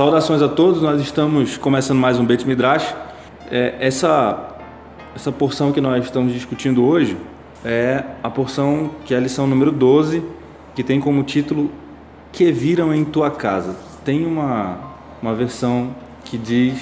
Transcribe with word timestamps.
saudações 0.00 0.40
a 0.40 0.48
todos, 0.48 0.80
nós 0.80 0.98
estamos 0.98 1.58
começando 1.58 1.98
mais 1.98 2.18
um 2.18 2.24
Beit 2.24 2.48
Midrash. 2.48 2.96
É, 3.50 3.74
essa, 3.80 4.56
essa 5.14 5.30
porção 5.30 5.72
que 5.72 5.80
nós 5.82 6.02
estamos 6.02 6.32
discutindo 6.32 6.82
hoje 6.82 7.18
é 7.62 8.02
a 8.22 8.30
porção 8.30 8.92
que 9.04 9.12
é 9.12 9.18
a 9.18 9.20
lição 9.20 9.46
número 9.46 9.70
12, 9.70 10.24
que 10.74 10.82
tem 10.82 10.98
como 10.98 11.22
título 11.22 11.70
Que 12.32 12.50
viram 12.50 12.94
em 12.94 13.04
tua 13.04 13.30
casa. 13.30 13.76
Tem 14.02 14.24
uma, 14.24 14.78
uma 15.20 15.34
versão 15.34 15.94
que 16.24 16.38
diz 16.38 16.80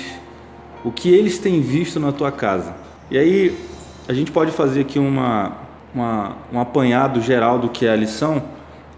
o 0.85 0.93
que 0.93 1.13
eles 1.13 1.41
têm 1.41 1.61
visto 1.61 1.99
na 1.99 2.13
tua 2.13 2.31
casa. 2.31 2.73
E 3.11 3.19
aí 3.19 3.59
a 4.07 4.13
gente 4.13 4.31
pode 4.31 4.53
fazer 4.53 4.83
aqui 4.83 5.01
uma, 5.01 5.55
uma, 5.93 6.37
um 6.53 6.61
apanhado 6.61 7.21
geral 7.21 7.59
do 7.59 7.69
que 7.69 7.85
é 7.85 7.91
a 7.91 7.97
lição 7.97 8.41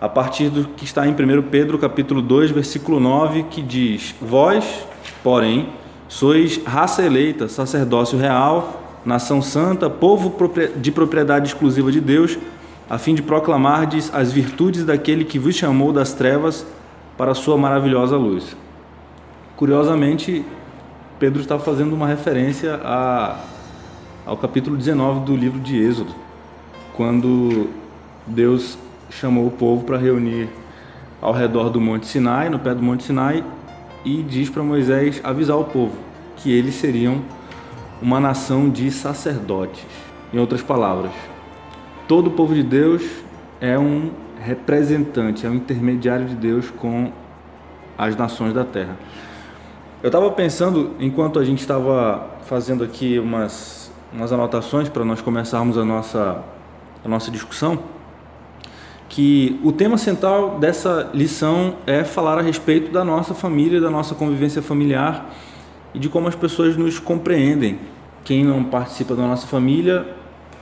a 0.00 0.08
partir 0.08 0.48
do 0.48 0.64
que 0.64 0.84
está 0.84 1.06
em 1.06 1.12
1 1.12 1.42
Pedro 1.50 1.78
capítulo 1.78 2.22
2, 2.22 2.50
versículo 2.52 2.98
9, 2.98 3.44
que 3.44 3.60
diz: 3.60 4.14
Vós, 4.20 4.86
porém, 5.22 5.68
sois 6.08 6.60
raça 6.64 7.02
eleita, 7.02 7.48
sacerdócio 7.48 8.18
real, 8.18 8.82
nação 9.04 9.42
santa, 9.42 9.90
povo 9.90 10.34
de 10.76 10.90
propriedade 10.90 11.48
exclusiva 11.48 11.92
de 11.92 12.00
Deus, 12.00 12.38
a 12.88 12.96
fim 12.96 13.14
de 13.14 13.22
proclamardes 13.22 14.10
as 14.14 14.32
virtudes 14.32 14.84
daquele 14.84 15.24
que 15.24 15.38
vos 15.38 15.54
chamou 15.54 15.92
das 15.92 16.14
trevas 16.14 16.66
para 17.18 17.32
a 17.32 17.34
sua 17.34 17.58
maravilhosa 17.58 18.16
luz. 18.16 18.56
Curiosamente, 19.56 20.44
Pedro 21.18 21.42
está 21.42 21.58
fazendo 21.58 21.92
uma 21.92 22.06
referência 22.06 22.80
a, 22.82 23.38
ao 24.24 24.38
capítulo 24.38 24.74
19 24.78 25.20
do 25.26 25.36
livro 25.36 25.60
de 25.60 25.78
Êxodo, 25.78 26.14
quando 26.94 27.68
Deus 28.26 28.78
chamou 29.10 29.46
o 29.46 29.50
povo 29.50 29.84
para 29.84 29.98
reunir 29.98 30.48
ao 31.20 31.32
redor 31.32 31.68
do 31.68 31.80
Monte 31.80 32.06
Sinai, 32.06 32.48
no 32.48 32.58
pé 32.58 32.74
do 32.74 32.82
Monte 32.82 33.04
Sinai, 33.04 33.44
e 34.04 34.22
diz 34.22 34.48
para 34.48 34.62
Moisés 34.62 35.20
avisar 35.22 35.58
o 35.58 35.64
povo 35.64 35.96
que 36.36 36.50
eles 36.50 36.74
seriam 36.76 37.20
uma 38.00 38.18
nação 38.18 38.70
de 38.70 38.90
sacerdotes. 38.90 39.84
Em 40.32 40.38
outras 40.38 40.62
palavras, 40.62 41.10
todo 42.08 42.28
o 42.28 42.30
povo 42.30 42.54
de 42.54 42.62
Deus 42.62 43.02
é 43.60 43.78
um 43.78 44.10
representante, 44.40 45.44
é 45.44 45.50
um 45.50 45.54
intermediário 45.54 46.26
de 46.26 46.34
Deus 46.34 46.70
com 46.70 47.12
as 47.98 48.16
nações 48.16 48.54
da 48.54 48.64
terra. 48.64 48.96
Eu 50.02 50.06
estava 50.06 50.30
pensando, 50.30 50.92
enquanto 50.98 51.38
a 51.38 51.44
gente 51.44 51.60
estava 51.60 52.26
fazendo 52.46 52.82
aqui 52.82 53.18
umas, 53.18 53.92
umas 54.10 54.32
anotações 54.32 54.88
para 54.88 55.04
nós 55.04 55.20
começarmos 55.20 55.76
a 55.76 55.84
nossa, 55.84 56.42
a 57.04 57.08
nossa 57.08 57.30
discussão, 57.30 57.78
que 59.10 59.58
o 59.64 59.72
tema 59.72 59.98
central 59.98 60.60
dessa 60.60 61.10
lição 61.12 61.74
é 61.84 62.04
falar 62.04 62.38
a 62.38 62.42
respeito 62.42 62.92
da 62.92 63.04
nossa 63.04 63.34
família, 63.34 63.80
da 63.80 63.90
nossa 63.90 64.14
convivência 64.14 64.62
familiar 64.62 65.34
e 65.92 65.98
de 65.98 66.08
como 66.08 66.28
as 66.28 66.36
pessoas 66.36 66.76
nos 66.76 67.00
compreendem. 67.00 67.80
Quem 68.24 68.44
não 68.44 68.62
participa 68.62 69.16
da 69.16 69.22
nossa 69.22 69.48
família, 69.48 70.06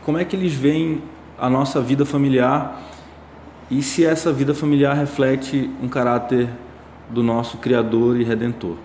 como 0.02 0.16
é 0.16 0.24
que 0.24 0.34
eles 0.34 0.54
veem 0.54 1.02
a 1.38 1.50
nossa 1.50 1.78
vida 1.82 2.06
familiar 2.06 2.80
e 3.70 3.82
se 3.82 4.02
essa 4.02 4.32
vida 4.32 4.54
familiar 4.54 4.96
reflete 4.96 5.70
um 5.82 5.88
caráter 5.88 6.48
do 7.10 7.22
nosso 7.22 7.58
Criador 7.58 8.18
e 8.18 8.24
Redentor. 8.24 8.76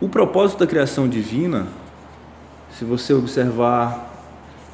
O 0.00 0.08
propósito 0.08 0.60
da 0.60 0.66
criação 0.66 1.06
divina, 1.06 1.66
se 2.70 2.86
você 2.86 3.12
observar 3.12 4.12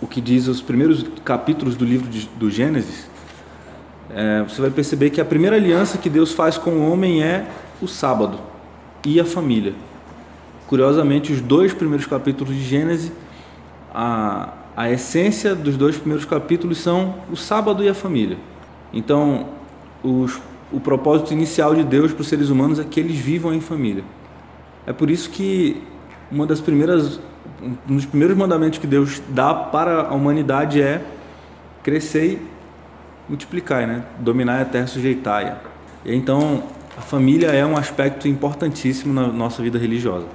o 0.00 0.06
que 0.06 0.20
diz 0.20 0.47
os 0.47 0.62
primeiros 0.62 1.05
capítulos 1.25 1.75
do 1.75 1.84
livro 1.84 2.09
de, 2.09 2.28
do 2.37 2.48
Gênesis, 2.48 3.09
é, 4.14 4.42
você 4.42 4.61
vai 4.61 4.70
perceber 4.70 5.11
que 5.11 5.20
a 5.20 5.25
primeira 5.25 5.56
aliança 5.56 5.98
que 5.98 6.11
Deus 6.11 6.33
faz 6.33 6.58
com 6.58 6.70
o 6.70 6.91
homem 6.91 7.22
é 7.22 7.47
o 7.80 7.86
sábado 7.86 8.39
e 9.04 9.21
a 9.21 9.25
família. 9.25 9.75
Curiosamente, 10.66 11.32
os 11.32 11.41
dois 11.41 11.72
primeiros 11.72 12.06
capítulos 12.06 12.54
de 12.54 12.62
Gênesis, 12.62 13.12
a, 13.93 14.53
a 14.76 14.91
essência 14.91 15.54
dos 15.54 15.76
dois 15.76 15.97
primeiros 15.97 16.25
capítulos 16.25 16.78
são 16.78 17.16
o 17.31 17.37
sábado 17.37 17.82
e 17.82 17.88
a 17.88 17.94
família. 17.94 18.37
Então, 18.93 19.49
os, 20.03 20.41
o 20.72 20.81
propósito 20.81 21.32
inicial 21.32 21.75
de 21.75 21.82
Deus 21.82 22.12
para 22.12 22.22
os 22.22 22.28
seres 22.28 22.50
humanos 22.50 22.78
é 22.78 22.84
que 22.84 23.00
eles 23.00 23.16
vivam 23.16 23.53
em 23.53 23.60
família. 23.60 24.04
É 24.87 24.93
por 24.93 25.10
isso 25.10 25.31
que 25.31 25.82
uma 26.31 26.47
das 26.47 26.60
primeiras, 26.60 27.20
um 27.62 27.97
dos 27.97 28.06
primeiros 28.06 28.37
mandamentos 28.37 28.78
que 28.78 28.87
Deus 28.87 29.20
dá 29.28 29.53
para 29.53 30.03
a 30.03 30.15
humanidade 30.15 30.81
é 30.81 31.03
crescer 31.82 32.41
multiplicai, 33.31 33.87
né? 33.87 34.03
Dominar 34.19 34.61
a 34.61 34.65
terra, 34.65 34.89
sujeitai-a. 34.89 35.59
Então, 36.05 36.65
a 36.99 37.01
família 37.01 37.47
é 37.47 37.65
um 37.65 37.77
aspecto 37.77 38.27
importantíssimo 38.27 39.15
na 39.15 39.29
nossa 39.29 39.63
vida 39.63 39.79
religiosa. 39.79 40.27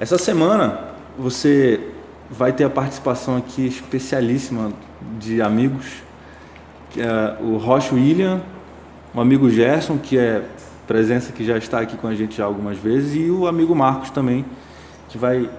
Essa 0.00 0.16
semana 0.16 0.80
você 1.18 1.78
vai 2.30 2.52
ter 2.52 2.64
a 2.64 2.70
participação 2.70 3.36
aqui 3.36 3.66
especialíssima 3.66 4.72
de 5.18 5.42
amigos, 5.42 5.86
que 6.90 7.02
é 7.02 7.36
o 7.40 7.58
Rocha 7.58 7.94
William, 7.94 8.40
o 9.14 9.20
amigo 9.20 9.50
Gerson, 9.50 9.98
que 9.98 10.16
é 10.18 10.42
presença 10.86 11.32
que 11.32 11.44
já 11.44 11.58
está 11.58 11.80
aqui 11.80 11.96
com 11.96 12.06
a 12.08 12.14
gente 12.14 12.36
já 12.36 12.46
algumas 12.46 12.78
vezes, 12.78 13.14
e 13.14 13.30
o 13.30 13.46
amigo 13.46 13.74
Marcos 13.74 14.10
também, 14.10 14.44
que 15.08 15.18
vai, 15.18 15.50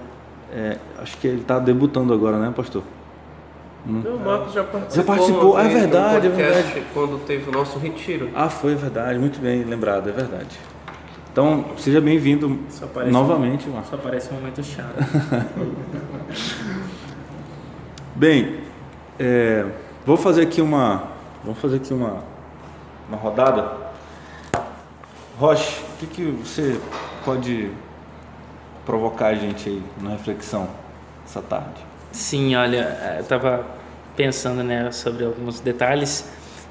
é, 0.52 0.78
acho 0.98 1.16
que 1.18 1.28
ele 1.28 1.42
está 1.42 1.58
debutando 1.58 2.12
agora, 2.12 2.38
né, 2.38 2.52
pastor? 2.54 2.82
Hum. 3.86 4.02
o 4.04 4.18
Marcos 4.18 4.52
já 4.52 4.64
participou. 4.64 4.96
Já 4.96 5.04
participou, 5.04 5.58
é 5.58 5.68
verdade, 5.68 6.26
é 6.26 6.30
verdade. 6.30 6.82
Quando 6.92 7.24
teve 7.24 7.48
o 7.48 7.52
nosso 7.52 7.78
retiro. 7.78 8.30
Ah, 8.34 8.50
foi 8.50 8.74
verdade, 8.74 9.18
muito 9.18 9.40
bem 9.40 9.64
lembrado, 9.64 10.08
é 10.08 10.12
verdade. 10.12 10.58
Então, 11.32 11.64
seja 11.76 12.00
bem-vindo 12.00 12.58
novamente, 13.10 13.68
um, 13.68 13.72
Marcos. 13.72 13.90
Só 13.90 13.96
parece 13.96 14.32
um 14.32 14.36
momento 14.36 14.62
chato. 14.62 14.94
bem, 18.16 18.60
é, 19.18 19.64
vou 20.04 20.16
fazer 20.16 20.42
aqui 20.42 20.60
uma, 20.60 21.04
vamos 21.44 21.60
fazer 21.60 21.76
aqui 21.76 21.94
uma, 21.94 22.24
uma 23.08 23.16
rodada. 23.16 23.88
Roche, 25.38 25.80
o 25.94 25.98
que, 25.98 26.06
que 26.06 26.24
você 26.24 26.80
pode 27.24 27.70
provocar 28.84 29.28
a 29.28 29.34
gente 29.34 29.68
aí 29.68 29.82
na 30.00 30.10
reflexão 30.10 30.68
essa 31.24 31.40
tarde? 31.40 31.87
Sim, 32.18 32.56
olha, 32.56 33.14
eu 33.14 33.22
estava 33.22 33.64
pensando 34.16 34.64
né, 34.64 34.90
sobre 34.90 35.24
alguns 35.24 35.60
detalhes 35.60 36.28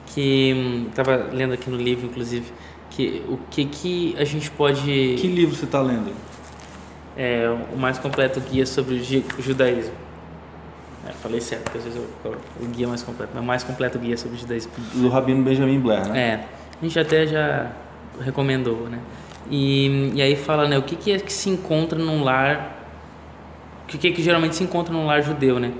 que 0.07 0.85
estava 0.89 1.19
hum, 1.19 1.29
lendo 1.31 1.53
aqui 1.53 1.69
no 1.69 1.77
livro, 1.77 2.05
inclusive, 2.05 2.51
que 2.89 3.23
o 3.29 3.39
que 3.49 3.63
que 3.63 4.15
a 4.19 4.25
gente 4.25 4.51
pode. 4.51 4.81
Que 5.17 5.25
livro 5.25 5.55
você 5.55 5.63
está 5.63 5.81
lendo? 5.81 6.13
É 7.15 7.49
o 7.73 7.77
mais 7.77 7.97
completo 7.97 8.41
guia 8.41 8.65
sobre 8.65 8.95
o 8.95 9.41
judaísmo. 9.41 9.93
É, 11.07 11.13
falei 11.13 11.39
certo, 11.39 11.63
porque 11.63 11.77
às 11.77 11.83
vezes 11.85 11.97
eu 11.97 12.09
coloco 12.21 12.41
o 12.61 12.65
guia 12.65 12.87
mais 12.89 13.01
completo, 13.01 13.31
mas 13.33 13.41
o 13.41 13.47
mais 13.47 13.63
completo 13.63 13.97
guia 13.97 14.17
sobre 14.17 14.35
o 14.35 14.39
judaísmo. 14.39 14.73
Do 14.95 15.07
Rabino 15.07 15.43
Benjamin 15.43 15.79
Blair, 15.79 16.09
né? 16.09 16.19
É, 16.19 16.45
a 16.81 16.83
gente 16.83 16.99
até 16.99 17.25
já 17.25 17.71
recomendou, 18.19 18.89
né? 18.89 18.99
E, 19.49 20.11
e 20.13 20.21
aí 20.21 20.35
fala, 20.35 20.67
né, 20.67 20.77
o 20.77 20.83
que, 20.83 20.97
que 20.97 21.13
é 21.13 21.19
que 21.19 21.31
se 21.31 21.49
encontra 21.49 21.97
num 21.97 22.21
lar 22.21 22.76
o 23.95 23.97
que, 23.97 24.11
que 24.11 24.21
geralmente 24.21 24.55
se 24.55 24.63
encontra 24.63 24.93
num 24.93 25.05
lar 25.05 25.21
judeu, 25.23 25.59
né? 25.59 25.71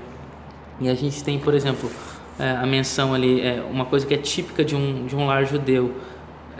E 0.80 0.88
a 0.88 0.94
gente 0.94 1.22
tem, 1.22 1.38
por 1.38 1.52
exemplo, 1.52 1.90
é, 2.38 2.52
a 2.52 2.64
menção 2.64 3.12
ali, 3.12 3.40
é, 3.40 3.62
uma 3.68 3.84
coisa 3.84 4.06
que 4.06 4.14
é 4.14 4.16
típica 4.16 4.64
de 4.64 4.74
um, 4.74 5.06
de 5.06 5.14
um 5.14 5.26
lar 5.26 5.44
judeu, 5.44 5.94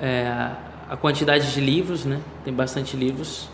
é, 0.00 0.50
a 0.90 0.96
quantidade 0.96 1.52
de 1.52 1.60
livros, 1.60 2.04
né? 2.04 2.20
Tem 2.44 2.52
bastante 2.52 2.96
livros. 2.96 3.48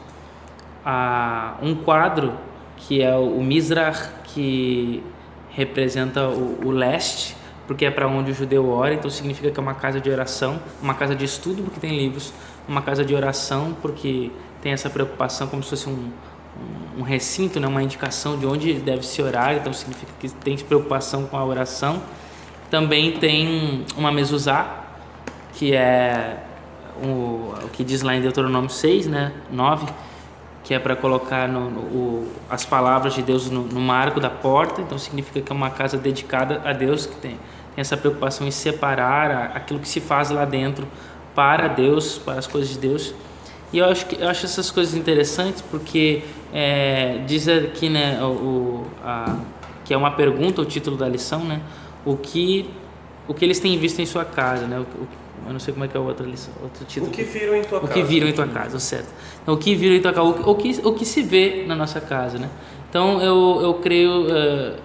A, 0.84 1.56
um 1.62 1.74
quadro 1.74 2.34
que 2.76 3.00
é 3.00 3.14
o, 3.14 3.40
Mizrach, 3.42 4.08
que 4.24 5.02
representa 5.50 6.26
o, 6.28 6.66
o 6.66 6.70
leste, 6.72 7.36
porque 7.66 7.84
é 7.84 7.90
para 7.90 8.08
onde 8.08 8.32
o 8.32 8.34
judeu 8.34 8.68
ora, 8.70 8.94
então 8.94 9.08
significa 9.08 9.50
que 9.50 9.58
é 9.58 9.62
uma 9.62 9.74
casa 9.74 10.00
de 10.00 10.10
oração, 10.10 10.60
uma 10.82 10.94
casa 10.94 11.14
de 11.14 11.24
estudo, 11.24 11.62
porque 11.62 11.78
tem 11.78 11.96
livros, 11.96 12.32
uma 12.68 12.82
casa 12.82 13.04
de 13.04 13.14
oração, 13.14 13.76
porque 13.80 14.30
tem 14.60 14.72
essa 14.72 14.90
preocupação 14.90 15.46
como 15.46 15.62
se 15.62 15.70
fosse 15.70 15.88
um, 15.88 16.10
um 16.96 17.02
recinto, 17.02 17.58
né, 17.58 17.66
uma 17.66 17.82
indicação 17.82 18.38
de 18.38 18.46
onde 18.46 18.74
deve 18.74 19.04
se 19.04 19.20
orar, 19.20 19.54
então 19.54 19.72
significa 19.72 20.12
que 20.18 20.28
tem 20.28 20.56
preocupação 20.56 21.24
com 21.26 21.36
a 21.36 21.44
oração. 21.44 22.02
Também 22.70 23.12
tem 23.18 23.84
uma 23.96 24.12
mezuzá, 24.12 24.84
que 25.54 25.74
é 25.74 26.38
o, 27.02 27.54
o 27.64 27.68
que 27.72 27.84
diz 27.84 28.02
lá 28.02 28.14
em 28.14 28.20
Deuteronômio 28.20 28.70
6, 28.70 29.06
né, 29.06 29.32
9, 29.50 29.86
que 30.62 30.72
é 30.72 30.78
para 30.78 30.96
colocar 30.96 31.48
no, 31.48 31.70
no, 31.70 31.80
o, 31.80 32.32
as 32.48 32.64
palavras 32.64 33.14
de 33.14 33.22
Deus 33.22 33.50
no, 33.50 33.64
no, 33.64 33.80
marco 33.80 34.18
da 34.18 34.30
porta, 34.30 34.80
então 34.80 34.98
significa 34.98 35.40
que 35.40 35.52
é 35.52 35.54
uma 35.54 35.70
casa 35.70 35.98
dedicada 35.98 36.62
a 36.64 36.72
Deus, 36.72 37.06
que 37.06 37.16
tem, 37.16 37.32
tem 37.32 37.38
essa 37.76 37.96
preocupação 37.96 38.46
em 38.46 38.50
separar 38.50 39.30
a, 39.30 39.44
aquilo 39.56 39.78
que 39.78 39.88
se 39.88 40.00
faz 40.00 40.30
lá 40.30 40.44
dentro 40.44 40.86
para 41.34 41.68
Deus, 41.68 42.18
para 42.18 42.38
as 42.38 42.46
coisas 42.46 42.70
de 42.70 42.78
Deus. 42.78 43.14
E 43.72 43.78
eu 43.78 43.86
acho, 43.86 44.06
que, 44.06 44.20
eu 44.20 44.28
acho 44.28 44.46
essas 44.46 44.70
coisas 44.70 44.94
interessantes 44.94 45.62
porque 45.62 46.22
é, 46.52 47.22
diz 47.26 47.48
aqui, 47.48 47.88
né, 47.88 48.22
o, 48.22 48.84
a, 49.02 49.36
que 49.84 49.92
é 49.92 49.96
uma 49.96 50.12
pergunta 50.12 50.62
o 50.62 50.64
título 50.64 50.96
da 50.96 51.08
lição, 51.08 51.44
né, 51.44 51.60
o 52.04 52.16
que 52.16 52.70
o 53.26 53.34
que 53.34 53.44
eles 53.44 53.58
têm 53.58 53.78
visto 53.78 54.00
em 54.00 54.06
sua 54.06 54.24
casa, 54.24 54.66
né? 54.66 54.78
O, 54.78 54.82
o, 54.82 55.08
eu 55.46 55.52
não 55.52 55.60
sei 55.60 55.72
como 55.72 55.84
é 55.84 55.88
que 55.88 55.96
é 55.96 56.00
o 56.00 56.04
outro, 56.04 56.26
outro 56.62 56.84
título. 56.86 57.10
O 57.10 57.14
que 57.14 57.22
viram 57.22 57.54
em 57.54 57.62
tua 57.62 57.78
o 57.78 57.80
casa. 57.82 57.92
que 57.92 58.02
viram 58.02 58.28
em 58.28 58.32
tua 58.32 58.46
casa, 58.46 58.78
certo. 58.78 59.08
Então, 59.42 59.54
o 59.54 59.58
que 59.58 59.74
viram 59.74 59.94
em 59.94 60.00
tua 60.00 60.12
casa, 60.12 60.26
o, 60.26 60.50
o, 60.50 60.54
que, 60.54 60.80
o 60.84 60.92
que 60.94 61.04
se 61.04 61.22
vê 61.22 61.64
na 61.66 61.74
nossa 61.74 62.00
casa, 62.00 62.38
né? 62.38 62.48
Então, 62.88 63.20
eu, 63.20 63.60
eu 63.62 63.74
creio 63.74 64.26
uh, 64.26 64.76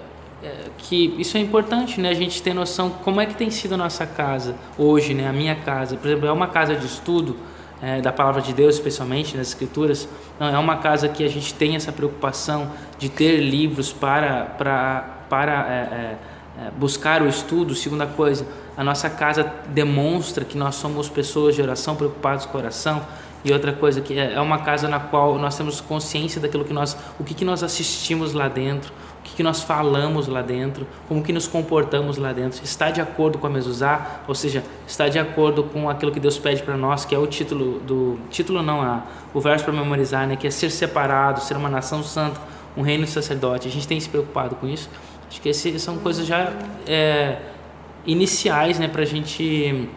que 0.78 1.16
isso 1.18 1.38
é 1.38 1.40
importante, 1.40 2.02
né? 2.02 2.10
A 2.10 2.14
gente 2.14 2.42
ter 2.42 2.54
noção 2.54 2.90
como 2.90 3.22
é 3.22 3.26
que 3.26 3.36
tem 3.36 3.50
sido 3.50 3.76
a 3.76 3.78
nossa 3.78 4.06
casa 4.06 4.56
hoje, 4.78 5.14
né? 5.14 5.28
A 5.28 5.34
minha 5.34 5.56
casa, 5.56 5.96
por 5.96 6.08
exemplo, 6.08 6.28
é 6.28 6.31
uma 6.31 6.48
casa 6.48 6.76
de 6.76 6.86
estudo 6.86 7.38
é, 7.81 8.02
da 8.02 8.12
palavra 8.12 8.42
de 8.42 8.54
Deus, 8.54 8.76
especialmente 8.76 9.38
nas 9.38 9.48
escrituras. 9.48 10.08
Não, 10.40 10.48
é 10.48 10.58
uma 10.58 10.78
casa 10.78 11.08
que 11.08 11.24
a 11.24 11.30
gente 11.30 11.54
tem 11.54 11.76
essa 11.76 11.92
preocupação 11.92 12.72
de 12.98 13.10
ter 13.10 13.38
livros 13.38 13.92
para 13.94 14.46
para 14.58 15.16
para 15.30 15.54
é, 15.70 15.76
é, 15.76 16.72
buscar 16.78 17.22
o 17.22 17.28
estudo. 17.28 17.76
Segunda 17.76 18.06
coisa, 18.08 18.46
a 18.76 18.84
nossa 18.84 19.10
casa 19.10 19.44
demonstra 19.68 20.44
que 20.44 20.58
nós 20.58 20.76
somos 20.76 21.08
pessoas 21.08 21.56
de 21.56 21.62
oração 21.62 21.96
preocupados 21.96 22.46
com 22.46 22.58
oração. 22.58 23.02
E 23.44 23.54
outra 23.54 23.72
coisa 23.72 24.02
que 24.02 24.18
é 24.18 24.40
uma 24.42 24.60
casa 24.60 24.88
na 24.88 25.00
qual 25.00 25.38
nós 25.38 25.56
temos 25.56 25.80
consciência 25.80 26.42
daquilo 26.42 26.66
que 26.66 26.74
nós, 26.74 26.98
o 27.18 27.24
que, 27.24 27.34
que 27.34 27.46
nós 27.46 27.64
assistimos 27.64 28.34
lá 28.34 28.50
dentro, 28.50 28.92
o 29.20 29.24
que, 29.24 29.36
que 29.36 29.44
nós 29.44 29.62
falamos 29.62 30.28
lá 30.28 30.42
dentro, 30.42 30.86
como 31.08 31.24
que 31.24 31.32
nos 31.32 31.48
comportamos 31.48 32.18
lá 32.18 32.34
dentro, 32.34 32.64
está 32.64 32.90
de 32.90 33.00
acordo 33.00 33.38
com 33.38 33.48
a 33.48 33.50
mesuzá, 33.50 34.22
ou 34.28 34.36
seja, 34.36 34.64
está 34.88 35.08
de 35.08 35.20
acordo 35.20 35.64
com 35.64 35.90
aquilo 35.90 36.12
que 36.12 36.20
Deus 36.20 36.38
pede 36.38 36.64
para 36.64 36.76
nós, 36.76 37.06
que 37.06 37.16
é 37.16 37.18
o 37.18 37.28
título 37.28 37.80
do 37.80 38.20
título 38.30 38.62
não 38.62 38.82
a 38.82 39.04
o 39.34 39.40
verso 39.40 39.64
para 39.64 39.74
memorizar, 39.74 40.28
né, 40.28 40.36
que 40.36 40.48
é 40.48 40.52
ser 40.52 40.70
separado, 40.70 41.42
ser 41.42 41.56
uma 41.56 41.70
nação 41.70 42.04
santa, 42.04 42.42
um 42.76 42.82
reino 42.82 43.06
de 43.06 43.12
sacerdote. 43.12 43.68
A 43.68 43.72
gente 43.72 43.88
tem 43.88 44.00
se 44.00 44.10
preocupado 44.10 44.56
com 44.56 44.68
isso. 44.68 44.90
Acho 45.30 45.42
que 45.42 45.50
essas 45.50 45.82
são 45.82 45.98
coisas 45.98 46.26
já 46.26 46.52
é, 46.88 47.38
iniciais, 48.06 48.80
né, 48.80 48.88
para 48.88 49.04
a 49.04 49.06
gente 49.06 49.88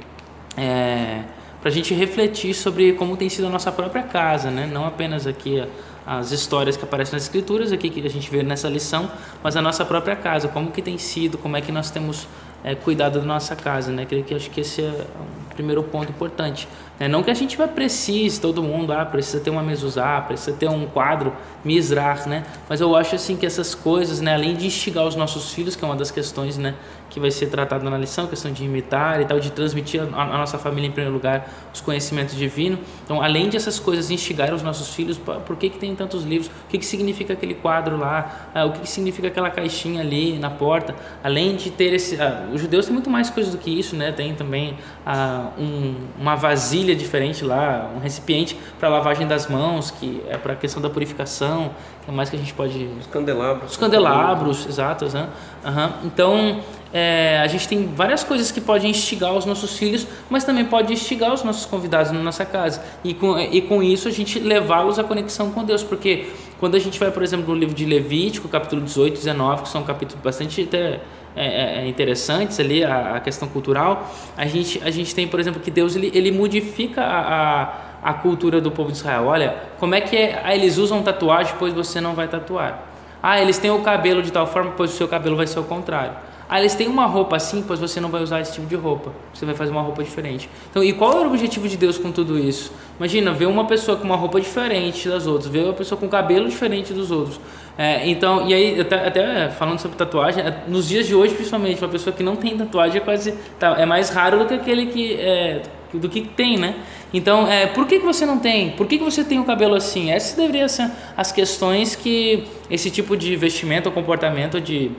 é, 0.56 1.23
para 1.62 1.70
a 1.70 1.73
gente 1.73 1.94
refletir 1.94 2.53
sobre 2.53 2.93
como 2.93 3.17
tem 3.17 3.29
sido 3.29 3.47
a 3.47 3.50
nossa 3.50 3.70
própria 3.70 4.03
casa, 4.03 4.50
né? 4.50 4.69
não 4.70 4.85
apenas 4.85 5.26
aqui 5.26 5.64
as 6.05 6.32
histórias 6.32 6.76
que 6.76 6.82
aparecem 6.82 7.14
nas 7.14 7.23
escrituras, 7.23 7.70
aqui 7.70 7.88
que 7.88 8.05
a 8.05 8.11
gente 8.11 8.29
vê 8.29 8.43
nessa 8.43 8.69
lição, 8.69 9.09
mas 9.43 9.56
a 9.56 9.62
nossa 9.62 9.85
própria 9.85 10.17
casa, 10.17 10.49
como 10.49 10.73
que 10.73 10.82
tem 10.82 10.99
sido, 10.99 11.38
como 11.38 11.56
é 11.56 11.61
que 11.61 11.70
nós 11.70 11.91
temos 11.91 12.26
é, 12.64 12.75
cuidado 12.75 13.19
da 13.19 13.25
nossa 13.25 13.56
casa, 13.56 13.91
né? 13.91 14.05
Que, 14.05 14.23
que 14.23 14.35
acho 14.35 14.50
que 14.50 14.61
esse 14.61 14.82
é 14.82 14.88
um 14.88 15.55
primeiro 15.55 15.82
ponto 15.82 16.11
importante. 16.11 16.69
Né? 16.99 17.09
Não 17.09 17.23
que 17.23 17.31
a 17.31 17.35
gente 17.35 17.56
vai 17.56 17.67
precise, 17.67 18.41
todo 18.41 18.62
mundo, 18.62 18.93
ah, 18.93 19.05
precisa 19.05 19.41
ter 19.41 19.50
uma 19.50 19.62
mezuzá, 19.62 20.20
precisa 20.20 20.56
ter 20.56 20.69
um 20.69 20.87
quadro 20.87 21.32
misrar, 21.65 22.26
né? 22.26 22.44
Mas 22.69 22.81
eu 22.81 22.94
acho 22.94 23.17
assim 23.17 23.37
que 23.37 23.44
essas 23.44 23.75
coisas, 23.75 24.20
né, 24.20 24.35
além 24.35 24.55
de 24.55 24.67
instigar 24.67 25.05
os 25.05 25.17
nossos 25.17 25.53
filhos, 25.53 25.75
que 25.75 25.85
é 25.85 25.87
uma 25.87 25.97
das 25.97 26.11
questões, 26.11 26.56
né, 26.56 26.75
que 27.12 27.20
vai 27.20 27.31
ser 27.31 27.49
tratada 27.49 27.88
na 27.88 27.99
lição, 27.99 28.26
questão 28.26 28.50
de 28.50 28.64
imitar 28.64 29.20
e 29.20 29.26
tal, 29.26 29.38
de 29.38 29.53
transmitir 29.53 30.00
a 30.00 30.38
nossa 30.38 30.59
família 30.59 30.88
em 30.88 30.91
primeiro 30.91 31.12
lugar 31.12 31.47
os 31.73 31.81
conhecimentos 31.82 32.35
divinos. 32.35 32.81
Então, 33.05 33.20
além 33.20 33.50
de 33.50 33.56
essas 33.56 33.79
coisas 33.79 34.11
instigar 34.11 34.53
os 34.55 34.62
nossos 34.62 34.94
filhos, 34.94 35.19
por 35.19 35.56
que 35.56 35.69
que 35.69 35.79
tem 35.79 35.94
tantos 35.94 36.25
livros? 36.25 36.49
O 36.49 36.69
que 36.70 36.79
que 36.79 36.87
significa 36.87 37.35
aquele 37.35 37.53
quadro 37.53 37.99
lá? 37.99 38.50
Ah, 38.55 38.64
o 38.64 38.73
que 38.73 38.81
que 38.81 38.88
significa 38.88 39.29
aquela 39.29 39.50
caixinha 39.50 40.00
ali 40.00 40.38
na 40.38 40.49
porta? 40.49 40.94
Além 41.23 41.55
de 41.55 41.70
ter 41.70 41.93
esse, 41.93 42.19
ah, 42.19 42.49
os 42.50 42.62
judeus 42.62 42.87
têm 42.87 42.94
muito 42.94 43.11
mais 43.11 43.29
coisas 43.29 43.53
do 43.53 43.58
que 43.58 43.70
isso, 43.70 43.94
né? 43.94 44.11
Tem 44.11 44.35
também 44.35 44.79
ah, 45.05 45.50
um, 45.58 45.94
uma 46.19 46.35
vasilha 46.35 46.97
diferente 46.97 47.44
lá, 47.44 47.91
um 47.94 47.99
recipiente 47.99 48.58
para 48.81 48.88
lavagem 48.88 49.26
das 49.26 49.49
mãos, 49.49 49.91
que 49.91 50.23
é 50.31 50.38
para 50.38 50.55
a 50.55 50.56
questão 50.56 50.81
da 50.81 50.88
purificação. 50.88 51.73
Que 52.06 52.11
mais 52.11 52.31
que 52.31 52.37
a 52.37 52.38
gente 52.38 52.55
pode? 52.55 52.88
Os 52.99 53.06
candelabros. 53.06 53.73
Os 53.73 53.76
candelabros, 53.76 54.67
exatos, 54.67 55.15
né? 55.15 55.29
Uhum. 55.65 56.06
Então 56.06 56.61
é, 56.93 57.41
a 57.43 57.47
gente 57.47 57.67
tem 57.67 57.87
várias 57.94 58.23
coisas 58.23 58.50
que 58.50 58.61
podem 58.61 58.91
instigar 58.91 59.35
os 59.35 59.47
nossos 59.47 59.79
filhos, 59.79 60.06
mas 60.29 60.44
também 60.44 60.65
pode 60.65 60.93
instigar 60.93 61.33
os 61.33 61.43
nossos 61.43 61.65
convidados 61.65 62.12
na 62.12 62.21
nossa 62.21 62.44
casa. 62.44 62.83
E 63.03 63.15
com, 63.15 63.39
e 63.39 63.62
com 63.62 63.83
isso 63.83 64.09
a 64.09 64.11
gente 64.11 64.39
levá-los 64.39 64.99
à 64.99 65.05
conexão 65.05 65.50
com 65.50 65.65
Deus, 65.65 65.83
porque 65.83 66.27
quando 66.61 66.75
a 66.75 66.79
gente 66.79 66.99
vai, 66.99 67.11
por 67.11 67.23
exemplo, 67.23 67.55
no 67.55 67.59
livro 67.59 67.75
de 67.75 67.85
Levítico, 67.85 68.47
capítulo 68.49 68.83
18 68.83 69.15
e 69.15 69.19
19, 69.19 69.62
que 69.62 69.69
são 69.69 69.83
capítulos 69.83 70.23
bastante 70.23 70.62
até, 70.62 71.00
é, 71.35 71.47
é, 71.47 71.79
é, 71.79 71.89
interessantes 71.89 72.61
ali, 72.61 72.85
a, 72.85 73.17
a, 73.17 73.21
questão 73.21 73.49
cultural, 73.49 74.15
a 74.37 74.44
gente, 74.44 74.79
a 74.85 74.91
gente 74.91 75.15
tem, 75.15 75.27
por 75.27 75.41
exemplo, 75.41 75.62
que 75.62 75.71
Deus 75.71 75.97
ele, 75.97 76.12
ele 76.15 76.31
modifica 76.31 77.00
a, 77.03 77.62
a, 78.03 78.11
a 78.11 78.15
cultura 78.15 78.61
do 78.61 78.71
povo 78.71 78.93
de 78.93 78.99
Israel. 78.99 79.25
Olha, 79.29 79.56
como 79.79 79.94
é 79.94 80.03
que 80.03 80.15
é, 80.15 80.43
ah, 80.44 80.55
eles 80.55 80.77
usam 80.77 81.03
tatuagem, 81.03 81.55
pois 81.59 81.73
você 81.73 82.03
não 82.03 82.15
vai 82.15 82.29
tatuar. 82.29 82.87
Ah, 83.23 83.41
eles 83.41 83.56
têm 83.56 83.71
o 83.71 83.81
cabelo 83.81 84.23
de 84.23 84.31
tal 84.31 84.47
forma, 84.47 84.73
pois 84.77 84.93
o 84.93 84.97
seu 84.97 85.09
cabelo 85.09 85.37
vai 85.37 85.47
ser 85.47 85.59
o 85.59 85.65
contrário. 85.65 86.12
Ah, 86.49 86.61
eles 86.61 86.75
têm 86.75 86.89
uma 86.89 87.06
roupa 87.06 87.37
assim, 87.37 87.65
pois 87.67 87.81
você 87.81 88.00
não 88.00 88.09
vai 88.09 88.23
usar 88.23 88.41
esse 88.41 88.53
tipo 88.55 88.67
de 88.67 88.77
roupa. 88.77 89.12
Você 89.33 89.47
vai 89.47 89.55
fazer 89.55 89.71
uma 89.71 89.83
roupa 89.83 90.03
diferente. 90.03 90.49
Então, 90.71 90.83
e 90.83 90.93
qual 90.93 91.19
era 91.19 91.29
o 91.29 91.31
objetivo 91.31 91.69
de 91.69 91.77
Deus 91.77 91.99
com 91.99 92.12
tudo 92.12 92.39
isso? 92.39 92.73
Imagina, 92.99 93.33
ver 93.33 93.47
uma 93.47 93.65
pessoa 93.67 93.97
com 93.97 94.05
uma 94.05 94.17
roupa 94.17 94.41
diferente 94.41 95.09
das 95.09 95.27
outras, 95.27 95.50
ver 95.50 95.65
uma 95.65 95.73
pessoa 95.73 95.99
com 95.99 96.09
cabelo 96.09 96.49
diferente 96.49 96.93
dos 96.93 97.11
outros. 97.11 97.41
É, 97.77 98.06
então, 98.09 98.47
e 98.47 98.53
aí, 98.53 98.81
até, 98.81 99.06
até, 99.06 99.50
falando 99.50 99.79
sobre 99.79 99.97
tatuagem, 99.97 100.44
é, 100.44 100.65
nos 100.69 100.89
dias 100.89 101.06
de 101.06 101.15
hoje, 101.15 101.35
principalmente, 101.35 101.83
uma 101.83 101.91
pessoa 101.91 102.15
que 102.15 102.23
não 102.23 102.37
tem 102.37 102.56
tatuagem 102.56 102.99
é 102.99 103.00
quase 103.00 103.33
tá, 103.59 103.77
é 103.79 103.87
mais 103.87 104.11
raro 104.11 104.41
do 104.41 104.47
que 104.47 104.55
aquele 104.55 104.87
que 104.87 105.15
é, 105.15 105.62
do 105.93 106.09
que 106.09 106.23
tem, 106.23 106.59
né? 106.59 106.77
Então, 107.12 107.47
é, 107.47 107.67
por 107.67 107.87
que, 107.87 107.99
que 107.99 108.05
você 108.05 108.25
não 108.25 108.39
tem? 108.39 108.71
Por 108.71 108.87
que, 108.87 108.99
que 108.99 109.05
você 109.05 109.23
tem 109.23 109.39
o 109.39 109.44
cabelo 109.44 109.75
assim? 109.75 110.11
Essas 110.11 110.37
deveriam 110.37 110.69
ser 110.69 110.91
as 111.17 111.31
questões 111.31 111.94
que 111.94 112.44
esse 112.71 112.91
tipo 112.91 113.17
de 113.17 113.37
vestimento 113.37 113.87
ou 113.87 113.93
comportamento 113.93 114.61
de 114.61 114.91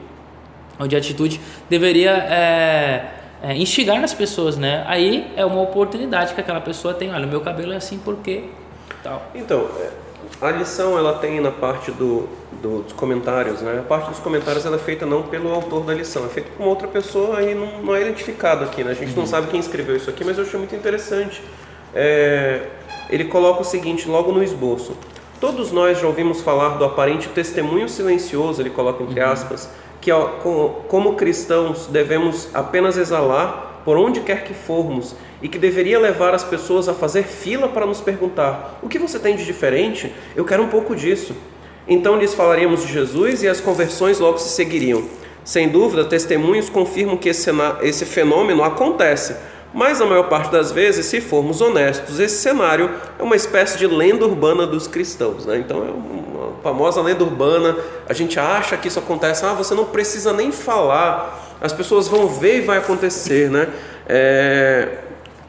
ou 0.79 0.87
de 0.87 0.95
atitude 0.95 1.39
deveria 1.69 2.11
é, 2.11 3.05
é, 3.43 3.57
instigar 3.57 3.99
nas 3.99 4.13
pessoas, 4.13 4.57
né? 4.57 4.83
Aí 4.87 5.31
é 5.35 5.45
uma 5.45 5.61
oportunidade 5.61 6.33
que 6.33 6.41
aquela 6.41 6.61
pessoa 6.61 6.93
tem. 6.93 7.11
Olha, 7.11 7.25
o 7.25 7.29
meu 7.29 7.41
cabelo 7.41 7.73
é 7.73 7.75
assim 7.75 7.99
porque 7.99 8.45
tal. 9.03 9.21
Então, 9.35 9.67
é, 9.79 9.89
a 10.41 10.51
lição 10.51 10.97
ela 10.97 11.13
tem 11.19 11.39
na 11.39 11.51
parte 11.51 11.91
do, 11.91 12.27
do, 12.61 12.83
dos 12.83 12.93
comentários, 12.93 13.61
né? 13.61 13.79
A 13.79 13.83
parte 13.83 14.09
dos 14.09 14.19
comentários 14.19 14.65
ela 14.65 14.77
é 14.77 14.79
feita 14.79 15.05
não 15.05 15.23
pelo 15.23 15.51
autor 15.53 15.83
da 15.83 15.93
lição, 15.93 16.25
é 16.25 16.29
feita 16.29 16.49
por 16.55 16.63
uma 16.63 16.69
outra 16.69 16.87
pessoa 16.87 17.41
e 17.41 17.53
não, 17.53 17.81
não 17.81 17.95
é 17.95 18.01
identificado 18.01 18.63
aqui, 18.63 18.83
né? 18.83 18.91
A 18.91 18.95
gente 18.95 19.11
uhum. 19.11 19.19
não 19.19 19.27
sabe 19.27 19.47
quem 19.47 19.59
escreveu 19.59 19.95
isso 19.95 20.09
aqui, 20.09 20.23
mas 20.23 20.37
eu 20.37 20.43
achei 20.43 20.57
muito 20.57 20.75
interessante. 20.75 21.41
É, 21.93 22.67
ele 23.09 23.25
coloca 23.25 23.61
o 23.61 23.65
seguinte 23.65 24.07
logo 24.07 24.31
no 24.31 24.43
esboço. 24.43 24.95
Todos 25.39 25.71
nós 25.71 25.99
já 25.99 26.07
ouvimos 26.07 26.41
falar 26.41 26.77
do 26.77 26.85
aparente 26.85 27.27
testemunho 27.29 27.89
silencioso, 27.89 28.61
ele 28.61 28.69
coloca 28.69 29.03
entre 29.03 29.19
uhum. 29.19 29.29
aspas, 29.29 29.69
que 30.03 30.11
como 30.89 31.15
cristãos 31.15 31.87
devemos 31.87 32.49
apenas 32.53 32.97
exalar 32.97 33.81
por 33.85 33.97
onde 33.97 34.19
quer 34.19 34.43
que 34.43 34.53
formos 34.53 35.15
e 35.41 35.47
que 35.47 35.57
deveria 35.57 35.97
levar 35.97 36.35
as 36.35 36.43
pessoas 36.43 36.89
a 36.89 36.93
fazer 36.93 37.23
fila 37.23 37.69
para 37.69 37.85
nos 37.85 38.01
perguntar: 38.01 38.79
o 38.83 38.89
que 38.89 38.99
você 38.99 39.17
tem 39.17 39.37
de 39.37 39.45
diferente? 39.45 40.13
Eu 40.35 40.43
quero 40.43 40.61
um 40.61 40.67
pouco 40.67 40.93
disso. 40.93 41.33
Então 41.87 42.17
lhes 42.17 42.33
falaríamos 42.33 42.85
de 42.85 42.91
Jesus 42.91 43.43
e 43.43 43.47
as 43.47 43.61
conversões 43.61 44.19
logo 44.19 44.37
se 44.39 44.49
seguiriam. 44.49 45.05
Sem 45.45 45.69
dúvida, 45.69 46.03
testemunhos 46.03 46.69
confirmam 46.69 47.15
que 47.15 47.29
esse 47.29 48.05
fenômeno 48.05 48.61
acontece, 48.61 49.37
mas 49.73 49.99
a 49.99 50.05
maior 50.05 50.29
parte 50.29 50.51
das 50.51 50.71
vezes, 50.71 51.05
se 51.07 51.19
formos 51.19 51.59
honestos, 51.59 52.19
esse 52.19 52.41
cenário 52.41 52.91
é 53.17 53.23
uma 53.23 53.35
espécie 53.35 53.77
de 53.77 53.87
lenda 53.87 54.25
urbana 54.25 54.67
dos 54.67 54.87
cristãos. 54.87 55.45
Né? 55.45 55.57
Então 55.57 55.77
é 55.79 55.89
uma 55.89 56.53
famosa 56.61 57.01
lenda 57.01 57.23
urbana, 57.23 57.75
a 58.07 58.13
gente 58.13 58.39
acha 58.39 58.77
que 58.77 58.87
isso 58.87 58.99
acontece, 58.99 59.45
ah, 59.45 59.53
você 59.53 59.73
não 59.73 59.85
precisa 59.85 60.31
nem 60.31 60.51
falar, 60.51 61.57
as 61.59 61.73
pessoas 61.73 62.07
vão 62.07 62.27
ver 62.27 62.59
e 62.59 62.61
vai 62.61 62.77
acontecer. 62.77 63.49
Né? 63.49 63.67
É... 64.07 65.02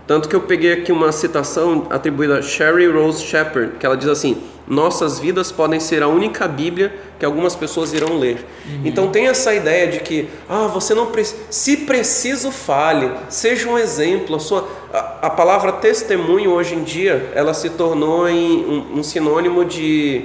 Tanto 0.06 0.28
que 0.28 0.36
eu 0.36 0.42
peguei 0.42 0.72
aqui 0.72 0.92
uma 0.92 1.12
citação 1.12 1.86
atribuída 1.88 2.38
a 2.38 2.42
Sherry 2.42 2.86
Rose 2.86 3.24
Shepard, 3.24 3.78
que 3.78 3.86
ela 3.86 3.96
diz 3.96 4.08
assim: 4.08 4.36
Nossas 4.66 5.18
vidas 5.18 5.52
podem 5.52 5.78
ser 5.78 6.02
a 6.02 6.08
única 6.08 6.48
Bíblia 6.48 6.94
que 7.18 7.24
algumas 7.24 7.54
pessoas 7.54 7.92
irão 7.92 8.18
ler. 8.18 8.44
Uhum. 8.66 8.80
Então 8.84 9.10
tem 9.10 9.28
essa 9.28 9.54
ideia 9.54 9.88
de 9.88 10.00
que, 10.00 10.28
ah, 10.48 10.66
você 10.66 10.94
não 10.94 11.06
precisa, 11.06 11.42
se 11.50 11.78
preciso 11.78 12.50
fale, 12.50 13.10
seja 13.28 13.68
um 13.68 13.78
exemplo. 13.78 14.36
A, 14.36 14.40
sua, 14.40 14.66
a, 14.92 15.26
a, 15.26 15.30
palavra 15.30 15.72
testemunho 15.72 16.50
hoje 16.50 16.74
em 16.74 16.82
dia, 16.82 17.30
ela 17.34 17.52
se 17.52 17.70
tornou 17.70 18.26
em 18.26 18.64
um, 18.64 18.98
um 18.98 19.02
sinônimo 19.02 19.66
de, 19.66 20.24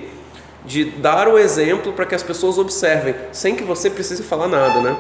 de 0.66 0.86
dar 0.86 1.28
o 1.28 1.38
exemplo 1.38 1.92
para 1.92 2.06
que 2.06 2.16
as 2.16 2.24
pessoas 2.24 2.58
observem, 2.58 3.16
sem 3.34 3.56
que 3.56 3.64
você 3.64 3.90
precise 3.90 4.24
falar 4.24 4.48
nada, 4.48 4.80
né? 4.80 4.98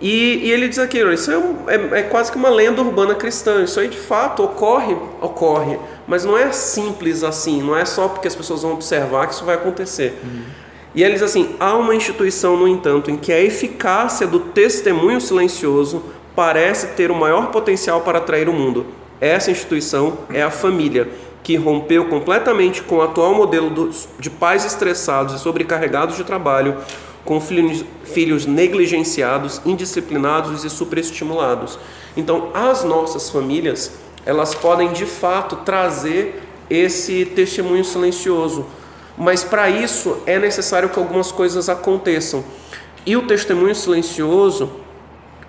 E, 0.00 0.40
e, 0.44 0.50
ele 0.50 0.68
diz 0.68 0.78
aqui, 0.78 0.98
isso 1.12 1.30
é, 1.30 1.38
um, 1.38 1.56
é, 1.68 2.00
é, 2.00 2.02
quase 2.02 2.30
que 2.30 2.36
uma 2.36 2.50
lenda 2.50 2.82
urbana 2.82 3.14
cristã. 3.14 3.62
Isso 3.62 3.80
aí 3.80 3.88
de 3.88 3.96
fato 3.96 4.42
ocorre, 4.42 4.94
ocorre, 5.22 5.78
mas 6.06 6.24
não 6.24 6.36
é 6.36 6.52
simples 6.52 7.22
assim. 7.22 7.62
Não 7.62 7.76
é 7.76 7.84
só 7.84 8.08
porque 8.08 8.28
as 8.28 8.34
pessoas 8.34 8.62
vão 8.62 8.72
observar 8.72 9.26
que 9.26 9.34
isso 9.34 9.44
vai 9.44 9.54
acontecer. 9.54 10.18
Uhum. 10.22 10.42
E 10.94 11.02
ele 11.02 11.14
diz 11.14 11.22
assim: 11.22 11.56
há 11.58 11.74
uma 11.76 11.94
instituição, 11.94 12.56
no 12.56 12.68
entanto, 12.68 13.10
em 13.10 13.16
que 13.16 13.32
a 13.32 13.40
eficácia 13.40 14.26
do 14.26 14.40
testemunho 14.40 15.20
silencioso 15.20 16.02
parece 16.34 16.88
ter 16.88 17.10
o 17.10 17.14
maior 17.14 17.50
potencial 17.50 18.02
para 18.02 18.18
atrair 18.18 18.48
o 18.48 18.52
mundo. 18.52 18.86
Essa 19.18 19.50
instituição 19.50 20.18
é 20.30 20.42
a 20.42 20.50
família, 20.50 21.08
que 21.42 21.56
rompeu 21.56 22.06
completamente 22.06 22.82
com 22.82 22.96
o 22.96 23.02
atual 23.02 23.34
modelo 23.34 23.90
de 24.18 24.28
pais 24.28 24.64
estressados 24.64 25.34
e 25.34 25.38
sobrecarregados 25.38 26.16
de 26.16 26.24
trabalho, 26.24 26.76
com 27.26 27.40
filhos, 27.40 27.84
filhos 28.04 28.46
negligenciados, 28.46 29.60
indisciplinados 29.66 30.64
e 30.64 30.70
superestimulados. 30.70 31.78
Então, 32.16 32.50
as 32.54 32.84
nossas 32.84 33.28
famílias, 33.28 33.92
elas 34.24 34.54
podem 34.54 34.92
de 34.92 35.04
fato 35.04 35.56
trazer 35.56 36.42
esse 36.70 37.26
testemunho 37.26 37.84
silencioso, 37.84 38.64
mas 39.18 39.44
para 39.44 39.68
isso 39.68 40.18
é 40.24 40.38
necessário 40.38 40.88
que 40.88 40.98
algumas 40.98 41.30
coisas 41.30 41.68
aconteçam. 41.68 42.44
E 43.04 43.16
o 43.16 43.26
testemunho 43.26 43.74
silencioso, 43.74 44.70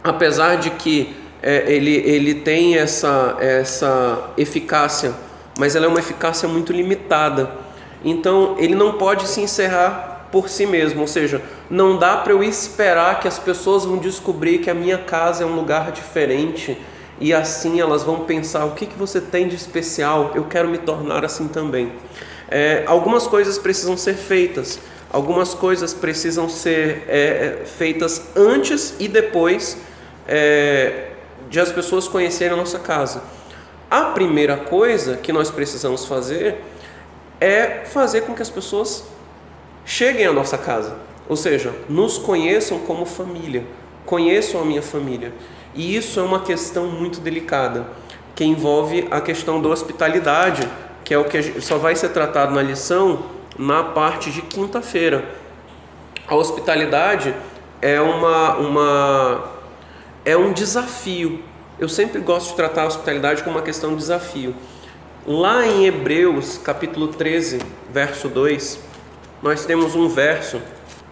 apesar 0.03 0.55
de 0.55 0.71
que 0.71 1.15
é, 1.41 1.71
ele, 1.71 1.95
ele 1.95 2.35
tem 2.35 2.77
essa, 2.77 3.37
essa 3.39 4.31
eficácia, 4.37 5.13
mas 5.57 5.75
ela 5.75 5.85
é 5.85 5.89
uma 5.89 5.99
eficácia 5.99 6.47
muito 6.47 6.73
limitada. 6.73 7.51
Então, 8.03 8.55
ele 8.59 8.75
não 8.75 8.93
pode 8.93 9.27
se 9.27 9.41
encerrar 9.41 10.16
por 10.31 10.49
si 10.49 10.65
mesmo, 10.65 11.01
ou 11.01 11.07
seja, 11.07 11.41
não 11.69 11.97
dá 11.97 12.17
para 12.17 12.33
eu 12.33 12.43
esperar 12.43 13.19
que 13.19 13.27
as 13.27 13.39
pessoas 13.39 13.85
vão 13.85 13.97
descobrir 13.97 14.59
que 14.59 14.69
a 14.69 14.73
minha 14.73 14.97
casa 14.97 15.43
é 15.43 15.45
um 15.45 15.55
lugar 15.55 15.91
diferente 15.91 16.77
e 17.19 17.33
assim 17.33 17.79
elas 17.79 18.03
vão 18.03 18.21
pensar: 18.21 18.65
o 18.65 18.71
que, 18.71 18.85
que 18.85 18.97
você 18.97 19.19
tem 19.19 19.47
de 19.47 19.55
especial? 19.55 20.31
Eu 20.35 20.45
quero 20.45 20.67
me 20.67 20.77
tornar 20.77 21.25
assim 21.25 21.47
também. 21.47 21.91
É, 22.49 22.83
algumas 22.85 23.27
coisas 23.27 23.57
precisam 23.57 23.97
ser 23.97 24.15
feitas, 24.15 24.79
algumas 25.11 25.53
coisas 25.53 25.93
precisam 25.93 26.47
ser 26.47 27.03
é, 27.07 27.61
é 27.61 27.65
feitas 27.65 28.29
antes 28.35 28.95
e 28.99 29.07
depois 29.07 29.77
é, 30.27 31.09
de 31.49 31.59
as 31.59 31.71
pessoas 31.71 32.07
conhecerem 32.07 32.53
a 32.53 32.57
nossa 32.57 32.79
casa. 32.79 33.21
A 33.89 34.05
primeira 34.05 34.57
coisa 34.57 35.15
que 35.15 35.31
nós 35.31 35.49
precisamos 35.49 36.05
fazer 36.05 36.61
é 37.39 37.85
fazer 37.85 38.21
com 38.21 38.33
que 38.33 38.41
as 38.41 38.49
pessoas 38.49 39.03
cheguem 39.87 40.25
à 40.25 40.33
nossa 40.33 40.57
casa, 40.57 40.97
ou 41.29 41.37
seja, 41.37 41.73
nos 41.87 42.17
conheçam 42.17 42.77
como 42.79 43.05
família, 43.05 43.63
conheçam 44.05 44.61
a 44.61 44.65
minha 44.65 44.81
família. 44.81 45.33
E 45.73 45.95
isso 45.95 46.19
é 46.19 46.23
uma 46.23 46.41
questão 46.41 46.87
muito 46.87 47.21
delicada, 47.21 47.87
que 48.35 48.43
envolve 48.43 49.07
a 49.09 49.21
questão 49.21 49.61
da 49.61 49.69
hospitalidade, 49.69 50.67
que 51.05 51.13
é 51.13 51.17
o 51.17 51.23
que 51.23 51.61
só 51.61 51.77
vai 51.77 51.95
ser 51.95 52.09
tratado 52.09 52.53
na 52.53 52.61
lição 52.61 53.23
na 53.57 53.81
parte 53.81 54.29
de 54.29 54.41
quinta-feira. 54.41 55.23
A 56.27 56.35
hospitalidade 56.35 57.33
é 57.81 58.01
uma, 58.01 58.57
uma 58.57 59.51
é 60.25 60.35
um 60.35 60.51
desafio. 60.51 61.41
Eu 61.79 61.87
sempre 61.87 62.19
gosto 62.19 62.49
de 62.49 62.55
tratar 62.57 62.83
a 62.83 62.87
hospitalidade 62.87 63.41
como 63.41 63.55
uma 63.55 63.63
questão 63.63 63.91
de 63.91 63.97
desafio. 63.97 64.53
Lá 65.25 65.65
em 65.65 65.85
Hebreus, 65.85 66.57
capítulo 66.57 67.07
13, 67.07 67.59
verso 67.91 68.27
2, 68.27 68.86
nós 69.41 69.65
temos 69.65 69.95
um 69.95 70.07
verso 70.07 70.61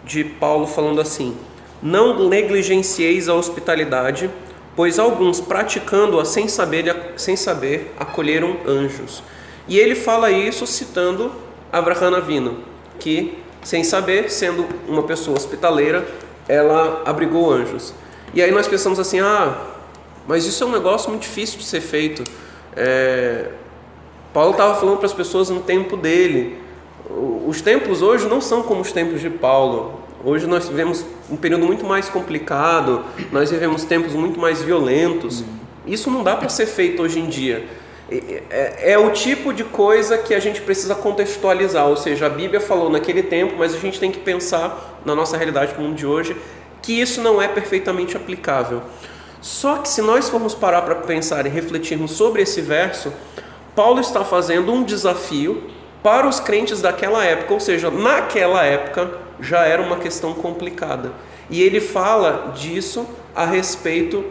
de 0.04 0.24
Paulo 0.24 0.68
falando 0.68 1.02
assim: 1.02 1.36
Não 1.82 2.28
negligencieis 2.28 3.30
a 3.30 3.34
hospitalidade, 3.34 4.30
pois 4.76 5.00
alguns 5.00 5.40
praticando-a 5.40 6.26
sem 6.26 6.48
saber, 6.48 7.14
sem 7.18 7.36
saber 7.36 7.94
acolheram 7.98 8.58
anjos. 8.68 9.24
E 9.68 9.80
ele 9.80 9.96
fala 9.96 10.32
isso 10.32 10.68
citando 10.68 11.32
Abraham 11.72 12.18
Avino, 12.18 12.60
que 13.00 13.38
sem 13.64 13.84
saber, 13.84 14.30
sendo 14.30 14.68
uma 14.88 15.04
pessoa 15.04 15.36
hospitaleira, 15.36 16.08
ela 16.48 17.02
abrigou 17.04 17.52
anjos. 17.52 17.94
E 18.34 18.42
aí 18.42 18.52
nós 18.52 18.68
pensamos 18.68 19.00
assim, 19.00 19.20
ah, 19.20 19.58
mas 20.28 20.46
isso 20.46 20.64
é 20.64 20.68
um 20.68 20.72
negócio 20.72 21.10
muito 21.10 21.24
difícil 21.24 21.58
de 21.58 21.66
ser 21.66 21.82
feito. 21.82 22.24
É... 22.76 23.50
Paulo 24.34 24.52
estava 24.52 24.76
falando 24.76 24.98
para 24.98 25.06
as 25.06 25.14
pessoas 25.14 25.50
no 25.50 25.62
tempo 25.62 25.96
dele. 25.96 26.60
Os 27.10 27.62
tempos 27.62 28.02
hoje 28.02 28.28
não 28.28 28.42
são 28.42 28.64
como 28.64 28.82
os 28.82 28.92
tempos 28.92 29.22
de 29.22 29.30
Paulo. 29.30 30.00
Hoje 30.24 30.48
nós 30.48 30.68
vivemos 30.68 31.06
um 31.30 31.36
período 31.36 31.66
muito 31.66 31.86
mais 31.86 32.10
complicado, 32.10 33.06
nós 33.32 33.52
vivemos 33.52 33.84
tempos 33.84 34.14
muito 34.14 34.40
mais 34.40 34.62
violentos. 34.62 35.44
Isso 35.86 36.10
não 36.10 36.24
dá 36.24 36.36
para 36.36 36.50
ser 36.50 36.66
feito 36.66 37.04
hoje 37.04 37.20
em 37.20 37.28
dia. 37.28 37.68
É, 38.10 38.92
é, 38.92 38.98
o 38.98 39.12
tipo 39.12 39.52
de 39.52 39.64
coisa 39.64 40.18
que 40.18 40.34
a 40.34 40.40
gente 40.40 40.62
precisa 40.62 40.94
contextualizar, 40.94 41.88
ou 41.88 41.98
seja, 41.98 42.28
a 42.28 42.30
Bíblia 42.30 42.60
falou 42.60 42.90
naquele 42.90 43.24
tempo, 43.24 43.56
mas 43.58 43.74
a 43.74 43.80
gente 43.80 44.00
tem 44.00 44.12
que 44.12 44.20
pensar 44.20 45.02
na 45.04 45.16
nossa 45.16 45.38
realidade 45.38 45.74
no 45.76 45.84
mundo 45.84 45.96
de 45.96 46.06
hoje 46.06 46.36
que 46.82 47.02
isso 47.02 47.22
não 47.22 47.42
é 47.42 47.48
perfeitamente 47.48 48.16
aplicável. 48.16 48.84
Só 49.42 49.78
que 49.78 49.88
se 49.90 50.02
nós 50.02 50.30
formos 50.30 50.54
parar 50.54 50.84
para 50.84 50.96
pensar 50.96 51.46
e 51.46 51.50
refletirmos 51.50 52.12
sobre 52.12 52.44
esse 52.44 52.62
verso, 52.62 53.12
Paulo 53.76 54.00
está 54.00 54.24
fazendo 54.24 54.72
um 54.72 54.84
desafio 54.84 55.64
para 56.06 56.28
os 56.28 56.40
crentes 56.40 56.82
daquela 56.82 57.26
época, 57.26 57.52
ou 57.52 57.60
seja, 57.60 57.90
naquela 57.90 58.64
época 58.64 59.10
já 59.40 59.66
era 59.66 59.82
uma 59.82 59.96
questão 59.96 60.36
complicada. 60.36 61.12
E 61.50 61.64
ele 61.64 61.82
fala 61.82 62.54
disso 62.56 63.08
a 63.36 63.44
respeito 63.44 64.24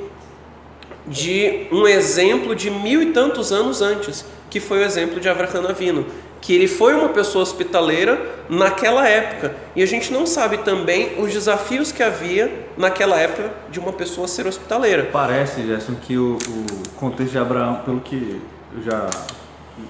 de 1.04 1.66
um 1.72 1.84
exemplo 1.88 2.54
de 2.54 2.70
mil 2.70 3.02
e 3.02 3.06
tantos 3.06 3.52
anos 3.52 3.82
antes, 3.82 4.24
que 4.48 4.60
foi 4.60 4.78
o 4.78 4.84
exemplo 4.84 5.18
de 5.18 5.28
Avraham 5.28 5.66
Avino, 5.68 6.06
que 6.40 6.54
ele 6.54 6.68
foi 6.68 6.94
uma 6.94 7.08
pessoa 7.08 7.42
hospitaleira 7.42 8.24
naquela 8.48 9.08
época. 9.08 9.56
E 9.74 9.82
a 9.82 9.86
gente 9.86 10.12
não 10.12 10.26
sabe 10.26 10.58
também 10.58 11.20
os 11.20 11.32
desafios 11.32 11.90
que 11.90 12.04
havia 12.04 12.68
naquela 12.76 13.18
época 13.18 13.50
de 13.68 13.80
uma 13.80 13.92
pessoa 13.92 14.28
ser 14.28 14.46
hospitaleira. 14.46 15.08
Parece, 15.12 15.66
Gerson, 15.66 15.96
que 15.96 16.16
o, 16.16 16.38
o 16.38 16.88
contexto 16.90 17.32
de 17.32 17.38
Abraão, 17.38 17.82
pelo 17.84 18.00
que 18.00 18.40
eu 18.76 18.82
já 18.84 19.10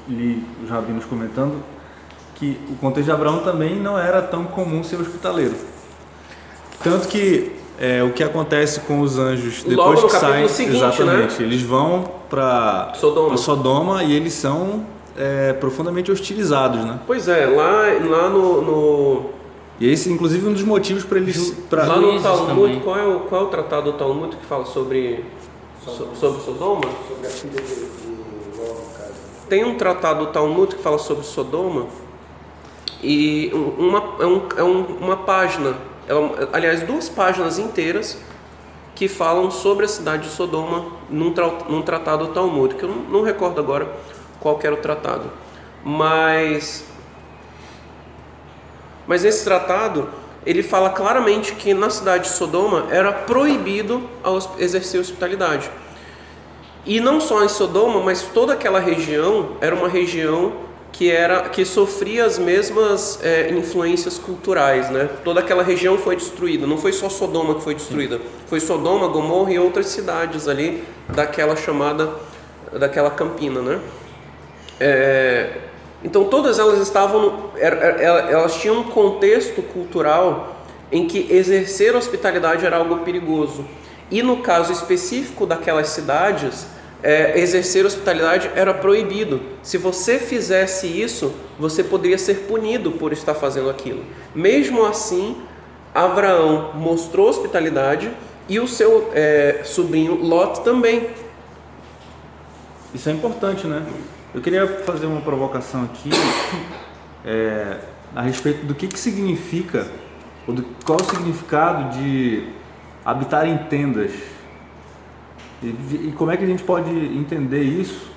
li 0.08 0.42
os 0.62 0.70
rabinos 0.70 1.04
comentando, 1.04 1.73
que 2.34 2.58
o 2.68 2.74
contexto 2.76 3.06
de 3.06 3.12
Abraão 3.12 3.38
também 3.40 3.76
não 3.76 3.98
era 3.98 4.20
tão 4.22 4.44
comum 4.44 4.82
ser 4.82 4.96
hospitaleiro. 4.96 5.54
Tanto 6.82 7.08
que 7.08 7.52
é, 7.78 8.02
o 8.02 8.10
que 8.12 8.22
acontece 8.22 8.80
com 8.80 9.00
os 9.00 9.18
anjos 9.18 9.62
depois 9.64 10.00
Logo 10.00 10.08
que 10.12 10.16
saem, 10.18 10.48
seguinte, 10.48 10.76
exatamente, 10.76 11.40
né? 11.40 11.46
eles 11.46 11.62
vão 11.62 12.04
para 12.28 12.92
Sodoma. 12.94 13.36
Sodoma 13.36 14.04
e 14.04 14.12
eles 14.12 14.32
são 14.32 14.84
é, 15.16 15.52
profundamente 15.54 16.10
hostilizados, 16.12 16.84
né? 16.84 17.00
Pois 17.06 17.28
é, 17.28 17.46
lá, 17.46 17.82
lá 18.08 18.28
no, 18.28 18.62
no... 18.62 19.24
E 19.80 19.88
esse, 19.90 20.10
inclusive, 20.10 20.46
um 20.46 20.52
dos 20.52 20.62
motivos 20.62 21.04
para 21.04 21.18
eles. 21.18 21.50
Pra... 21.68 21.84
Lá 21.84 21.96
no 21.96 22.20
Talmud, 22.22 22.80
qual 22.80 22.96
é, 22.98 23.06
o, 23.06 23.20
qual 23.20 23.42
é 23.42 23.44
o 23.44 23.48
tratado 23.48 23.90
do 23.92 23.98
Talmud 23.98 24.36
que 24.36 24.46
fala 24.46 24.64
sobre, 24.66 25.24
so- 25.84 26.08
sobre 26.14 26.40
Sodoma? 26.42 26.82
Sobre 27.08 27.26
a 27.26 27.30
filha 27.30 27.60
de, 27.60 27.74
de 27.74 28.56
Ló, 28.56 28.66
no 28.68 28.96
caso. 28.96 29.12
Tem 29.48 29.64
um 29.64 29.76
tratado 29.76 30.26
do 30.26 30.32
Talmud 30.32 30.76
que 30.76 30.82
fala 30.82 30.98
sobre 30.98 31.24
Sodoma 31.24 31.86
e 33.02 33.50
um- 33.54 33.86
uma, 33.88 33.98
é, 34.20 34.26
um- 34.26 34.48
é 34.58 34.62
um- 34.62 34.96
uma 35.00 35.16
página, 35.18 35.76
é 36.08 36.12
aliás, 36.52 36.82
duas 36.82 37.08
páginas 37.08 37.58
inteiras 37.58 38.18
que 38.94 39.08
falam 39.08 39.50
sobre 39.50 39.84
a 39.84 39.88
cidade 39.88 40.28
de 40.28 40.34
Sodoma 40.34 40.86
num, 41.10 41.32
tra- 41.32 41.58
num 41.68 41.82
tratado 41.82 42.26
do 42.26 42.32
Talmud, 42.32 42.74
que 42.76 42.82
eu 42.84 42.88
não, 42.88 42.96
não 42.96 43.22
recordo 43.22 43.60
agora 43.60 43.88
qual 44.40 44.58
era 44.62 44.74
o 44.74 44.78
tratado. 44.78 45.30
Mas, 45.84 46.84
mas 49.06 49.22
nesse 49.24 49.44
tratado 49.44 50.08
ele 50.46 50.62
fala 50.62 50.90
claramente 50.90 51.54
que 51.54 51.72
na 51.74 51.88
cidade 51.90 52.24
de 52.24 52.30
Sodoma 52.30 52.86
era 52.90 53.12
proibido 53.12 54.02
exercer 54.58 55.00
hospitalidade. 55.00 55.70
E 56.86 57.00
não 57.00 57.18
só 57.20 57.42
em 57.42 57.48
Sodoma, 57.48 58.00
mas 58.00 58.22
toda 58.22 58.52
aquela 58.52 58.78
região 58.78 59.52
era 59.60 59.74
uma 59.74 59.88
região 59.88 60.52
que 60.94 61.10
era 61.10 61.48
que 61.48 61.64
sofria 61.64 62.24
as 62.24 62.38
mesmas 62.38 63.18
é, 63.20 63.50
influências 63.50 64.16
culturais, 64.16 64.90
né? 64.90 65.10
Toda 65.24 65.40
aquela 65.40 65.64
região 65.64 65.98
foi 65.98 66.14
destruída. 66.14 66.68
Não 66.68 66.78
foi 66.78 66.92
só 66.92 67.08
Sodoma 67.08 67.56
que 67.56 67.62
foi 67.62 67.74
destruída, 67.74 68.20
foi 68.46 68.60
Sodoma, 68.60 69.08
Gomorra 69.08 69.52
e 69.52 69.58
outras 69.58 69.86
cidades 69.86 70.46
ali 70.46 70.84
daquela 71.08 71.56
chamada 71.56 72.14
daquela 72.72 73.10
campina, 73.10 73.60
né? 73.60 73.80
É, 74.78 75.56
então 76.04 76.24
todas 76.24 76.60
elas 76.60 76.80
estavam, 76.80 77.50
elas 77.56 78.54
tinham 78.60 78.78
um 78.78 78.84
contexto 78.84 79.62
cultural 79.62 80.64
em 80.92 81.08
que 81.08 81.26
exercer 81.28 81.96
hospitalidade 81.96 82.64
era 82.64 82.76
algo 82.76 82.98
perigoso. 82.98 83.64
E 84.12 84.22
no 84.22 84.42
caso 84.42 84.72
específico 84.72 85.44
daquelas 85.44 85.88
cidades, 85.88 86.68
é, 87.02 87.38
exercer 87.38 87.84
hospitalidade 87.84 88.50
era 88.54 88.72
proibido. 88.72 89.40
Se 89.62 89.76
você 89.76 90.18
fizesse 90.18 90.86
isso, 90.86 91.34
você 91.58 91.84
poderia 91.84 92.18
ser 92.18 92.46
punido 92.46 92.92
por 92.92 93.12
estar 93.12 93.34
fazendo 93.34 93.68
aquilo. 93.68 94.04
Mesmo 94.34 94.84
assim, 94.86 95.36
Abraão 95.94 96.72
mostrou 96.74 97.28
hospitalidade 97.28 98.10
e 98.48 98.58
o 98.58 98.66
seu 98.66 99.10
é, 99.14 99.60
sobrinho 99.64 100.14
Lot 100.14 100.62
também. 100.62 101.08
Isso 102.94 103.08
é 103.08 103.12
importante, 103.12 103.66
né? 103.66 103.84
Eu 104.34 104.40
queria 104.40 104.66
fazer 104.66 105.06
uma 105.06 105.20
provocação 105.20 105.84
aqui 105.84 106.10
é, 107.24 107.78
a 108.14 108.22
respeito 108.22 108.66
do 108.66 108.74
que, 108.74 108.88
que 108.88 108.98
significa, 108.98 109.86
ou 110.46 110.54
do, 110.54 110.64
qual 110.84 111.00
o 111.00 111.04
significado 111.04 111.98
de 111.98 112.48
habitar 113.04 113.46
em 113.46 113.58
tendas. 113.58 114.12
E, 115.68 116.12
como 116.16 116.30
é 116.30 116.36
que 116.36 116.44
a 116.44 116.46
gente 116.46 116.62
pode 116.62 116.90
entender 116.90 117.62
isso 117.62 118.10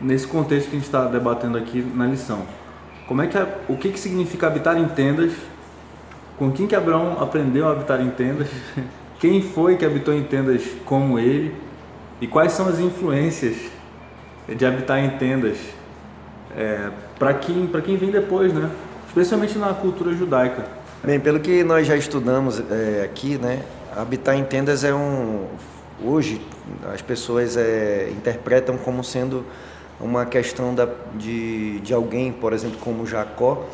nesse 0.00 0.26
contexto 0.26 0.70
que 0.70 0.76
a 0.76 0.78
gente 0.78 0.86
está 0.86 1.04
debatendo 1.06 1.58
aqui 1.58 1.82
na 1.94 2.06
lição. 2.06 2.42
Como 3.06 3.22
é 3.22 3.26
que 3.26 3.36
a- 3.36 3.48
o 3.68 3.76
que, 3.76 3.90
que 3.90 3.98
significa 3.98 4.46
habitar 4.46 4.78
em 4.78 4.86
tendas 4.86 5.32
com 6.38 6.52
quem 6.52 6.66
que 6.68 6.76
Abraão 6.76 7.20
aprendeu 7.20 7.66
a 7.66 7.72
habitar 7.72 8.00
em 8.00 8.10
tendas, 8.10 8.48
quem 9.18 9.42
foi 9.42 9.76
que 9.76 9.84
habitou 9.84 10.14
em 10.14 10.22
tendas 10.22 10.62
como 10.84 11.18
ele 11.18 11.54
e 12.20 12.26
quais 12.26 12.52
são 12.52 12.68
as 12.68 12.78
influências 12.78 13.56
de 14.48 14.64
habitar 14.64 14.98
em 14.98 15.10
tendas 15.10 15.58
é, 16.56 16.90
para 17.18 17.34
quem, 17.34 17.66
para 17.66 17.80
quem 17.80 17.96
vem 17.96 18.10
depois, 18.10 18.52
né? 18.52 18.70
especialmente 19.08 19.58
na 19.58 19.74
cultura 19.74 20.12
judaica. 20.12 20.64
Bem, 21.02 21.18
pelo 21.18 21.40
que 21.40 21.64
nós 21.64 21.86
já 21.86 21.96
estudamos 21.96 22.62
é, 22.70 23.02
aqui, 23.04 23.36
né, 23.36 23.62
habitar 23.96 24.36
em 24.36 24.44
tendas 24.44 24.84
é 24.84 24.94
um. 24.94 25.46
Hoje, 26.04 26.40
as 26.94 27.02
pessoas 27.02 27.56
é, 27.56 28.08
interpretam 28.10 28.76
como 28.76 29.02
sendo 29.02 29.44
uma 30.00 30.24
questão 30.24 30.72
da, 30.72 30.88
de, 31.14 31.80
de 31.80 31.92
alguém, 31.92 32.30
por 32.30 32.52
exemplo, 32.52 32.78
como 32.80 33.04
Jacó, 33.04 33.64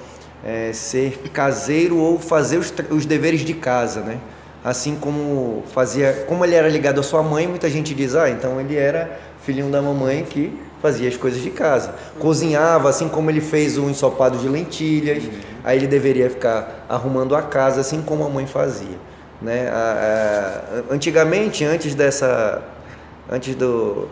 é, 0.42 0.72
ser 0.72 1.18
caseiro 1.34 1.98
ou 1.98 2.18
fazer 2.18 2.56
os, 2.56 2.72
os 2.90 3.04
deveres 3.04 3.42
de 3.42 3.52
casa, 3.52 4.00
né? 4.00 4.18
Assim 4.64 4.96
como 4.96 5.64
fazia, 5.74 6.24
como 6.26 6.42
ele 6.42 6.54
era 6.54 6.66
ligado 6.66 6.98
à 6.98 7.02
sua 7.02 7.22
mãe, 7.22 7.46
muita 7.46 7.68
gente 7.68 7.94
diz, 7.94 8.14
ah, 8.14 8.30
então 8.30 8.58
ele 8.58 8.76
era 8.76 9.20
filhinho 9.42 9.70
da 9.70 9.82
mamãe 9.82 10.24
que 10.24 10.58
fazia 10.80 11.08
as 11.10 11.18
coisas 11.18 11.42
de 11.42 11.50
casa. 11.50 11.94
Cozinhava, 12.18 12.88
assim 12.88 13.06
como 13.06 13.28
ele 13.30 13.42
fez 13.42 13.76
o 13.76 13.90
ensopado 13.90 14.38
de 14.38 14.48
lentilhas, 14.48 15.24
aí 15.62 15.76
ele 15.76 15.86
deveria 15.86 16.30
ficar 16.30 16.86
arrumando 16.88 17.36
a 17.36 17.42
casa, 17.42 17.82
assim 17.82 18.00
como 18.00 18.24
a 18.24 18.30
mãe 18.30 18.46
fazia. 18.46 18.96
Né? 19.44 19.68
A, 19.68 20.62
a, 20.90 20.94
antigamente, 20.94 21.66
antes 21.66 21.94
dessa, 21.94 22.62
antes 23.30 23.54
do, 23.54 24.08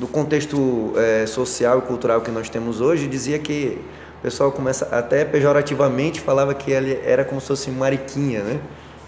do 0.00 0.06
contexto 0.06 0.94
é, 0.96 1.26
social 1.26 1.80
e 1.80 1.82
cultural 1.82 2.22
que 2.22 2.30
nós 2.30 2.48
temos 2.48 2.80
hoje, 2.80 3.06
dizia 3.06 3.38
que 3.38 3.78
o 4.18 4.22
pessoal 4.22 4.50
começa 4.50 4.88
até 4.90 5.26
pejorativamente 5.26 6.20
falava 6.20 6.54
que 6.54 6.70
ele 6.70 6.98
era 7.04 7.22
como 7.22 7.38
se 7.38 7.48
fosse 7.48 7.70
mariquinha, 7.70 8.40
né? 8.40 8.60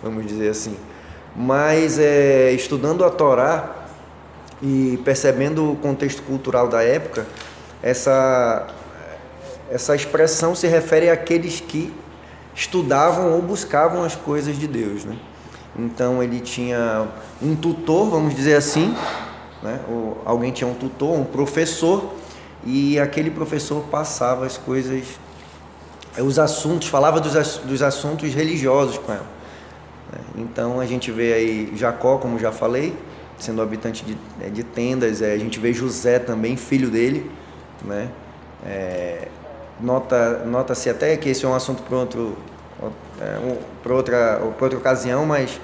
Vamos 0.02 0.26
dizer 0.26 0.50
assim. 0.50 0.76
Mas 1.34 1.98
é, 1.98 2.52
estudando 2.52 3.02
a 3.02 3.10
Torá 3.10 3.86
e 4.62 5.00
percebendo 5.02 5.72
o 5.72 5.76
contexto 5.76 6.22
cultural 6.24 6.68
da 6.68 6.82
época, 6.82 7.26
essa 7.82 8.66
essa 9.70 9.96
expressão 9.96 10.54
se 10.54 10.66
refere 10.66 11.08
àqueles 11.08 11.58
que 11.58 11.90
estudavam 12.54 13.32
ou 13.32 13.40
buscavam 13.40 14.04
as 14.04 14.14
coisas 14.14 14.58
de 14.58 14.68
Deus, 14.68 15.06
né? 15.06 15.16
Então 15.76 16.22
ele 16.22 16.40
tinha 16.40 17.08
um 17.42 17.56
tutor, 17.56 18.08
vamos 18.08 18.34
dizer 18.34 18.54
assim, 18.54 18.94
né? 19.62 19.80
Ou 19.88 20.20
alguém 20.24 20.52
tinha 20.52 20.68
um 20.68 20.74
tutor, 20.74 21.18
um 21.18 21.24
professor, 21.24 22.12
e 22.64 22.98
aquele 22.98 23.30
professor 23.30 23.82
passava 23.90 24.46
as 24.46 24.56
coisas, 24.56 25.04
os 26.18 26.38
assuntos, 26.38 26.88
falava 26.88 27.20
dos, 27.20 27.58
dos 27.58 27.82
assuntos 27.82 28.32
religiosos 28.32 28.98
com 28.98 29.12
ela. 29.12 29.26
Né? 30.12 30.18
Então 30.36 30.78
a 30.78 30.86
gente 30.86 31.10
vê 31.10 31.32
aí 31.32 31.72
Jacó, 31.74 32.18
como 32.18 32.38
já 32.38 32.52
falei, 32.52 32.96
sendo 33.38 33.60
habitante 33.60 34.04
de, 34.04 34.16
né, 34.38 34.48
de 34.50 34.62
tendas, 34.62 35.20
é, 35.20 35.32
a 35.32 35.38
gente 35.38 35.58
vê 35.58 35.72
José 35.72 36.18
também, 36.18 36.56
filho 36.56 36.88
dele, 36.88 37.30
né? 37.82 38.08
É, 38.64 39.28
nota 39.80 40.44
nota-se 40.46 40.88
até 40.88 41.16
que 41.16 41.28
esse 41.28 41.44
é 41.44 41.48
um 41.48 41.54
assunto 41.54 41.82
para 41.82 41.98
outro 41.98 42.36
é, 43.24 43.38
um, 43.38 43.56
para 43.82 43.94
outra 43.94 44.42
outra 44.60 44.76
ocasião, 44.76 45.24
mas 45.24 45.58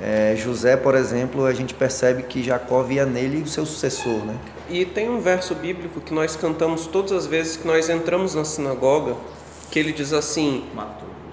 é, 0.00 0.34
José, 0.36 0.76
por 0.76 0.94
exemplo, 0.94 1.44
a 1.44 1.52
gente 1.52 1.74
percebe 1.74 2.22
que 2.22 2.42
Jacó 2.42 2.82
via 2.82 3.04
nele 3.04 3.42
o 3.42 3.46
seu 3.48 3.66
sucessor, 3.66 4.24
né? 4.24 4.36
E 4.68 4.84
tem 4.84 5.08
um 5.08 5.20
verso 5.20 5.54
bíblico 5.54 6.00
que 6.00 6.12
nós 6.12 6.36
cantamos 6.36 6.86
todas 6.86 7.12
as 7.12 7.26
vezes 7.26 7.56
que 7.56 7.66
nós 7.66 7.88
entramos 7.88 8.34
na 8.34 8.44
sinagoga, 8.44 9.16
que 9.70 9.78
ele 9.78 9.92
diz 9.92 10.12
assim, 10.12 10.64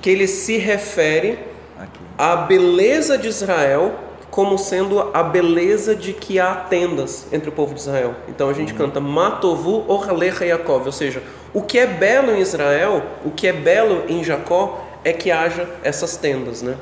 que 0.02 0.10
ele 0.10 0.26
se 0.26 0.58
refere 0.58 1.38
Aqui. 1.78 2.00
à 2.18 2.36
beleza 2.38 3.18
de 3.18 3.28
Israel 3.28 3.94
como 4.32 4.58
sendo 4.58 5.00
a 5.14 5.24
beleza 5.24 5.96
de 5.96 6.12
que 6.12 6.42
há 6.42 6.56
tendas 6.56 7.26
entre 7.32 7.48
o 7.48 7.52
povo 7.54 7.74
de 7.74 7.80
Israel. 7.80 8.16
Então 8.28 8.50
a 8.50 8.54
gente 8.54 8.74
uhum. 8.74 8.78
canta 8.80 9.00
Matovu 9.00 9.86
Orlecha 9.88 10.44
Yaakov, 10.44 10.88
ou 10.88 10.92
seja, 10.92 11.24
o 11.54 11.62
que 11.62 11.80
é 11.80 11.88
belo 11.88 12.34
em 12.34 12.42
Israel, 12.42 13.02
o 13.24 13.32
que 13.32 13.48
é 13.48 13.54
belo 13.54 14.04
em 14.10 14.22
Jacó 14.26 14.85
é 15.06 15.14
que 15.14 15.32
haja 15.32 15.70
essas 15.84 16.18
tendas, 16.18 16.64
né? 16.64 16.76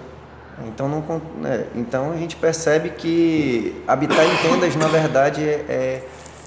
Então, 0.65 0.87
não, 0.87 1.21
é, 1.45 1.65
então 1.75 2.11
a 2.11 2.17
gente 2.17 2.35
percebe 2.37 2.91
que 2.91 3.83
habitar 3.87 4.25
em 4.25 4.35
tendas, 4.37 4.75
na 4.75 4.87
verdade, 4.87 5.43
é, 5.43 5.65
é, 5.67 6.03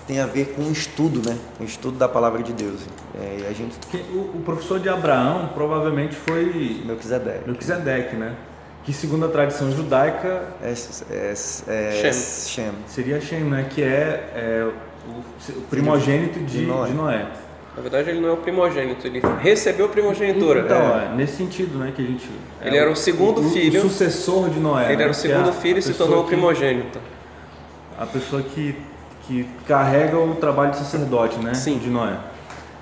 tem 0.06 0.20
a 0.20 0.26
ver 0.26 0.54
com 0.54 0.62
o 0.62 0.72
estudo, 0.72 1.28
né? 1.28 1.36
O 1.60 1.64
estudo 1.64 1.98
da 1.98 2.08
palavra 2.08 2.42
de 2.42 2.52
Deus. 2.52 2.80
É, 3.14 3.46
a 3.48 3.52
gente... 3.52 3.76
o, 4.14 4.36
o, 4.36 4.42
professor 4.44 4.80
de 4.80 4.88
Abraão 4.88 5.50
provavelmente 5.54 6.16
foi 6.16 6.82
Melquisedeque. 6.86 7.46
Melquisedeque, 7.46 8.16
né? 8.16 8.34
Que 8.84 8.92
segundo 8.92 9.26
a 9.26 9.28
tradição 9.28 9.70
judaica 9.72 10.44
é, 10.62 10.72
é, 11.10 11.32
é 11.32 11.92
Shem. 11.92 12.12
Shem. 12.12 12.72
seria 12.86 13.20
Shem, 13.20 13.40
né? 13.40 13.66
Que 13.68 13.82
é, 13.82 14.30
é 14.34 14.70
o, 15.08 15.60
primogênito 15.62 16.38
de, 16.38 16.60
de 16.60 16.66
Noé. 16.66 16.88
de 16.88 16.94
Noé. 16.94 17.26
Na 17.76 17.82
verdade, 17.82 18.08
ele 18.08 18.20
não 18.20 18.30
é 18.30 18.32
o 18.32 18.38
primogênito, 18.38 19.06
ele 19.06 19.20
recebeu 19.38 19.84
a 19.84 19.88
primogenitura. 19.90 20.60
Então, 20.60 20.98
é. 20.98 21.14
nesse 21.14 21.36
sentido, 21.36 21.78
né, 21.78 21.92
que 21.94 22.00
a 22.00 22.06
gente... 22.06 22.26
Ele 22.62 22.74
é 22.74 22.80
era 22.80 22.90
o 22.90 22.96
segundo 22.96 23.42
o, 23.42 23.50
filho. 23.50 23.80
O 23.80 23.82
sucessor 23.90 24.48
de 24.48 24.58
Noé. 24.58 24.86
Ele 24.86 24.96
né, 24.96 25.02
era 25.02 25.10
o 25.10 25.14
segundo 25.14 25.52
filho 25.52 25.78
e 25.78 25.82
se 25.82 25.92
tornou 25.92 26.22
o 26.22 26.24
primogênito. 26.24 26.98
a 27.98 28.06
pessoa 28.06 28.40
que, 28.40 28.74
que 29.26 29.46
carrega 29.68 30.18
o 30.18 30.34
trabalho 30.36 30.70
de 30.70 30.78
sacerdote, 30.78 31.36
né, 31.38 31.52
Sim. 31.52 31.76
de 31.76 31.90
Noé. 31.90 32.16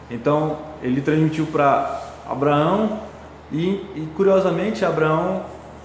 Então, 0.09 0.59
ele 0.81 1.01
transmitiu 1.01 1.47
para 1.47 2.01
Abraão 2.31 3.01
e, 3.51 3.85
e, 3.97 4.09
curiosamente, 4.15 4.85
Abraão, 4.85 5.43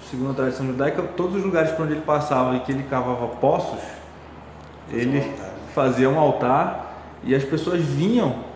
segundo 0.08 0.30
a 0.30 0.34
tradição 0.34 0.64
judaica, 0.66 1.02
todos 1.16 1.34
os 1.34 1.42
lugares 1.42 1.72
por 1.72 1.82
onde 1.82 1.94
ele 1.94 2.02
passava 2.02 2.54
e 2.54 2.60
que 2.60 2.70
ele 2.70 2.84
cavava 2.84 3.26
poços, 3.26 3.80
ele 4.92 5.32
fazia 5.74 6.08
um 6.08 6.18
altar 6.18 6.94
e 7.24 7.34
as 7.34 7.42
pessoas 7.42 7.80
vinham 7.80 8.49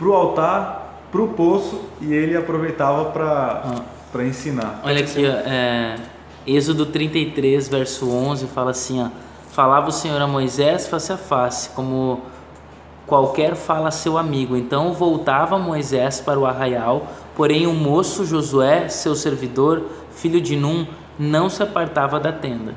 para 0.00 0.08
o 0.08 0.14
altar, 0.14 1.04
para 1.12 1.20
o 1.20 1.28
poço 1.28 1.82
e 2.00 2.14
ele 2.14 2.34
aproveitava 2.34 3.10
para 3.10 3.26
ah. 3.26 3.82
Pra 4.10 4.24
ensinar. 4.24 4.80
Olha 4.82 5.00
aqui, 5.00 5.24
ó, 5.24 5.48
é, 5.48 5.96
Êxodo 6.44 6.86
33, 6.86 7.68
verso 7.68 8.10
11, 8.10 8.46
fala 8.48 8.72
assim: 8.72 9.00
ó, 9.00 9.08
Falava 9.52 9.88
o 9.88 9.92
Senhor 9.92 10.20
a 10.20 10.26
Moisés 10.26 10.88
face 10.88 11.12
a 11.12 11.16
face, 11.16 11.70
como 11.70 12.22
qualquer 13.06 13.54
fala 13.54 13.88
a 13.88 13.90
seu 13.92 14.18
amigo. 14.18 14.56
Então 14.56 14.92
voltava 14.92 15.58
Moisés 15.58 16.20
para 16.20 16.40
o 16.40 16.46
arraial, 16.46 17.06
porém 17.36 17.68
o 17.68 17.72
moço 17.72 18.24
Josué, 18.24 18.88
seu 18.88 19.14
servidor, 19.14 19.82
filho 20.10 20.40
de 20.40 20.56
Num, 20.56 20.86
não 21.16 21.48
se 21.48 21.62
apartava 21.62 22.18
da 22.18 22.32
tenda. 22.32 22.74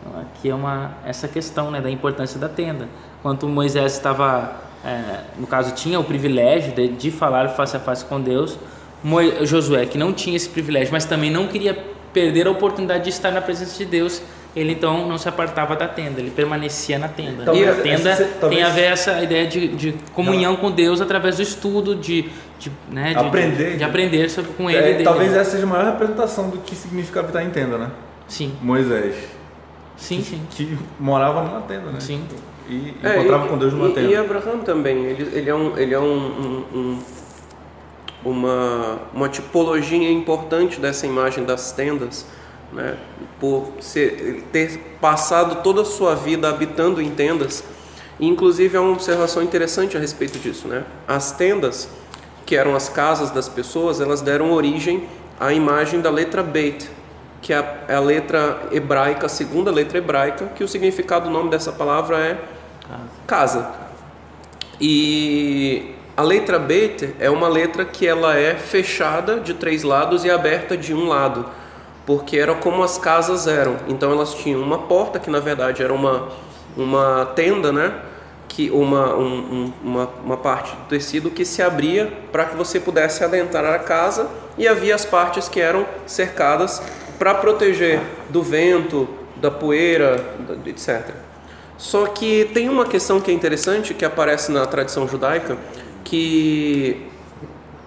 Então, 0.00 0.20
aqui 0.20 0.50
é 0.50 0.54
uma 0.54 0.92
essa 1.04 1.26
questão 1.26 1.70
né, 1.70 1.80
da 1.80 1.90
importância 1.90 2.38
da 2.38 2.48
tenda. 2.48 2.88
Enquanto 3.18 3.48
Moisés 3.48 3.94
estava 3.94 4.69
é, 4.84 5.20
no 5.38 5.46
caso, 5.46 5.74
tinha 5.74 5.98
o 6.00 6.04
privilégio 6.04 6.72
de, 6.72 6.88
de 6.88 7.10
falar 7.10 7.48
face 7.50 7.76
a 7.76 7.80
face 7.80 8.04
com 8.04 8.20
Deus. 8.20 8.58
Mo, 9.02 9.18
Josué, 9.44 9.86
que 9.86 9.98
não 9.98 10.12
tinha 10.12 10.36
esse 10.36 10.48
privilégio, 10.48 10.92
mas 10.92 11.04
também 11.04 11.30
não 11.30 11.46
queria 11.46 11.76
perder 12.12 12.46
a 12.46 12.50
oportunidade 12.50 13.04
de 13.04 13.10
estar 13.10 13.30
na 13.30 13.40
presença 13.40 13.78
de 13.78 13.84
Deus, 13.84 14.20
ele 14.54 14.72
então 14.72 15.06
não 15.06 15.16
se 15.16 15.28
apartava 15.28 15.76
da 15.76 15.86
tenda, 15.86 16.20
ele 16.20 16.30
permanecia 16.30 16.98
na 16.98 17.08
tenda. 17.08 17.44
Talvez, 17.44 17.66
e 17.66 17.70
a 17.70 17.74
tenda 17.82 18.16
talvez, 18.40 18.60
tem 18.60 18.62
a 18.62 18.68
ver 18.68 18.92
essa 18.92 19.22
ideia 19.22 19.46
de, 19.46 19.68
de 19.68 19.94
comunhão 20.12 20.52
não. 20.52 20.60
com 20.60 20.70
Deus 20.70 21.00
através 21.00 21.36
do 21.36 21.42
estudo, 21.42 21.94
de, 21.94 22.28
de, 22.58 22.72
né, 22.90 23.14
de 23.14 23.18
aprender, 23.18 23.70
de, 23.72 23.76
de, 23.78 23.84
aprender 23.84 24.28
sobre, 24.28 24.52
com 24.52 24.68
ele. 24.68 24.78
É, 24.78 24.92
dele. 24.92 25.04
talvez 25.04 25.32
essa 25.34 25.52
seja 25.52 25.64
a 25.64 25.68
maior 25.68 25.84
representação 25.92 26.50
do 26.50 26.58
que 26.58 26.74
significa 26.74 27.20
habitar 27.20 27.44
em 27.44 27.50
tenda, 27.50 27.78
né? 27.78 27.90
Sim. 28.26 28.52
Moisés. 28.60 29.14
Sim, 29.96 30.18
que, 30.18 30.24
sim. 30.24 30.42
Que 30.50 30.78
morava 30.98 31.42
numa 31.42 31.60
tenda, 31.60 31.92
né? 31.92 32.00
Sim 32.00 32.24
e 32.70 32.94
é, 33.02 33.16
encontrava 33.16 33.46
e, 33.46 33.48
com 33.48 33.58
Deus 33.58 33.72
numa 33.72 33.88
e, 33.88 33.92
tenda. 33.92 34.08
E 34.08 34.16
Abraão 34.16 34.60
também, 34.60 35.04
ele, 35.04 35.36
ele 35.36 35.50
é, 35.50 35.54
um, 35.54 35.76
ele 35.76 35.92
é 35.92 35.98
um, 35.98 36.04
um, 36.04 36.64
um, 36.78 36.98
uma, 38.24 38.98
uma 39.12 39.28
tipologia 39.28 40.10
importante 40.10 40.80
dessa 40.80 41.04
imagem 41.06 41.44
das 41.44 41.72
tendas, 41.72 42.24
né? 42.72 42.96
por 43.40 43.72
ser, 43.80 44.44
ter 44.52 44.96
passado 45.00 45.62
toda 45.62 45.82
a 45.82 45.84
sua 45.84 46.14
vida 46.14 46.48
habitando 46.48 47.02
em 47.02 47.10
tendas. 47.10 47.64
E, 48.20 48.28
inclusive, 48.28 48.76
há 48.76 48.80
uma 48.80 48.92
observação 48.92 49.42
interessante 49.42 49.96
a 49.96 50.00
respeito 50.00 50.38
disso. 50.38 50.68
Né? 50.68 50.84
As 51.08 51.32
tendas, 51.32 51.88
que 52.46 52.54
eram 52.54 52.76
as 52.76 52.88
casas 52.88 53.30
das 53.30 53.48
pessoas, 53.48 54.00
elas 54.00 54.20
deram 54.20 54.52
origem 54.52 55.08
à 55.40 55.52
imagem 55.52 56.00
da 56.00 56.10
letra 56.10 56.42
Beit, 56.42 56.88
que 57.42 57.52
é 57.52 57.56
a, 57.56 57.84
é 57.88 57.94
a 57.96 58.00
letra 58.00 58.68
hebraica, 58.70 59.26
a 59.26 59.28
segunda 59.28 59.72
letra 59.72 59.98
hebraica, 59.98 60.46
que 60.54 60.62
o 60.62 60.68
significado 60.68 61.24
do 61.24 61.30
nome 61.32 61.50
dessa 61.50 61.72
palavra 61.72 62.18
é 62.18 62.38
casa. 63.26 63.70
E 64.80 65.94
a 66.16 66.22
letra 66.22 66.58
Bet 66.58 67.14
é 67.18 67.30
uma 67.30 67.48
letra 67.48 67.84
que 67.84 68.06
ela 68.06 68.36
é 68.36 68.54
fechada 68.54 69.40
de 69.40 69.54
três 69.54 69.82
lados 69.82 70.24
e 70.24 70.30
aberta 70.30 70.76
de 70.76 70.94
um 70.94 71.08
lado, 71.08 71.46
porque 72.06 72.36
era 72.38 72.54
como 72.54 72.82
as 72.82 72.98
casas 72.98 73.46
eram. 73.46 73.76
Então 73.88 74.10
elas 74.10 74.34
tinham 74.34 74.60
uma 74.60 74.78
porta 74.78 75.18
que 75.18 75.30
na 75.30 75.40
verdade 75.40 75.82
era 75.82 75.92
uma 75.92 76.28
uma 76.76 77.26
tenda, 77.34 77.72
né? 77.72 77.92
que 78.50 78.68
uma, 78.70 79.14
um, 79.14 79.72
uma, 79.82 80.10
uma 80.24 80.36
parte 80.36 80.74
do 80.74 80.82
tecido 80.88 81.30
que 81.30 81.44
se 81.44 81.62
abria 81.62 82.12
para 82.32 82.46
que 82.46 82.56
você 82.56 82.80
pudesse 82.80 83.22
adentrar 83.22 83.64
a 83.72 83.78
casa 83.78 84.28
e 84.58 84.66
havia 84.66 84.92
as 84.92 85.04
partes 85.04 85.48
que 85.48 85.60
eram 85.60 85.86
cercadas 86.04 86.82
para 87.16 87.32
proteger 87.32 88.00
do 88.28 88.42
vento, 88.42 89.08
da 89.36 89.52
poeira, 89.52 90.34
etc. 90.66 91.10
Só 91.80 92.06
que 92.08 92.44
tem 92.52 92.68
uma 92.68 92.84
questão 92.84 93.22
que 93.22 93.30
é 93.30 93.34
interessante 93.34 93.94
que 93.94 94.04
aparece 94.04 94.52
na 94.52 94.66
tradição 94.66 95.08
judaica 95.08 95.56
que 96.04 97.06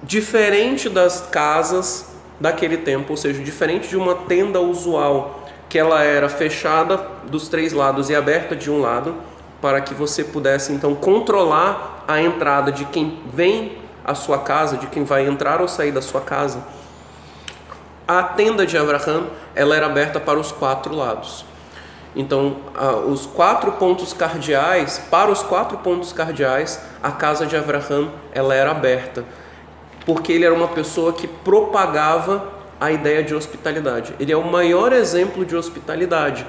diferente 0.02 0.90
das 0.90 1.22
casas 1.30 2.12
daquele 2.40 2.78
tempo, 2.78 3.12
ou 3.12 3.18
seja, 3.18 3.44
diferente 3.44 3.88
de 3.88 3.96
uma 3.96 4.16
tenda 4.16 4.60
usual 4.60 5.44
que 5.70 5.78
ela 5.78 6.02
era 6.02 6.28
fechada 6.28 6.98
dos 7.30 7.48
três 7.48 7.72
lados 7.72 8.10
e 8.10 8.16
aberta 8.16 8.56
de 8.56 8.72
um 8.72 8.82
lado, 8.82 9.16
para 9.62 9.80
que 9.80 9.94
você 9.94 10.24
pudesse 10.24 10.74
então 10.74 10.96
controlar 10.96 12.04
a 12.08 12.20
entrada 12.20 12.72
de 12.72 12.86
quem 12.86 13.20
vem 13.32 13.78
à 14.04 14.16
sua 14.16 14.40
casa, 14.40 14.76
de 14.76 14.88
quem 14.88 15.04
vai 15.04 15.28
entrar 15.28 15.62
ou 15.62 15.68
sair 15.68 15.92
da 15.92 16.02
sua 16.02 16.22
casa. 16.22 16.64
A 18.08 18.24
tenda 18.24 18.66
de 18.66 18.76
Abraham, 18.76 19.28
ela 19.54 19.76
era 19.76 19.86
aberta 19.86 20.20
para 20.20 20.40
os 20.40 20.52
quatro 20.52 20.96
lados. 20.96 21.46
Então, 22.16 22.58
os 23.08 23.26
quatro 23.26 23.72
pontos 23.74 24.14
cardeais, 24.14 25.00
para 25.10 25.32
os 25.32 25.42
quatro 25.42 25.78
pontos 25.80 26.14
cardeais, 26.14 26.80
a 27.02 27.12
casa 27.12 27.46
de 27.46 27.56
Abraham, 27.56 28.10
ela 28.32 28.54
era 28.54 28.72
aberta, 28.72 29.26
porque 30.06 30.32
ele 30.32 30.46
era 30.46 30.54
uma 30.54 30.68
pessoa 30.68 31.14
que 31.14 31.28
propagava 31.28 32.54
a 32.80 32.92
ideia 32.92 33.24
de 33.24 33.34
hospitalidade. 33.34 34.14
Ele 34.20 34.32
é 34.32 34.38
o 34.38 34.44
maior 34.44 34.94
exemplo 34.94 35.44
de 35.44 35.56
hospitalidade 35.56 36.46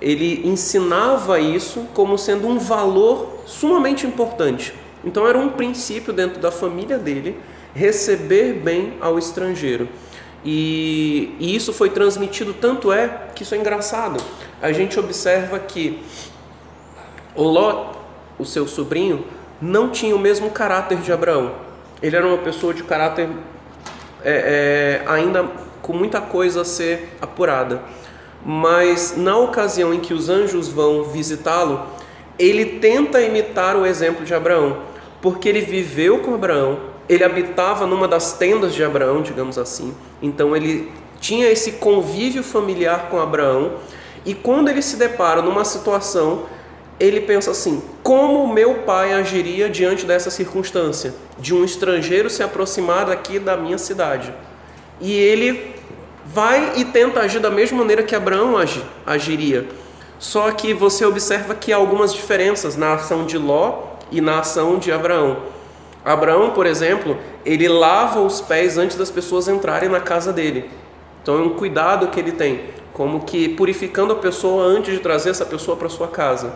ele 0.00 0.46
ensinava 0.46 1.40
isso 1.40 1.86
como 1.94 2.16
sendo 2.16 2.46
um 2.46 2.58
valor 2.58 3.40
sumamente 3.46 4.06
importante. 4.06 4.72
Então 5.04 5.26
era 5.26 5.38
um 5.38 5.50
princípio 5.50 6.12
dentro 6.12 6.40
da 6.40 6.50
família 6.50 6.98
dele 6.98 7.36
receber 7.74 8.54
bem 8.54 8.94
ao 9.00 9.18
estrangeiro. 9.18 9.88
E, 10.44 11.34
e, 11.40 11.54
isso 11.54 11.72
foi 11.72 11.90
transmitido, 11.90 12.54
tanto 12.54 12.92
é 12.92 13.28
que 13.34 13.42
isso 13.42 13.54
é 13.54 13.58
engraçado. 13.58 14.22
A 14.60 14.72
gente 14.72 14.98
observa 14.98 15.58
que 15.58 16.02
Ló, 17.36 17.92
o 18.38 18.44
seu 18.44 18.66
sobrinho, 18.66 19.24
não 19.60 19.90
tinha 19.90 20.14
o 20.14 20.18
mesmo 20.18 20.50
caráter 20.50 20.98
de 20.98 21.12
Abraão. 21.12 21.52
Ele 22.02 22.16
era 22.16 22.26
uma 22.26 22.38
pessoa 22.38 22.74
de 22.74 22.82
caráter 22.82 23.28
é, 24.24 25.02
é, 25.04 25.10
ainda 25.10 25.48
com 25.82 25.92
muita 25.92 26.20
coisa 26.20 26.62
a 26.62 26.64
ser 26.64 27.16
apurada. 27.20 27.82
Mas 28.44 29.16
na 29.16 29.36
ocasião 29.36 29.92
em 29.92 30.00
que 30.00 30.14
os 30.14 30.28
anjos 30.28 30.68
vão 30.68 31.04
visitá-lo, 31.04 31.86
ele 32.38 32.78
tenta 32.78 33.20
imitar 33.20 33.76
o 33.76 33.84
exemplo 33.84 34.24
de 34.24 34.32
Abraão, 34.32 34.82
porque 35.20 35.48
ele 35.48 35.60
viveu 35.60 36.20
com 36.20 36.34
Abraão, 36.34 36.78
ele 37.08 37.24
habitava 37.24 37.86
numa 37.86 38.06
das 38.06 38.34
tendas 38.34 38.74
de 38.74 38.84
Abraão, 38.84 39.22
digamos 39.22 39.58
assim, 39.58 39.92
então 40.22 40.54
ele 40.54 40.92
tinha 41.20 41.50
esse 41.50 41.72
convívio 41.72 42.44
familiar 42.44 43.08
com 43.10 43.18
Abraão, 43.18 43.72
e 44.28 44.34
quando 44.34 44.68
ele 44.68 44.82
se 44.82 44.96
depara 44.96 45.40
numa 45.40 45.64
situação, 45.64 46.42
ele 47.00 47.22
pensa 47.22 47.50
assim: 47.50 47.82
como 48.02 48.52
meu 48.52 48.82
pai 48.82 49.14
agiria 49.14 49.70
diante 49.70 50.04
dessa 50.04 50.30
circunstância, 50.30 51.14
de 51.38 51.54
um 51.54 51.64
estrangeiro 51.64 52.28
se 52.28 52.42
aproximar 52.42 53.10
aqui 53.10 53.38
da 53.38 53.56
minha 53.56 53.78
cidade? 53.78 54.34
E 55.00 55.18
ele 55.18 55.74
vai 56.26 56.74
e 56.76 56.84
tenta 56.84 57.20
agir 57.20 57.40
da 57.40 57.50
mesma 57.50 57.78
maneira 57.78 58.02
que 58.02 58.14
Abraão 58.14 58.58
agi, 58.58 58.84
agiria. 59.06 59.66
Só 60.18 60.50
que 60.50 60.74
você 60.74 61.06
observa 61.06 61.54
que 61.54 61.72
há 61.72 61.76
algumas 61.76 62.12
diferenças 62.12 62.76
na 62.76 62.92
ação 62.92 63.24
de 63.24 63.38
Ló 63.38 63.94
e 64.12 64.20
na 64.20 64.40
ação 64.40 64.78
de 64.78 64.92
Abraão. 64.92 65.38
Abraão, 66.04 66.50
por 66.50 66.66
exemplo, 66.66 67.16
ele 67.46 67.66
lava 67.66 68.20
os 68.20 68.42
pés 68.42 68.76
antes 68.76 68.94
das 68.94 69.10
pessoas 69.10 69.48
entrarem 69.48 69.88
na 69.88 70.00
casa 70.00 70.34
dele. 70.34 70.68
Então 71.22 71.38
é 71.38 71.40
um 71.40 71.50
cuidado 71.50 72.08
que 72.08 72.20
ele 72.20 72.32
tem, 72.32 72.60
como 72.98 73.20
que 73.20 73.48
purificando 73.50 74.12
a 74.12 74.16
pessoa 74.16 74.64
antes 74.64 74.92
de 74.92 74.98
trazer 74.98 75.30
essa 75.30 75.46
pessoa 75.46 75.76
para 75.76 75.88
sua 75.88 76.08
casa. 76.08 76.52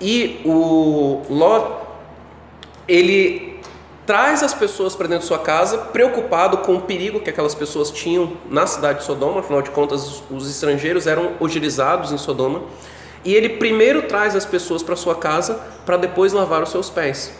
E 0.00 0.40
o 0.44 1.22
Ló, 1.28 1.80
ele 2.86 3.58
traz 4.06 4.40
as 4.44 4.54
pessoas 4.54 4.94
para 4.94 5.08
dentro 5.08 5.22
de 5.22 5.26
sua 5.26 5.40
casa, 5.40 5.78
preocupado 5.78 6.58
com 6.58 6.76
o 6.76 6.80
perigo 6.80 7.18
que 7.18 7.28
aquelas 7.28 7.56
pessoas 7.56 7.90
tinham 7.90 8.34
na 8.48 8.68
cidade 8.68 9.00
de 9.00 9.04
Sodoma, 9.04 9.40
afinal 9.40 9.62
de 9.62 9.70
contas, 9.70 10.22
os 10.30 10.48
estrangeiros 10.48 11.08
eram 11.08 11.32
hostilizados 11.40 12.12
em 12.12 12.18
Sodoma. 12.18 12.62
E 13.24 13.34
ele 13.34 13.48
primeiro 13.48 14.02
traz 14.02 14.36
as 14.36 14.46
pessoas 14.46 14.84
para 14.84 14.94
sua 14.94 15.16
casa 15.16 15.60
para 15.84 15.96
depois 15.96 16.32
lavar 16.32 16.62
os 16.62 16.70
seus 16.70 16.88
pés. 16.88 17.32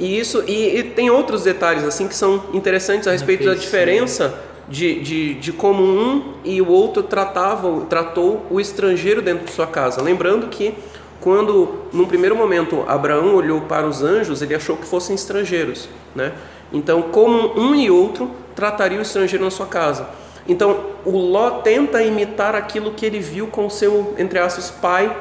E 0.00 0.18
isso 0.18 0.42
e, 0.48 0.78
e, 0.78 0.82
tem 0.82 1.10
outros 1.10 1.42
detalhes 1.42 1.84
assim 1.84 2.08
que 2.08 2.16
são 2.16 2.44
interessantes 2.54 3.06
a 3.06 3.12
respeito 3.12 3.44
da 3.44 3.54
diferença 3.54 4.53
de, 4.68 5.00
de, 5.00 5.34
de 5.34 5.52
como 5.52 5.82
um 5.82 6.34
e 6.44 6.60
o 6.60 6.68
outro 6.68 7.02
tratavam, 7.02 7.86
tratou 7.86 8.46
o 8.50 8.60
estrangeiro 8.60 9.20
dentro 9.20 9.44
de 9.44 9.52
sua 9.52 9.66
casa. 9.66 10.02
Lembrando 10.02 10.48
que 10.48 10.74
quando, 11.20 11.84
num 11.92 12.06
primeiro 12.06 12.36
momento, 12.36 12.84
Abraão 12.86 13.34
olhou 13.34 13.62
para 13.62 13.86
os 13.86 14.02
anjos, 14.02 14.42
ele 14.42 14.54
achou 14.54 14.76
que 14.76 14.86
fossem 14.86 15.14
estrangeiros, 15.14 15.88
né? 16.14 16.32
Então, 16.72 17.02
como 17.02 17.58
um 17.58 17.74
e 17.74 17.90
outro 17.90 18.30
trataria 18.54 18.98
o 18.98 19.02
estrangeiro 19.02 19.44
na 19.44 19.50
sua 19.50 19.66
casa. 19.66 20.08
Então, 20.46 20.84
o 21.04 21.16
Ló 21.16 21.62
tenta 21.62 22.02
imitar 22.02 22.54
aquilo 22.54 22.92
que 22.92 23.06
ele 23.06 23.20
viu 23.20 23.46
com 23.46 23.70
seu, 23.70 24.14
entre 24.18 24.38
aspas, 24.38 24.70
pai 24.70 25.14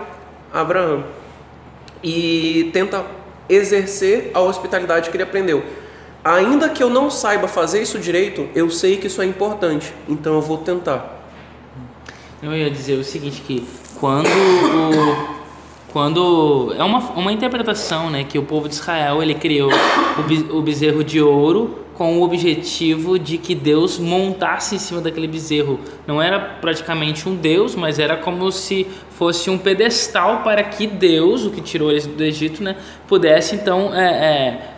Abraão. 0.51 1.05
E 2.03 2.69
tenta 2.73 3.05
exercer 3.47 4.31
a 4.33 4.41
hospitalidade 4.41 5.09
que 5.09 5.15
ele 5.15 5.23
aprendeu. 5.23 5.63
Ainda 6.23 6.69
que 6.69 6.81
eu 6.81 6.89
não 6.89 7.11
saiba 7.11 7.47
fazer 7.47 7.81
isso 7.81 7.99
direito, 7.99 8.47
eu 8.55 8.69
sei 8.69 8.97
que 8.97 9.07
isso 9.07 9.21
é 9.21 9.25
importante, 9.25 9.93
então 10.07 10.35
eu 10.35 10.41
vou 10.41 10.57
tentar. 10.57 11.21
Eu 12.41 12.55
ia 12.55 12.69
dizer 12.69 12.97
o 12.97 13.03
seguinte 13.03 13.41
que 13.41 13.67
quando 13.99 14.27
o 14.27 15.43
quando 15.93 16.73
é 16.75 16.83
uma, 16.83 16.99
uma 17.11 17.31
interpretação 17.31 18.09
né, 18.09 18.23
que 18.23 18.39
o 18.39 18.43
povo 18.43 18.67
de 18.67 18.73
Israel 18.73 19.21
ele 19.21 19.35
criou 19.35 19.69
o, 19.71 20.57
o 20.57 20.61
bezerro 20.61 21.03
de 21.03 21.21
ouro 21.21 21.83
com 21.93 22.17
o 22.17 22.23
objetivo 22.23 23.19
de 23.19 23.37
que 23.37 23.53
Deus 23.53 23.99
montasse 23.99 24.73
em 24.73 24.79
cima 24.79 24.99
daquele 24.99 25.27
bezerro. 25.27 25.79
Não 26.07 26.19
era 26.19 26.39
praticamente 26.39 27.29
um 27.29 27.35
Deus, 27.35 27.75
mas 27.75 27.99
era 27.99 28.17
como 28.17 28.51
se 28.51 28.87
fosse 29.11 29.51
um 29.51 29.57
pedestal 29.59 30.41
para 30.41 30.63
que 30.63 30.87
Deus, 30.87 31.45
o 31.45 31.51
que 31.51 31.61
tirou 31.61 31.91
eles 31.91 32.07
do 32.07 32.23
Egito, 32.23 32.63
né, 32.63 32.75
pudesse 33.07 33.53
então 33.53 33.93
é, 33.93 34.07
é, 34.07 34.72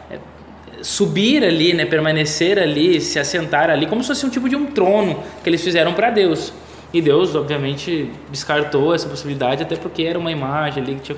subir 0.86 1.44
ali, 1.44 1.74
né, 1.74 1.84
permanecer 1.84 2.60
ali, 2.60 3.02
se 3.02 3.18
assentar 3.18 3.72
ali, 3.72 3.88
como 3.88 4.04
se 4.04 4.10
fosse 4.10 4.24
um 4.24 4.30
tipo 4.30 4.48
de 4.48 4.56
um 4.56 4.68
trono 4.68 5.18
que 5.44 5.50
eles 5.50 5.64
fizeram 5.64 5.94
para 5.94 6.12
Deus. 6.12 6.54
E 6.94 7.02
Deus, 7.02 7.34
obviamente, 7.34 8.12
descartou 8.30 8.94
essa 8.94 9.10
possibilidade, 9.10 9.64
até 9.64 9.76
porque 9.76 10.04
era 10.04 10.20
uma 10.20 10.32
imagem 10.32 10.84
ali 10.84 10.94
que 10.94 11.02
tinha 11.02 11.18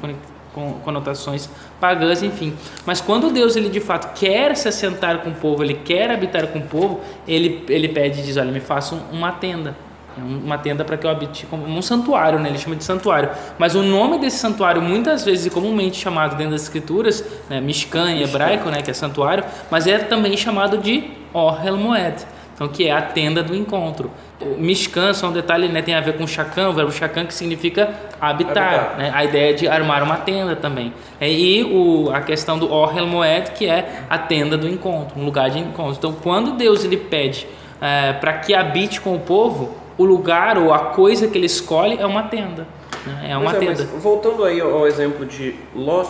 conotações 0.86 1.50
pagãs, 1.82 2.24
enfim. 2.24 2.54
Mas 2.86 3.02
quando 3.02 3.30
Deus, 3.30 3.58
ele 3.58 3.68
de 3.68 3.82
fato 3.82 4.18
quer 4.18 4.56
se 4.56 4.70
assentar 4.70 5.20
com 5.20 5.32
o 5.32 5.36
povo, 5.36 5.62
ele 5.62 5.74
quer 5.74 6.12
habitar 6.12 6.48
com 6.48 6.60
o 6.60 6.64
povo, 6.64 7.02
ele, 7.28 7.66
ele 7.68 7.90
pede 7.90 8.22
e 8.22 8.24
diz: 8.24 8.38
Olha, 8.38 8.52
me 8.52 8.62
faça 8.62 8.96
uma 9.12 9.34
tenda. 9.34 9.76
Uma 10.22 10.58
tenda 10.58 10.84
para 10.84 10.98
que 10.98 11.06
eu 11.06 11.12
habite 11.12 11.46
como 11.46 11.66
um 11.66 11.82
santuário, 11.82 12.40
né? 12.40 12.50
ele 12.50 12.58
chama 12.58 12.76
de 12.76 12.84
santuário. 12.84 13.30
Mas 13.58 13.76
o 13.76 13.84
nome 13.84 14.18
desse 14.20 14.38
santuário, 14.38 14.82
muitas 14.82 15.24
vezes 15.24 15.46
e 15.46 15.50
comumente 15.50 15.98
chamado 15.98 16.36
dentro 16.36 16.52
das 16.52 16.64
escrituras, 16.64 17.24
né? 17.50 17.62
Mishkan 17.62 18.12
em 18.12 18.24
hebraico, 18.24 18.70
né? 18.70 18.82
que 18.82 18.92
é 18.92 18.94
santuário, 18.94 19.44
mas 19.70 19.88
é 19.88 20.00
também 20.00 20.36
chamado 20.36 20.78
de 20.78 21.12
Ohel 21.34 21.78
Moed, 21.78 22.26
então, 22.58 22.68
que 22.68 22.88
é 22.88 22.92
a 22.92 23.04
tenda 23.04 23.44
do 23.44 23.56
encontro. 23.56 24.10
O 24.42 24.60
Mishkan, 24.60 25.14
só 25.14 25.28
um 25.28 25.32
detalhe, 25.32 25.68
né, 25.68 25.84
tem 25.84 25.94
a 25.94 26.02
ver 26.02 26.18
com 26.18 26.26
Shakan, 26.26 26.70
o 26.70 26.74
verbo 26.74 26.92
Shakan 26.92 27.26
que 27.28 27.34
significa 27.34 27.94
habitar, 28.20 28.74
habitar. 28.74 28.98
Né? 28.98 29.12
a 29.14 29.24
ideia 29.24 29.54
de 29.54 29.68
armar 29.68 30.02
uma 30.02 30.18
tenda 30.18 30.56
também. 30.56 30.92
É, 31.22 31.32
e 31.32 31.64
o, 31.64 32.10
a 32.12 32.20
questão 32.22 32.58
do 32.58 32.72
Ohel 32.72 33.06
Moed, 33.06 33.52
que 33.52 33.68
é 33.68 34.04
a 34.10 34.18
tenda 34.18 34.58
do 34.58 34.68
encontro, 34.68 35.20
um 35.20 35.26
lugar 35.26 35.52
de 35.52 35.60
encontro. 35.60 35.96
Então, 35.98 36.14
quando 36.14 36.54
Deus 36.54 36.84
ele 36.84 36.98
pede 36.98 37.48
é, 37.80 38.14
para 38.14 38.34
que 38.34 38.56
habite 38.56 39.00
com 39.02 39.16
o 39.16 39.20
povo, 39.20 39.76
o 39.98 40.06
lugar 40.06 40.58
ou 40.58 40.74
a 40.74 40.80
coisa 40.80 41.28
que 41.28 41.38
ele 41.38 41.46
escolhe 41.46 41.98
é 41.98 42.06
uma 42.06 42.24
tenda. 42.24 42.68
Né? 43.06 43.32
É 43.32 43.38
uma 43.38 43.56
é, 43.56 43.60
tenda. 43.60 43.84
voltando 44.00 44.44
aí 44.44 44.60
ao 44.60 44.88
exemplo 44.88 45.26
de 45.26 45.56
Lot, 45.76 46.10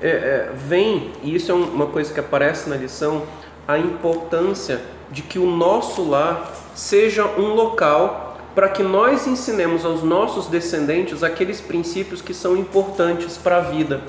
é, 0.00 0.08
é, 0.08 0.50
vem, 0.54 1.12
e 1.22 1.34
isso 1.34 1.50
é 1.50 1.54
uma 1.54 1.86
coisa 1.86 2.12
que 2.12 2.20
aparece 2.20 2.68
na 2.68 2.76
lição, 2.76 3.22
a 3.66 3.78
importância 3.78 4.80
de 5.10 5.22
que 5.22 5.38
o 5.38 5.46
nosso 5.46 6.08
lar 6.08 6.52
seja 6.74 7.24
um 7.24 7.54
local 7.54 8.36
para 8.54 8.68
que 8.68 8.82
nós 8.82 9.26
ensinemos 9.26 9.84
aos 9.84 10.02
nossos 10.02 10.46
descendentes 10.46 11.22
aqueles 11.22 11.60
princípios 11.60 12.22
que 12.22 12.32
são 12.32 12.56
importantes 12.56 13.36
para 13.36 13.56
a 13.56 13.60
vida. 13.60 14.00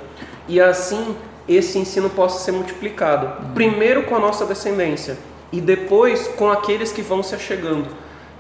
E 0.47 0.61
assim 0.61 1.15
esse 1.47 1.77
ensino 1.77 2.09
possa 2.09 2.39
ser 2.39 2.51
multiplicado. 2.51 3.53
Primeiro 3.53 4.03
com 4.03 4.15
a 4.15 4.19
nossa 4.19 4.45
descendência 4.45 5.17
e 5.51 5.61
depois 5.61 6.27
com 6.27 6.49
aqueles 6.49 6.91
que 6.91 7.01
vão 7.01 7.21
se 7.21 7.35
achegando. 7.35 7.87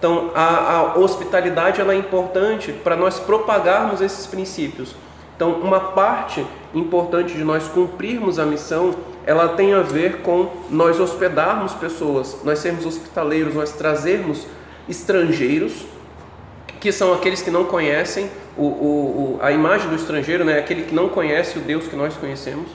Então, 0.05 0.29
a, 0.35 0.81
a 0.81 0.99
hospitalidade 0.99 1.81
ela 1.81 1.91
é 1.91 1.97
importante 1.97 2.71
para 2.71 2.95
nós 2.95 3.19
propagarmos 3.19 4.01
esses 4.01 4.27
princípios. 4.27 4.95
Então, 5.35 5.53
uma 5.53 5.79
parte 5.79 6.45
importante 6.75 7.33
de 7.33 7.43
nós 7.43 7.67
cumprirmos 7.67 8.37
a 8.37 8.45
missão, 8.45 8.93
ela 9.25 9.47
tem 9.47 9.73
a 9.73 9.81
ver 9.81 10.17
com 10.21 10.51
nós 10.69 10.99
hospedarmos 10.99 11.73
pessoas, 11.73 12.37
nós 12.43 12.59
sermos 12.59 12.85
hospitaleiros, 12.85 13.55
nós 13.55 13.71
trazermos 13.71 14.45
estrangeiros, 14.87 15.87
que 16.79 16.91
são 16.91 17.11
aqueles 17.11 17.41
que 17.41 17.49
não 17.49 17.65
conhecem 17.65 18.29
o, 18.55 18.63
o, 18.63 19.39
a 19.41 19.51
imagem 19.51 19.89
do 19.89 19.95
estrangeiro, 19.95 20.45
né? 20.45 20.59
aquele 20.59 20.83
que 20.83 20.93
não 20.93 21.09
conhece 21.09 21.57
o 21.57 21.61
Deus 21.61 21.87
que 21.87 21.95
nós 21.95 22.15
conhecemos, 22.15 22.67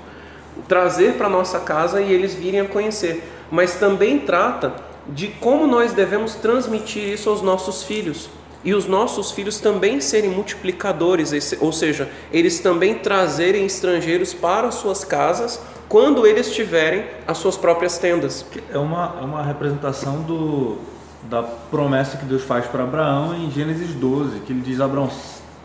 trazer 0.67 1.13
para 1.13 1.29
nossa 1.29 1.61
casa 1.61 2.03
e 2.03 2.13
eles 2.13 2.35
virem 2.35 2.59
a 2.59 2.65
conhecer. 2.65 3.23
Mas 3.53 3.75
também 3.75 4.19
trata 4.19 4.90
de 5.15 5.29
como 5.29 5.67
nós 5.67 5.93
devemos 5.93 6.35
transmitir 6.35 7.13
isso 7.13 7.29
aos 7.29 7.43
nossos 7.43 7.83
filhos 7.83 8.31
e 8.63 8.75
os 8.75 8.87
nossos 8.87 9.31
filhos 9.33 9.59
também 9.59 10.01
serem 10.01 10.31
multiplicadores, 10.31 11.33
ou 11.61 11.73
seja, 11.73 12.11
eles 12.31 12.61
também 12.61 12.95
trazerem 12.95 13.65
estrangeiros 13.65 14.35
para 14.35 14.71
suas 14.71 15.05
casas 15.05 15.61
quando 15.89 16.27
eles 16.27 16.55
tiverem 16.55 17.07
as 17.27 17.39
suas 17.39 17.57
próprias 17.57 17.99
tendas. 17.99 18.45
É 18.71 18.79
uma, 18.79 19.17
é 19.19 19.25
uma 19.25 19.43
representação 19.43 20.23
do, 20.23 20.77
da 21.23 21.43
promessa 21.43 22.19
que 22.19 22.25
Deus 22.27 22.45
faz 22.45 22.67
para 22.67 22.85
Abraão 22.85 23.35
em 23.35 23.51
Gênesis 23.51 23.95
12, 23.95 24.41
que 24.41 24.53
ele 24.53 24.61
diz: 24.61 24.81
Abraão, 24.81 25.11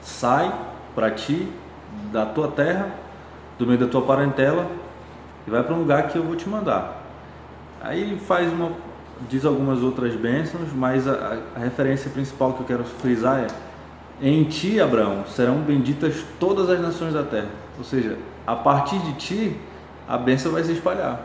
sai 0.01 0.53
para 0.95 1.11
ti 1.11 1.47
da 2.11 2.25
tua 2.25 2.47
terra, 2.47 2.95
do 3.59 3.67
meio 3.67 3.77
da 3.77 3.87
tua 3.87 4.01
parentela, 4.03 4.67
e 5.45 5.49
vai 5.49 5.61
para 5.61 5.75
um 5.75 5.79
lugar 5.79 6.07
que 6.07 6.17
eu 6.17 6.23
vou 6.23 6.35
te 6.35 6.47
mandar. 6.47 7.03
Aí 7.81 8.01
ele 8.01 8.17
faz 8.17 8.51
uma 8.51 8.71
diz 9.29 9.45
algumas 9.45 9.81
outras 9.81 10.15
bênçãos, 10.15 10.73
mas 10.73 11.07
a, 11.07 11.37
a, 11.55 11.59
referência 11.59 12.09
principal 12.09 12.53
que 12.53 12.61
eu 12.61 12.65
quero 12.65 12.83
frisar 12.83 13.39
é: 13.39 13.47
Em 14.21 14.43
ti, 14.43 14.79
Abraão, 14.79 15.25
serão 15.27 15.61
benditas 15.61 16.23
todas 16.39 16.69
as 16.69 16.79
nações 16.79 17.13
da 17.13 17.23
terra. 17.23 17.49
Ou 17.77 17.83
seja, 17.83 18.17
a 18.45 18.55
partir 18.55 18.99
de 18.99 19.13
ti, 19.13 19.59
a 20.07 20.17
bênção 20.17 20.51
vai 20.51 20.63
se 20.63 20.71
espalhar. 20.71 21.21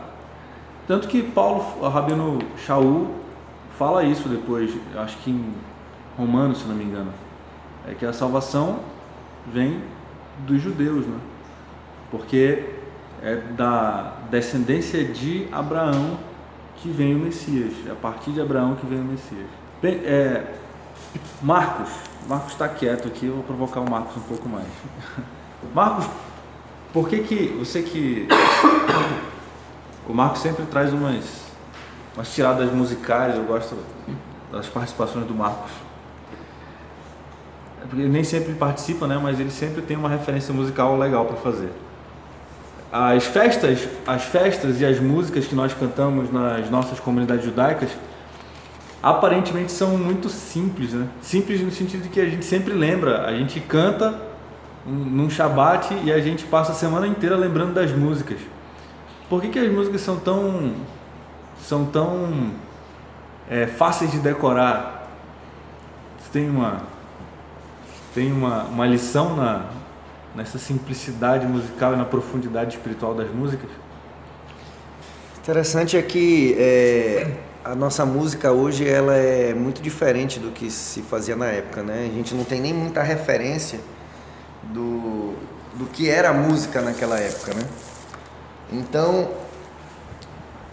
Tanto 0.87 1.07
que 1.07 1.21
Paulo, 1.21 1.63
o 1.79 1.87
Rabino 1.87 2.39
Shaul, 2.65 3.15
fala 3.77 4.03
isso 4.03 4.27
depois, 4.27 4.75
acho 4.97 5.17
que 5.19 5.31
em 5.31 5.53
Romanos, 6.17 6.59
se 6.59 6.67
não 6.67 6.75
me 6.75 6.83
engano. 6.83 7.11
É 7.87 7.93
que 7.93 8.05
a 8.05 8.13
salvação 8.13 8.79
vem 9.51 9.81
dos 10.39 10.61
judeus, 10.61 11.05
né? 11.05 11.17
Porque 12.09 12.65
é 13.23 13.35
da 13.35 14.13
descendência 14.29 15.03
de 15.05 15.47
Abraão 15.51 16.17
que 16.81 16.89
vem 16.89 17.15
o 17.15 17.19
Messias, 17.19 17.73
é 17.87 17.91
a 17.91 17.95
partir 17.95 18.31
de 18.31 18.41
Abraão 18.41 18.75
que 18.75 18.85
vem 18.85 18.99
o 18.99 19.03
Messias. 19.03 19.47
Bem, 19.81 19.95
é, 20.03 20.55
Marcos, 21.41 21.89
Marcos 22.27 22.53
está 22.53 22.67
quieto 22.67 23.07
aqui, 23.07 23.27
eu 23.27 23.35
vou 23.35 23.43
provocar 23.43 23.81
o 23.81 23.89
Marcos 23.89 24.17
um 24.17 24.21
pouco 24.21 24.49
mais. 24.49 24.67
Marcos, 25.73 26.07
por 26.91 27.07
que 27.07 27.19
que, 27.19 27.47
você 27.59 27.83
que, 27.83 28.27
o 30.09 30.13
Marcos 30.13 30.41
sempre 30.41 30.65
traz 30.65 30.91
umas, 30.91 31.45
umas 32.15 32.33
tiradas 32.33 32.71
musicais, 32.73 33.35
eu 33.35 33.43
gosto 33.43 33.77
das 34.51 34.67
participações 34.67 35.25
do 35.27 35.35
Marcos. 35.35 35.71
Porque 37.81 37.95
ele 37.95 38.09
nem 38.09 38.23
sempre 38.23 38.53
participa, 38.53 39.05
né, 39.05 39.19
mas 39.21 39.39
ele 39.39 39.51
sempre 39.51 39.81
tem 39.81 39.97
uma 39.97 40.09
referência 40.09 40.53
musical 40.53 40.97
legal 40.97 41.25
para 41.25 41.37
fazer. 41.37 41.71
As 42.91 43.23
festas, 43.23 43.87
as 44.05 44.23
festas 44.23 44.81
e 44.81 44.85
as 44.85 44.99
músicas 44.99 45.47
que 45.47 45.55
nós 45.55 45.73
cantamos 45.73 46.31
nas 46.31 46.69
nossas 46.69 46.99
comunidades 46.99 47.45
judaicas 47.45 47.89
aparentemente 49.01 49.71
são 49.71 49.97
muito 49.97 50.27
simples, 50.27 50.91
né? 50.91 51.07
Simples 51.21 51.61
no 51.61 51.71
sentido 51.71 52.03
de 52.03 52.09
que 52.09 52.19
a 52.19 52.25
gente 52.25 52.43
sempre 52.43 52.73
lembra, 52.73 53.25
a 53.25 53.33
gente 53.33 53.59
canta 53.61 54.19
num 54.85 55.29
Shabat 55.29 55.93
e 56.03 56.11
a 56.11 56.19
gente 56.19 56.43
passa 56.45 56.73
a 56.73 56.75
semana 56.75 57.07
inteira 57.07 57.37
lembrando 57.37 57.73
das 57.73 57.91
músicas. 57.91 58.39
Por 59.29 59.41
que, 59.41 59.47
que 59.47 59.59
as 59.59 59.71
músicas 59.71 60.01
são 60.01 60.17
tão 60.17 60.73
são 61.61 61.85
tão 61.85 62.51
é, 63.49 63.67
fáceis 63.67 64.11
de 64.11 64.19
decorar? 64.19 65.07
Tem 66.33 66.49
uma 66.49 66.81
tem 68.13 68.31
uma, 68.33 68.63
uma 68.63 68.85
lição 68.85 69.35
na, 69.35 69.65
nessa 70.35 70.57
simplicidade 70.57 71.45
musical 71.45 71.93
e 71.93 71.97
na 71.97 72.05
profundidade 72.05 72.75
espiritual 72.75 73.13
das 73.13 73.29
músicas? 73.29 73.69
Interessante 75.39 75.97
é 75.97 76.01
que 76.01 76.55
é, 76.59 77.27
a 77.65 77.75
nossa 77.75 78.05
música 78.05 78.51
hoje 78.51 78.87
ela 78.87 79.15
é 79.15 79.53
muito 79.53 79.81
diferente 79.81 80.39
do 80.39 80.51
que 80.51 80.69
se 80.69 81.01
fazia 81.01 81.35
na 81.35 81.47
época, 81.47 81.81
né? 81.81 82.07
A 82.11 82.15
gente 82.15 82.33
não 82.35 82.43
tem 82.43 82.61
nem 82.61 82.73
muita 82.73 83.01
referência 83.01 83.79
do, 84.63 85.33
do 85.75 85.85
que 85.91 86.09
era 86.09 86.29
a 86.29 86.33
música 86.33 86.81
naquela 86.81 87.19
época, 87.19 87.53
né? 87.55 87.63
Então, 88.71 89.29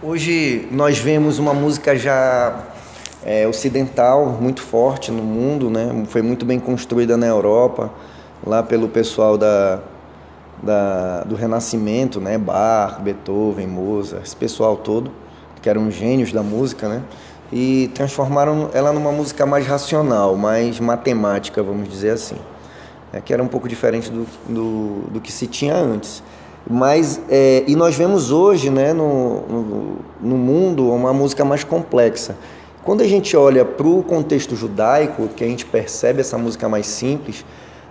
hoje 0.02 0.68
nós 0.70 0.98
vemos 0.98 1.38
uma 1.38 1.54
música 1.54 1.96
já 1.96 2.64
é, 3.24 3.48
ocidental 3.48 4.26
muito 4.40 4.62
forte 4.62 5.10
no 5.10 5.22
mundo, 5.22 5.70
né? 5.70 6.04
Foi 6.08 6.22
muito 6.22 6.44
bem 6.44 6.60
construída 6.60 7.16
na 7.16 7.26
Europa 7.26 7.90
lá 8.48 8.62
pelo 8.62 8.88
pessoal 8.88 9.36
da, 9.36 9.80
da, 10.62 11.22
do 11.24 11.36
Renascimento, 11.36 12.18
né? 12.20 12.38
Bach, 12.38 12.98
Beethoven, 13.00 13.66
Mozart, 13.66 14.24
esse 14.24 14.34
pessoal 14.34 14.76
todo, 14.76 15.10
que 15.60 15.68
eram 15.68 15.90
gênios 15.90 16.32
da 16.32 16.42
música, 16.42 16.88
né? 16.88 17.02
E 17.52 17.90
transformaram 17.94 18.70
ela 18.72 18.92
numa 18.92 19.12
música 19.12 19.44
mais 19.44 19.66
racional, 19.66 20.34
mais 20.34 20.80
matemática, 20.80 21.62
vamos 21.62 21.88
dizer 21.88 22.10
assim. 22.10 22.36
É, 23.12 23.20
que 23.20 23.32
era 23.32 23.42
um 23.42 23.48
pouco 23.48 23.68
diferente 23.68 24.10
do, 24.10 24.26
do, 24.48 25.10
do 25.12 25.20
que 25.20 25.30
se 25.32 25.46
tinha 25.46 25.74
antes. 25.74 26.22
Mas, 26.68 27.20
é, 27.30 27.64
e 27.66 27.74
nós 27.74 27.94
vemos 27.96 28.30
hoje 28.30 28.68
né, 28.68 28.92
no, 28.92 29.40
no, 29.46 29.96
no 30.20 30.36
mundo 30.36 30.90
uma 30.90 31.12
música 31.12 31.44
mais 31.44 31.64
complexa. 31.64 32.36
Quando 32.82 33.02
a 33.02 33.06
gente 33.06 33.34
olha 33.36 33.64
para 33.64 33.86
o 33.86 34.02
contexto 34.02 34.54
judaico, 34.54 35.28
que 35.28 35.44
a 35.44 35.46
gente 35.46 35.64
percebe 35.64 36.20
essa 36.20 36.36
música 36.36 36.68
mais 36.68 36.86
simples, 36.86 37.44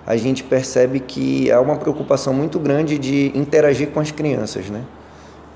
a 0.08 0.15
gente 0.15 0.43
percebe 0.43 1.02
que 1.02 1.52
há 1.52 1.60
uma 1.60 1.76
preocupação 1.76 2.34
muito 2.34 2.58
grande 2.58 2.98
de 2.98 3.32
interagir 3.36 3.89
com 3.89 4.00
as 4.00 4.10
crianças, 4.10 4.70
né? 4.70 4.82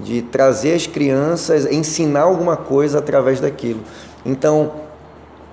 de 0.03 0.21
trazer 0.21 0.73
as 0.73 0.87
crianças, 0.87 1.65
ensinar 1.71 2.21
alguma 2.21 2.57
coisa 2.57 2.99
através 2.99 3.39
daquilo. 3.39 3.81
Então, 4.25 4.73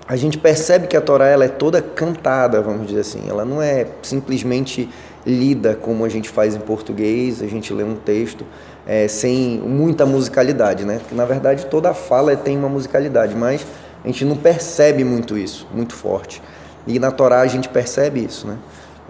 a 0.07 0.17
gente 0.17 0.39
percebe 0.39 0.87
que 0.87 0.97
a 0.97 1.01
Torá 1.01 1.27
ela 1.27 1.45
é 1.45 1.49
toda 1.49 1.83
cantada, 1.83 2.61
vamos 2.63 2.87
dizer 2.87 3.01
assim. 3.01 3.23
Ela 3.29 3.45
não 3.45 3.61
é 3.61 3.87
simplesmente 4.03 4.89
lida 5.27 5.75
como 5.75 6.05
a 6.05 6.09
gente 6.09 6.29
faz 6.29 6.55
em 6.55 6.61
português, 6.61 7.43
a 7.43 7.47
gente 7.47 7.73
lê 7.73 7.85
um 7.85 7.95
texto 7.95 8.45
é, 8.87 9.07
sem 9.07 9.59
muita 9.59 10.07
musicalidade, 10.07 10.85
né? 10.85 10.99
Porque, 10.99 11.15
na 11.15 11.27
verdade, 11.27 11.67
toda 11.67 11.93
fala 11.93 12.35
tem 12.35 12.57
uma 12.57 12.69
musicalidade, 12.69 13.35
mas 13.35 13.67
a 14.03 14.07
gente 14.07 14.25
não 14.25 14.37
percebe 14.37 15.05
muito 15.05 15.37
isso, 15.37 15.67
muito 15.75 15.95
forte. 15.95 16.41
E 16.87 16.99
na 16.99 17.11
Torá 17.11 17.41
a 17.41 17.47
gente 17.47 17.69
percebe 17.69 18.25
isso, 18.25 18.47
né? 18.47 18.57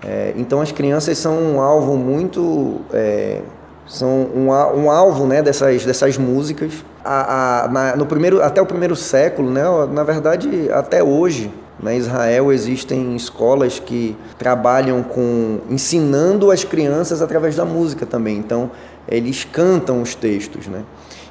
É, 0.04 0.32
então 0.36 0.60
as 0.60 0.70
crianças 0.70 1.18
são 1.18 1.36
um 1.36 1.60
alvo 1.60 1.96
muito 1.96 2.80
é, 2.92 3.40
são 3.88 4.08
um, 4.34 4.48
um, 4.48 4.90
alvo 4.90 5.26
né, 5.26 5.42
dessas, 5.42 5.84
dessas 5.84 6.18
músicas. 6.18 6.84
A, 7.04 7.64
a, 7.64 7.68
na, 7.68 7.96
no 7.96 8.06
primeiro, 8.06 8.42
até 8.42 8.60
o 8.60 8.66
primeiro 8.66 8.94
século, 8.94 9.50
né, 9.50 9.62
na 9.90 10.04
verdade 10.04 10.70
até 10.70 11.02
hoje, 11.02 11.50
na 11.82 11.94
Israel 11.94 12.52
existem 12.52 13.16
escolas 13.16 13.78
que 13.78 14.16
trabalham 14.38 15.02
com 15.02 15.60
ensinando 15.70 16.50
as 16.50 16.64
crianças 16.64 17.22
através 17.22 17.56
da 17.56 17.64
música 17.64 18.04
também. 18.04 18.36
Então 18.36 18.70
eles 19.08 19.44
cantam 19.44 20.02
os 20.02 20.14
textos, 20.14 20.66
né? 20.66 20.82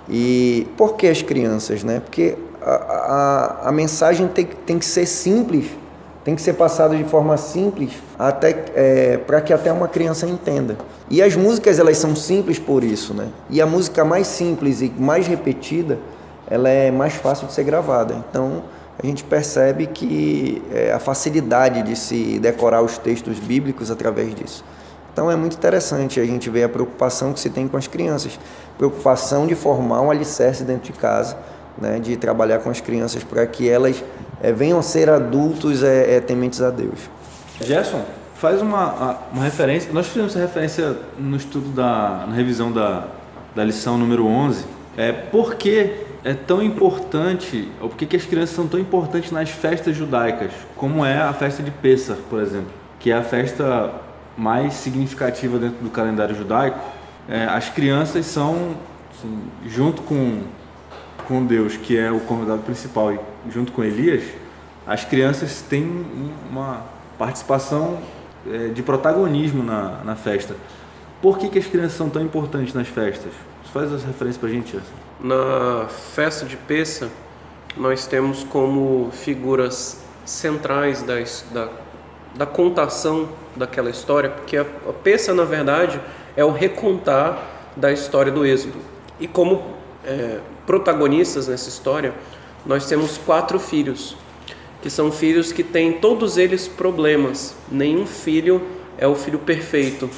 E 0.09 0.67
por 0.77 0.95
que 0.95 1.05
as 1.05 1.21
crianças, 1.21 1.83
né? 1.83 1.99
Porque 1.99 2.37
a, 2.61 2.71
a, 2.71 3.69
a 3.69 3.71
mensagem 3.71 4.27
tem, 4.27 4.45
tem 4.45 4.79
que 4.79 4.85
ser 4.85 5.05
simples 5.05 5.69
tem 6.27 6.35
que 6.35 6.41
ser 6.41 6.55
passado 6.55 6.93
de 6.93 7.05
forma 7.05 7.37
simples 7.37 7.93
até 8.19 8.65
é, 8.75 9.15
para 9.15 9.39
que 9.39 9.53
até 9.53 9.71
uma 9.71 9.87
criança 9.87 10.27
entenda. 10.27 10.75
E 11.09 11.21
as 11.21 11.37
músicas 11.37 11.79
elas 11.79 11.97
são 11.99 12.17
simples 12.17 12.59
por 12.59 12.83
isso, 12.83 13.13
né? 13.13 13.29
E 13.49 13.61
a 13.61 13.65
música 13.65 14.03
mais 14.03 14.27
simples 14.27 14.81
e 14.81 14.91
mais 14.97 15.25
repetida, 15.25 15.97
ela 16.49 16.67
é 16.67 16.91
mais 16.91 17.13
fácil 17.13 17.47
de 17.47 17.53
ser 17.53 17.63
gravada. 17.63 18.13
Então 18.29 18.63
a 19.01 19.05
gente 19.05 19.23
percebe 19.23 19.87
que 19.87 20.61
é, 20.69 20.91
a 20.91 20.99
facilidade 20.99 21.81
de 21.81 21.95
se 21.95 22.37
decorar 22.39 22.81
os 22.81 22.97
textos 22.97 23.39
bíblicos 23.39 23.89
através 23.89 24.35
disso. 24.35 24.65
Então 25.13 25.31
é 25.31 25.35
muito 25.37 25.55
interessante 25.55 26.19
a 26.19 26.25
gente 26.25 26.49
ver 26.49 26.63
a 26.63 26.69
preocupação 26.69 27.31
que 27.31 27.39
se 27.39 27.49
tem 27.49 27.69
com 27.69 27.77
as 27.77 27.87
crianças, 27.87 28.37
preocupação 28.77 29.47
de 29.47 29.55
formar 29.55 30.01
um 30.01 30.11
alicerce 30.11 30.65
dentro 30.65 30.91
de 30.91 30.99
casa, 30.99 31.37
né, 31.77 31.99
de 31.99 32.17
trabalhar 32.17 32.59
com 32.59 32.69
as 32.69 32.81
crianças 32.81 33.23
para 33.23 33.47
que 33.47 33.69
elas 33.69 34.03
é, 34.41 34.51
venham 34.51 34.81
ser 34.81 35.09
adultos 35.09 35.83
é, 35.83 36.15
é, 36.15 36.21
tementes 36.21 36.61
a 36.61 36.69
Deus. 36.69 36.99
Gerson, 37.61 38.03
faz 38.35 38.61
uma, 38.61 39.17
uma 39.31 39.43
referência. 39.43 39.91
Nós 39.91 40.07
fizemos 40.07 40.35
essa 40.35 40.45
referência 40.45 40.97
no 41.17 41.37
estudo 41.37 41.69
da 41.69 42.25
na 42.27 42.35
revisão 42.35 42.71
da, 42.71 43.05
da 43.55 43.63
lição 43.63 43.97
número 43.97 44.25
11. 44.25 44.65
É 44.95 45.11
por 45.11 45.55
que 45.55 46.07
é 46.23 46.33
tão 46.33 46.61
importante, 46.61 47.71
ou 47.79 47.89
por 47.89 47.97
que 47.97 48.15
as 48.15 48.25
crianças 48.25 48.55
são 48.55 48.67
tão 48.67 48.79
importantes 48.79 49.31
nas 49.31 49.49
festas 49.49 49.95
judaicas, 49.95 50.51
como 50.75 51.05
é 51.05 51.17
a 51.17 51.31
festa 51.31 51.63
de 51.63 51.71
Pessah, 51.71 52.17
por 52.29 52.41
exemplo, 52.41 52.69
que 52.99 53.11
é 53.11 53.15
a 53.15 53.23
festa 53.23 53.93
mais 54.37 54.73
significativa 54.73 55.57
dentro 55.57 55.83
do 55.83 55.89
calendário 55.89 56.35
judaico, 56.35 56.79
é, 57.29 57.45
as 57.45 57.69
crianças 57.69 58.25
são, 58.25 58.75
assim, 59.11 59.39
junto 59.65 60.01
com, 60.01 60.41
com 61.27 61.45
Deus, 61.45 61.77
que 61.77 61.97
é 61.97 62.11
o 62.11 62.19
convidado 62.19 62.61
principal, 62.61 63.13
e 63.13 63.19
junto 63.49 63.71
com 63.71 63.83
Elias, 63.83 64.23
as 64.85 65.03
crianças 65.03 65.61
têm 65.61 66.05
uma 66.49 66.83
participação 67.17 67.99
é, 68.49 68.69
de 68.69 68.81
protagonismo 68.81 69.63
na, 69.63 70.03
na 70.03 70.15
festa. 70.15 70.55
Por 71.21 71.37
que, 71.37 71.49
que 71.49 71.59
as 71.59 71.65
crianças 71.65 71.93
são 71.93 72.09
tão 72.09 72.21
importantes 72.21 72.73
nas 72.73 72.87
festas? 72.87 73.31
Faz 73.73 73.91
essa 73.91 74.07
referência 74.07 74.39
para 74.39 74.49
a 74.49 74.51
gente. 74.51 74.79
Na 75.19 75.87
festa 75.87 76.45
de 76.45 76.55
Pessa, 76.55 77.09
nós 77.75 78.07
temos 78.07 78.43
como 78.43 79.09
figuras 79.11 80.01
centrais 80.25 81.01
da, 81.01 81.15
da, 81.51 81.69
da 82.35 82.45
contação 82.45 83.29
daquela 83.55 83.89
história, 83.89 84.29
porque 84.29 84.57
a, 84.57 84.61
a 84.61 84.93
Pessa, 84.93 85.33
na 85.33 85.43
verdade, 85.43 85.99
é 86.35 86.45
o 86.45 86.51
recontar 86.51 87.39
da 87.75 87.91
história 87.91 88.31
do 88.31 88.45
Êxodo. 88.45 88.79
E 89.19 89.27
como 89.27 89.63
é, 90.05 90.39
protagonistas 90.65 91.47
nessa 91.47 91.67
história, 91.69 92.13
nós 92.67 92.85
temos 92.85 93.17
quatro 93.17 93.57
filhos, 93.59 94.17
que 94.81 94.89
são 94.89 95.09
filhos 95.09 95.53
que 95.53 95.63
têm 95.63 95.93
todos 95.93 96.37
eles 96.37 96.67
problemas. 96.67 97.55
Nenhum 97.71 98.05
filho 98.05 98.61
é 98.97 99.07
o 99.07 99.15
filho 99.15 99.39
perfeito. 99.39 100.09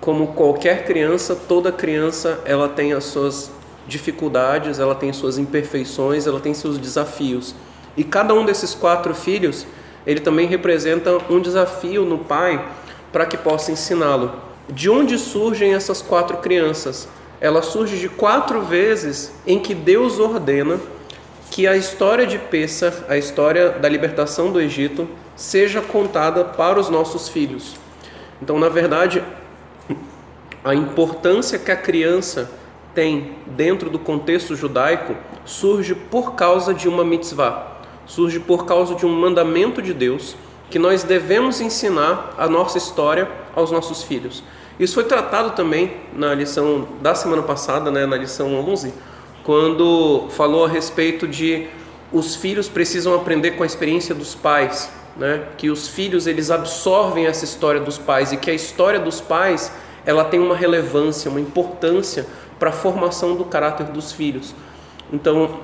Como 0.00 0.28
qualquer 0.28 0.84
criança, 0.84 1.34
toda 1.34 1.72
criança 1.72 2.40
ela 2.44 2.68
tem 2.68 2.92
as 2.92 3.04
suas 3.04 3.50
dificuldades, 3.88 4.78
ela 4.78 4.94
tem 4.94 5.12
suas 5.12 5.36
imperfeições, 5.36 6.28
ela 6.28 6.38
tem 6.38 6.54
seus 6.54 6.78
desafios. 6.78 7.56
E 7.96 8.04
cada 8.04 8.32
um 8.34 8.44
desses 8.44 8.72
quatro 8.72 9.12
filhos, 9.12 9.66
ele 10.06 10.20
também 10.20 10.46
representa 10.46 11.18
um 11.28 11.40
desafio 11.40 12.04
no 12.04 12.18
pai 12.18 12.64
para 13.12 13.26
que 13.26 13.36
possa 13.36 13.72
ensiná-lo. 13.72 14.32
De 14.68 14.88
onde 14.88 15.18
surgem 15.18 15.74
essas 15.74 16.02
quatro 16.02 16.36
crianças? 16.36 17.08
Ela 17.40 17.62
surge 17.62 17.98
de 17.98 18.08
quatro 18.08 18.62
vezes 18.62 19.32
em 19.44 19.58
que 19.58 19.74
Deus 19.74 20.20
ordena 20.20 20.78
que 21.56 21.66
a 21.66 21.74
história 21.74 22.26
de 22.26 22.36
Pessa, 22.36 23.06
a 23.08 23.16
história 23.16 23.70
da 23.70 23.88
libertação 23.88 24.52
do 24.52 24.60
Egito, 24.60 25.08
seja 25.34 25.80
contada 25.80 26.44
para 26.44 26.78
os 26.78 26.90
nossos 26.90 27.30
filhos. 27.30 27.76
Então, 28.42 28.58
na 28.58 28.68
verdade, 28.68 29.24
a 30.62 30.74
importância 30.74 31.58
que 31.58 31.70
a 31.70 31.76
criança 31.76 32.50
tem 32.94 33.36
dentro 33.46 33.88
do 33.88 33.98
contexto 33.98 34.54
judaico 34.54 35.16
surge 35.46 35.94
por 35.94 36.34
causa 36.34 36.74
de 36.74 36.90
uma 36.90 37.02
mitzvah, 37.02 37.78
surge 38.04 38.38
por 38.38 38.66
causa 38.66 38.94
de 38.94 39.06
um 39.06 39.18
mandamento 39.18 39.80
de 39.80 39.94
Deus 39.94 40.36
que 40.68 40.78
nós 40.78 41.04
devemos 41.04 41.58
ensinar 41.62 42.34
a 42.36 42.46
nossa 42.46 42.76
história 42.76 43.30
aos 43.54 43.70
nossos 43.70 44.02
filhos. 44.02 44.44
Isso 44.78 44.92
foi 44.92 45.04
tratado 45.04 45.52
também 45.52 45.96
na 46.12 46.34
lição 46.34 46.86
da 47.00 47.14
semana 47.14 47.42
passada, 47.42 47.90
né, 47.90 48.04
na 48.04 48.18
lição 48.18 48.54
11, 48.56 48.92
quando 49.46 50.26
falou 50.30 50.64
a 50.64 50.68
respeito 50.68 51.28
de 51.28 51.68
os 52.12 52.34
filhos 52.34 52.68
precisam 52.68 53.14
aprender 53.14 53.52
com 53.52 53.62
a 53.62 53.66
experiência 53.66 54.12
dos 54.12 54.34
pais, 54.34 54.90
né? 55.16 55.44
Que 55.56 55.70
os 55.70 55.86
filhos 55.86 56.26
eles 56.26 56.50
absorvem 56.50 57.26
essa 57.26 57.44
história 57.44 57.80
dos 57.80 57.96
pais 57.96 58.32
e 58.32 58.36
que 58.36 58.50
a 58.50 58.54
história 58.54 58.98
dos 58.98 59.20
pais 59.20 59.70
ela 60.04 60.24
tem 60.24 60.40
uma 60.40 60.56
relevância, 60.56 61.30
uma 61.30 61.40
importância 61.40 62.26
para 62.58 62.70
a 62.70 62.72
formação 62.72 63.36
do 63.36 63.44
caráter 63.44 63.86
dos 63.86 64.10
filhos. 64.10 64.52
Então, 65.12 65.60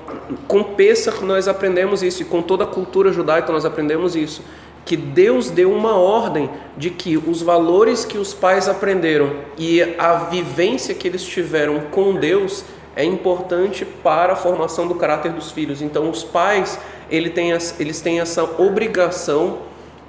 com 0.47 0.63
Pesach 0.63 1.21
nós 1.25 1.49
aprendemos 1.49 2.01
isso 2.01 2.21
e 2.21 2.25
com 2.25 2.41
toda 2.41 2.63
a 2.63 2.67
cultura 2.67 3.11
judaica 3.11 3.51
nós 3.51 3.65
aprendemos 3.65 4.15
isso, 4.15 4.41
que 4.85 4.95
Deus 4.95 5.49
deu 5.49 5.73
uma 5.73 5.97
ordem 5.97 6.49
de 6.77 6.89
que 6.89 7.17
os 7.17 7.41
valores 7.41 8.05
que 8.05 8.17
os 8.17 8.33
pais 8.33 8.69
aprenderam 8.69 9.35
e 9.57 9.81
a 9.97 10.13
vivência 10.29 10.95
que 10.95 11.05
eles 11.05 11.25
tiveram 11.25 11.81
com 11.91 12.15
Deus 12.15 12.63
é 12.95 13.03
importante 13.03 13.85
para 13.85 14.33
a 14.33 14.35
formação 14.35 14.87
do 14.87 14.95
caráter 14.95 15.31
dos 15.31 15.51
filhos. 15.51 15.81
Então, 15.81 16.09
os 16.09 16.23
pais 16.23 16.79
ele 17.09 17.29
tem, 17.29 17.51
eles 17.79 18.01
têm 18.01 18.19
essa 18.19 18.43
obrigação 18.43 19.59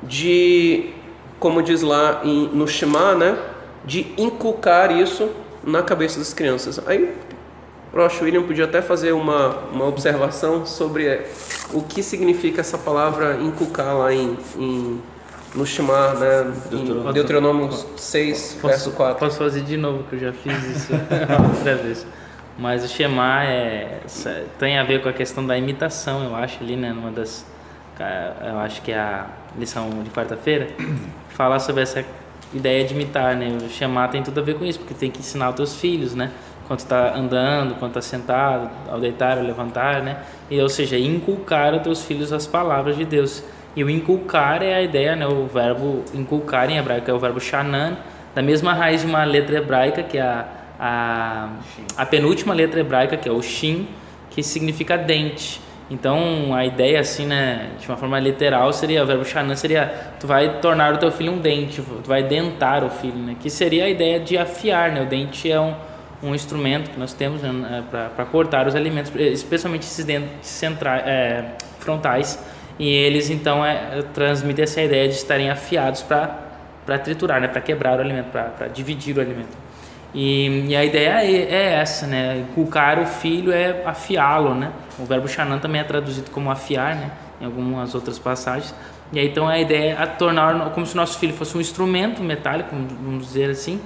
de, 0.02 0.90
como 1.38 1.62
diz 1.62 1.82
lá 1.82 2.22
no 2.24 2.66
Shema, 2.66 3.14
né, 3.14 3.38
de 3.84 4.14
inculcar 4.16 4.90
isso 4.90 5.30
na 5.62 5.82
cabeça 5.82 6.18
das 6.18 6.32
crianças. 6.32 6.80
Aí 6.86 7.14
o 7.92 7.96
Rosh 7.96 8.22
William 8.22 8.42
podia 8.42 8.64
até 8.64 8.82
fazer 8.82 9.12
uma, 9.12 9.58
uma 9.72 9.86
observação 9.86 10.66
sobre 10.66 11.06
é, 11.06 11.30
o 11.72 11.82
que 11.82 12.02
significa 12.02 12.60
essa 12.60 12.76
palavra 12.76 13.38
inculcar 13.40 13.96
lá 13.96 14.12
em, 14.12 14.36
em 14.56 15.00
no 15.54 15.64
Shema, 15.64 16.14
né, 16.14 16.52
em 16.72 17.12
Deuteronômio 17.12 17.70
6, 17.96 18.58
posso, 18.60 18.66
verso 18.66 18.90
4. 18.90 19.18
Posso 19.18 19.38
fazer 19.38 19.60
de 19.60 19.76
novo, 19.76 20.02
que 20.04 20.16
eu 20.16 20.18
já 20.18 20.32
fiz 20.32 20.64
isso 20.64 20.92
outra 21.56 21.76
vez. 21.76 22.04
Mas 22.58 22.84
o 22.84 22.88
Shema 22.88 23.44
é, 23.44 24.00
tem 24.58 24.78
a 24.78 24.84
ver 24.84 25.02
com 25.02 25.08
a 25.08 25.12
questão 25.12 25.44
da 25.44 25.58
imitação, 25.58 26.22
eu 26.22 26.36
acho, 26.36 26.62
ali, 26.62 26.76
né, 26.76 26.92
numa 26.92 27.10
das... 27.10 27.44
Eu 28.46 28.58
acho 28.58 28.82
que 28.82 28.92
é 28.92 28.98
a 28.98 29.26
lição 29.58 29.88
de 30.02 30.10
quarta-feira, 30.10 30.68
falar 31.30 31.58
sobre 31.60 31.82
essa 31.82 32.04
ideia 32.52 32.84
de 32.84 32.94
imitar, 32.94 33.36
né? 33.36 33.56
O 33.62 33.68
chamar 33.68 34.08
tem 34.08 34.22
tudo 34.22 34.40
a 34.40 34.42
ver 34.42 34.56
com 34.56 34.64
isso, 34.64 34.78
porque 34.78 34.94
tem 34.94 35.10
que 35.10 35.18
ensinar 35.18 35.50
os 35.50 35.56
teus 35.56 35.76
filhos, 35.76 36.14
né? 36.14 36.30
Quando 36.66 36.80
está 36.80 37.14
andando, 37.14 37.74
quando 37.78 37.90
está 37.90 38.00
sentado, 38.00 38.70
ao 38.88 38.98
deitar, 38.98 39.36
ao 39.38 39.44
levantar, 39.44 40.02
né? 40.02 40.18
E, 40.50 40.60
ou 40.60 40.68
seja, 40.68 40.96
inculcar 40.98 41.74
aos 41.74 41.82
teus 41.82 42.04
filhos 42.04 42.32
as 42.32 42.46
palavras 42.46 42.96
de 42.96 43.04
Deus. 43.04 43.42
E 43.76 43.82
o 43.82 43.90
inculcar 43.90 44.62
é 44.62 44.74
a 44.74 44.82
ideia, 44.82 45.16
né? 45.16 45.26
O 45.26 45.46
verbo 45.46 46.04
inculcar 46.14 46.70
em 46.70 46.78
hebraico 46.78 47.10
é 47.10 47.14
o 47.14 47.18
verbo 47.18 47.40
shanan, 47.40 47.96
da 48.34 48.42
mesma 48.42 48.72
raiz 48.72 49.02
de 49.02 49.06
uma 49.06 49.24
letra 49.24 49.58
hebraica, 49.58 50.02
que 50.02 50.16
é 50.16 50.22
a, 50.22 50.46
a, 50.78 51.48
a 51.96 52.06
penúltima 52.06 52.54
letra 52.54 52.80
hebraica, 52.80 53.16
que 53.16 53.28
é 53.28 53.32
o 53.32 53.42
shin, 53.42 53.88
que 54.30 54.42
significa 54.42 54.96
dente. 54.98 55.60
Então, 55.90 56.54
a 56.54 56.64
ideia, 56.64 57.00
assim, 57.00 57.26
né, 57.26 57.70
de 57.78 57.86
uma 57.86 57.96
forma 57.96 58.18
literal, 58.18 58.72
seria, 58.72 59.02
o 59.02 59.06
verbo 59.06 59.24
shanan 59.24 59.54
seria, 59.54 60.14
tu 60.18 60.26
vai 60.26 60.58
tornar 60.60 60.94
o 60.94 60.96
teu 60.96 61.12
filho 61.12 61.32
um 61.32 61.38
dente, 61.38 61.82
tu 61.82 62.08
vai 62.08 62.22
dentar 62.22 62.82
o 62.82 62.90
filho, 62.90 63.18
né, 63.18 63.36
que 63.38 63.50
seria 63.50 63.84
a 63.84 63.88
ideia 63.88 64.18
de 64.18 64.38
afiar, 64.38 64.90
né, 64.92 65.02
o 65.02 65.06
dente 65.06 65.50
é 65.50 65.60
um, 65.60 65.74
um 66.22 66.34
instrumento 66.34 66.90
que 66.90 66.98
nós 66.98 67.12
temos 67.12 67.42
né, 67.42 67.84
para 67.90 68.24
cortar 68.24 68.66
os 68.66 68.74
alimentos, 68.74 69.12
especialmente 69.14 69.82
esses 69.82 70.04
dentes 70.06 70.30
centrais, 70.40 71.02
é, 71.06 71.44
frontais, 71.78 72.42
e 72.78 72.88
eles, 72.88 73.28
então, 73.28 73.64
é, 73.64 74.02
transmitem 74.14 74.62
essa 74.62 74.80
ideia 74.80 75.06
de 75.06 75.14
estarem 75.14 75.50
afiados 75.50 76.02
para 76.02 76.98
triturar, 76.98 77.42
né, 77.42 77.46
para 77.46 77.60
quebrar 77.60 77.98
o 77.98 78.00
alimento, 78.00 78.30
para 78.30 78.68
dividir 78.68 79.18
o 79.18 79.20
alimento. 79.20 79.63
E, 80.14 80.66
e, 80.68 80.76
a 80.76 80.84
ideia 80.84 81.24
é, 81.24 81.52
é 81.52 81.72
essa, 81.74 82.06
né? 82.06 82.46
Inculcar 82.48 83.00
o 83.00 83.06
filho 83.06 83.52
é 83.52 83.82
afiá-lo, 83.84 84.54
né? 84.54 84.70
O 84.96 85.04
verbo 85.04 85.26
xanã 85.26 85.58
também 85.58 85.80
é 85.80 85.84
traduzido 85.84 86.30
como 86.30 86.50
afiar, 86.50 86.94
né? 86.94 87.10
Em 87.40 87.44
algumas 87.44 87.94
outras 87.96 88.16
passagens. 88.16 88.72
E 89.12 89.18
aí, 89.18 89.28
então 89.28 89.48
a 89.48 89.58
ideia 89.58 89.98
é 90.00 90.06
tornar 90.06 90.70
como 90.70 90.86
se 90.86 90.94
o 90.94 90.96
nosso 90.96 91.18
filho 91.18 91.34
fosse 91.34 91.56
um 91.56 91.60
instrumento 91.60 92.22
metálico, 92.22 92.70
vamos 93.02 93.26
dizer 93.26 93.50
assim, 93.50 93.80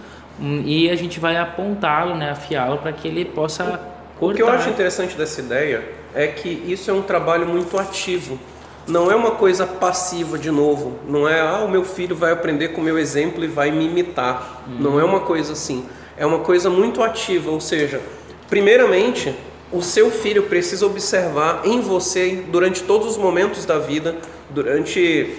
e 0.64 0.88
a 0.90 0.94
gente 0.94 1.18
vai 1.18 1.38
apontá-lo, 1.38 2.14
né? 2.14 2.30
Afiá-lo 2.30 2.76
para 2.78 2.92
que 2.92 3.08
ele 3.08 3.24
possa 3.24 3.80
cortar. 4.18 4.34
O 4.34 4.36
que 4.36 4.42
eu 4.42 4.50
acho 4.50 4.68
interessante 4.68 5.16
dessa 5.16 5.40
ideia 5.40 5.82
é 6.14 6.26
que 6.26 6.48
isso 6.48 6.90
é 6.90 6.94
um 6.94 7.02
trabalho 7.02 7.46
muito 7.46 7.78
ativo. 7.78 8.38
Não 8.86 9.10
é 9.10 9.14
uma 9.14 9.32
coisa 9.32 9.66
passiva 9.66 10.38
de 10.38 10.50
novo. 10.50 10.98
Não 11.08 11.28
é, 11.28 11.40
ah, 11.40 11.60
o 11.60 11.68
meu 11.68 11.84
filho 11.84 12.14
vai 12.14 12.32
aprender 12.32 12.68
com 12.68 12.80
o 12.80 12.84
meu 12.84 12.98
exemplo 12.98 13.42
e 13.44 13.46
vai 13.46 13.70
me 13.70 13.86
imitar. 13.86 14.62
Hum. 14.66 14.76
Não 14.78 15.00
é 15.00 15.04
uma 15.04 15.20
coisa 15.20 15.52
assim 15.52 15.86
é 16.18 16.26
uma 16.26 16.40
coisa 16.40 16.68
muito 16.68 17.02
ativa, 17.02 17.50
ou 17.50 17.61
seja, 17.61 18.00
primeiramente, 18.48 19.35
o 19.70 19.83
seu 19.83 20.11
filho 20.11 20.44
precisa 20.44 20.87
observar 20.87 21.62
em 21.64 21.81
você 21.81 22.42
durante 22.48 22.83
todos 22.83 23.07
os 23.07 23.16
momentos 23.16 23.64
da 23.64 23.78
vida, 23.78 24.16
durante 24.50 25.37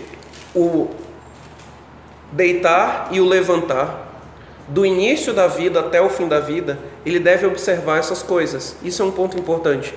o 0.55 0.87
deitar 2.31 3.09
e 3.11 3.19
o 3.19 3.25
levantar, 3.25 4.07
do 4.67 4.85
início 4.85 5.33
da 5.33 5.47
vida 5.47 5.79
até 5.79 5.99
o 5.99 6.09
fim 6.09 6.27
da 6.27 6.39
vida, 6.39 6.77
ele 7.03 7.19
deve 7.19 7.47
observar 7.47 7.97
essas 7.97 8.21
coisas. 8.21 8.75
Isso 8.83 9.01
é 9.01 9.05
um 9.05 9.11
ponto 9.11 9.37
importante. 9.37 9.93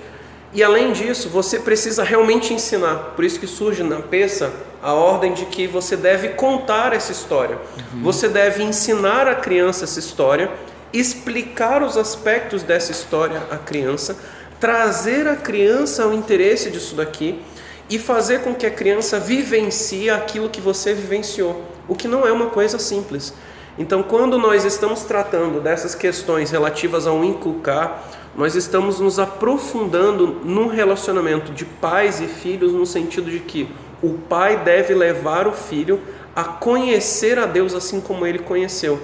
E 0.55 0.63
além 0.63 0.93
disso, 0.93 1.29
você 1.29 1.59
precisa 1.59 2.03
realmente 2.03 2.55
ensinar. 2.55 3.13
Por 3.15 3.25
isso 3.25 3.39
que 3.39 3.47
surge 3.47 3.83
na 3.83 4.01
peça 4.01 4.51
a 4.83 4.95
ordem 4.95 5.35
de 5.35 5.45
que 5.47 5.67
você 5.67 5.97
deve 5.97 6.31
contar 6.31 6.95
essa 6.95 7.13
história. 7.13 7.59
Uhum. 7.95 8.03
Você 8.03 8.29
deve 8.29 8.63
ensinar 8.63 9.29
a 9.29 9.35
criança 9.35 9.85
essa 9.85 9.99
história 9.99 10.51
explicar 10.93 11.83
os 11.83 11.97
aspectos 11.97 12.63
dessa 12.63 12.93
história 12.93 13.43
à 13.51 13.57
criança, 13.57 14.17
trazer 14.61 15.27
a 15.27 15.37
criança 15.37 16.05
ao 16.05 16.13
interesse 16.13 16.71
disso 16.71 16.95
daqui 16.95 17.41
e 17.89 17.99
fazer 17.99 18.41
com 18.43 18.55
que 18.55 18.67
a 18.67 18.71
criança 18.71 19.19
vivencie 19.19 20.09
aquilo 20.11 20.49
que 20.49 20.61
você 20.61 20.95
vivenciou, 20.95 21.65
o 21.89 21.95
que 21.95 22.07
não 22.07 22.27
é 22.27 22.33
uma 22.33 22.47
coisa 22.47 22.79
simples. 22.79 23.35
Então, 23.79 24.03
quando 24.03 24.39
nós 24.39 24.65
estamos 24.65 25.03
tratando 25.03 25.61
dessas 25.61 25.95
questões 25.95 26.51
relativas 26.51 27.07
ao 27.07 27.25
inculcar, 27.25 28.05
nós 28.37 28.55
estamos 28.55 29.01
nos 29.01 29.19
aprofundando 29.19 30.41
num 30.45 30.69
relacionamento 30.69 31.53
de 31.53 31.65
pais 31.65 32.21
e 32.21 32.27
filhos 32.27 32.73
no 32.73 32.87
sentido 32.87 33.31
de 33.31 33.41
que 33.41 33.69
o 34.03 34.15
pai 34.15 34.59
deve 34.59 34.95
levar 34.95 35.47
o 35.47 35.53
filho 35.53 36.01
a 36.35 36.45
conhecer 36.45 37.39
a 37.39 37.47
Deus 37.47 37.75
assim 37.75 38.01
como 38.01 38.27
ele 38.27 38.39
conheceu. 38.39 39.01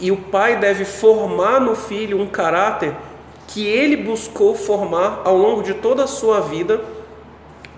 E 0.00 0.10
o 0.10 0.16
pai 0.16 0.58
deve 0.58 0.84
formar 0.84 1.60
no 1.60 1.76
filho 1.76 2.20
um 2.20 2.26
caráter 2.26 2.94
que 3.46 3.66
ele 3.66 3.96
buscou 3.96 4.54
formar 4.54 5.22
ao 5.24 5.36
longo 5.36 5.62
de 5.62 5.74
toda 5.74 6.04
a 6.04 6.06
sua 6.06 6.40
vida 6.40 6.80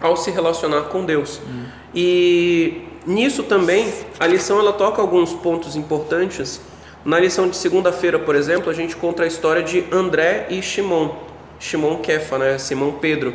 ao 0.00 0.16
se 0.16 0.30
relacionar 0.30 0.82
com 0.82 1.04
Deus. 1.04 1.40
Hum. 1.46 1.64
E 1.94 2.82
nisso 3.06 3.42
também 3.42 3.92
a 4.18 4.26
lição 4.26 4.58
ela 4.58 4.72
toca 4.72 5.00
alguns 5.00 5.32
pontos 5.32 5.76
importantes. 5.76 6.60
Na 7.04 7.18
lição 7.18 7.48
de 7.48 7.56
segunda-feira, 7.56 8.18
por 8.18 8.34
exemplo, 8.34 8.70
a 8.70 8.74
gente 8.74 8.94
conta 8.94 9.24
a 9.24 9.26
história 9.26 9.62
de 9.62 9.84
André 9.90 10.46
e 10.50 10.62
Shimon. 10.62 11.10
Shimon 11.58 11.96
Kefa, 11.98 12.38
né? 12.38 12.58
Simão 12.58 12.92
Pedro, 12.92 13.34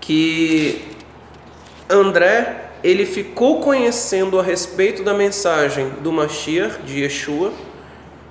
que 0.00 0.82
André 1.88 2.70
ele 2.82 3.04
ficou 3.04 3.60
conhecendo 3.60 4.38
a 4.38 4.42
respeito 4.42 5.02
da 5.02 5.12
mensagem 5.12 5.88
do 6.00 6.10
Mashiach, 6.10 6.82
de 6.82 7.00
Yeshua, 7.00 7.52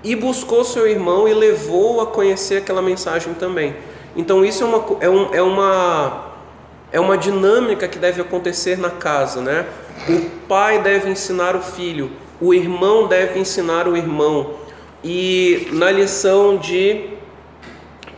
e 0.04 0.16
buscou 0.16 0.64
seu 0.64 0.88
irmão 0.88 1.28
e 1.28 1.34
levou 1.34 2.02
a 2.02 2.08
conhecer 2.08 2.58
aquela 2.58 2.82
mensagem 2.82 3.34
também. 3.34 3.76
Então 4.16 4.43
isso 4.43 4.64
é 4.64 4.68
uma, 4.68 4.86
é, 5.02 5.10
um, 5.10 5.34
é 5.36 5.41
uma, 5.41 6.34
é 6.91 7.00
uma 7.00 7.18
dinâmica 7.18 7.88
que 7.88 7.97
deve 7.97 8.22
acontecer 8.22 8.78
na 8.78 8.89
casa, 8.89 9.41
né? 9.41 9.66
O 10.08 10.22
pai 10.47 10.82
deve 10.82 11.10
ensinar 11.10 11.56
o 11.56 11.62
filho, 11.62 12.12
o 12.39 12.54
irmão 12.54 13.08
deve 13.08 13.39
ensinar 13.39 13.88
o 13.88 13.95
irmão. 13.95 14.56
E 15.04 15.68
na 15.72 15.91
lição 15.91 16.58
de 16.58 17.10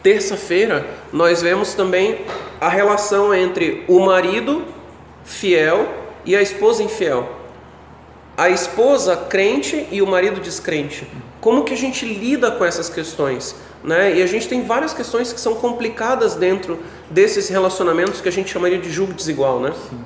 terça-feira, 0.02 0.86
nós 1.12 1.42
vemos 1.42 1.74
também 1.74 2.22
a 2.60 2.70
relação 2.70 3.34
entre 3.34 3.84
o 3.88 4.00
marido 4.00 4.64
fiel 5.24 5.88
e 6.26 6.36
a 6.36 6.42
esposa 6.42 6.84
infiel. 6.84 7.41
A 8.42 8.50
esposa 8.50 9.16
crente 9.16 9.88
e 9.92 10.02
o 10.02 10.08
marido 10.08 10.42
descrente. 10.42 11.08
Como 11.40 11.64
que 11.64 11.74
a 11.74 11.78
gente 11.78 12.08
lida 12.08 12.50
com 12.50 12.66
essas 12.66 12.90
questões? 12.90 13.56
Né? 13.84 14.18
E 14.18 14.24
a 14.24 14.26
gente 14.26 14.48
tem 14.48 14.64
várias 14.64 14.96
questões 14.96 15.32
que 15.32 15.40
são 15.40 15.54
complicadas 15.54 16.34
dentro 16.34 16.80
desses 17.08 17.50
relacionamentos 17.50 18.20
que 18.20 18.28
a 18.28 18.32
gente 18.32 18.50
chamaria 18.50 18.80
de 18.80 18.90
julgo 18.90 19.14
desigual, 19.14 19.60
né? 19.60 19.72
Sim. 19.88 20.00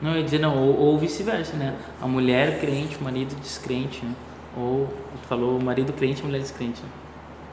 Não, 0.00 0.10
eu 0.10 0.16
ia 0.16 0.24
dizer 0.24 0.40
não, 0.40 0.58
ou, 0.58 0.76
ou 0.76 0.98
vice-versa, 0.98 1.56
né? 1.56 1.76
A 2.00 2.08
mulher 2.08 2.58
crente, 2.58 2.96
o 3.00 3.04
marido 3.04 3.32
descrente, 3.36 4.04
né? 4.04 4.12
Ou 4.56 4.88
tu 5.22 5.28
falou 5.28 5.60
marido 5.60 5.92
crente, 5.92 6.20
mulher 6.24 6.40
descrente. 6.40 6.82
Né? 6.82 6.88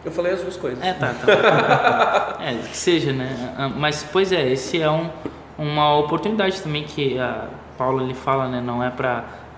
Eu 0.06 0.12
falei 0.12 0.34
as 0.34 0.42
duas 0.42 0.58
coisas. 0.58 0.84
É, 0.84 0.94
tá, 0.94 1.14
tá. 1.14 2.40
é, 2.42 2.56
que 2.56 2.76
seja, 2.76 3.14
né? 3.14 3.54
Ah, 3.56 3.70
mas, 3.70 4.04
pois 4.12 4.32
é, 4.32 4.52
esse 4.52 4.82
é 4.82 4.90
um, 4.90 5.08
uma 5.56 5.96
oportunidade 6.00 6.64
também 6.64 6.84
que 6.84 7.20
a 7.20 7.48
Paula 7.78 8.02
ele 8.02 8.16
fala, 8.16 8.48
né? 8.48 8.60
Não 8.60 8.84
é 8.84 8.90
para 8.90 9.49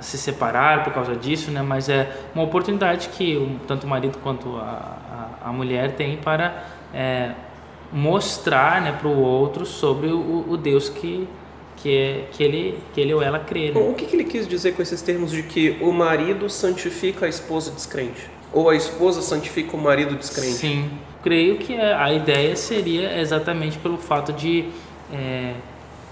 se 0.00 0.16
separar 0.16 0.84
por 0.84 0.92
causa 0.92 1.14
disso, 1.14 1.50
né? 1.50 1.62
Mas 1.62 1.88
é 1.88 2.10
uma 2.34 2.44
oportunidade 2.44 3.08
que 3.08 3.58
tanto 3.66 3.84
o 3.84 3.88
marido 3.88 4.18
quanto 4.22 4.56
a, 4.56 5.28
a, 5.42 5.48
a 5.48 5.52
mulher 5.52 5.92
tem 5.92 6.16
para 6.16 6.64
é, 6.94 7.32
mostrar, 7.92 8.80
né, 8.80 8.92
para 8.92 9.08
o 9.08 9.20
outro 9.20 9.66
sobre 9.66 10.08
o, 10.08 10.46
o 10.48 10.56
Deus 10.56 10.88
que 10.88 11.28
que, 11.82 11.96
é, 11.96 12.24
que, 12.30 12.42
ele, 12.42 12.78
que 12.94 13.00
ele 13.00 13.12
ou 13.12 13.20
ela 13.20 13.40
crê. 13.40 13.72
Né? 13.72 13.80
O 13.80 13.92
que, 13.92 14.06
que 14.06 14.14
ele 14.14 14.24
quis 14.24 14.46
dizer 14.46 14.72
com 14.72 14.82
esses 14.82 15.02
termos 15.02 15.32
de 15.32 15.42
que 15.42 15.76
o 15.80 15.92
marido 15.92 16.48
santifica 16.48 17.26
a 17.26 17.28
esposa 17.28 17.72
descrente? 17.72 18.30
Ou 18.52 18.70
a 18.70 18.76
esposa 18.76 19.20
santifica 19.20 19.76
o 19.76 19.80
marido 19.80 20.14
descrente? 20.14 20.54
Sim, 20.54 20.90
creio 21.22 21.58
que 21.58 21.74
a 21.74 22.12
ideia 22.12 22.54
seria 22.54 23.18
exatamente 23.20 23.78
pelo 23.78 23.98
fato 23.98 24.32
de 24.32 24.66
é, 25.12 25.54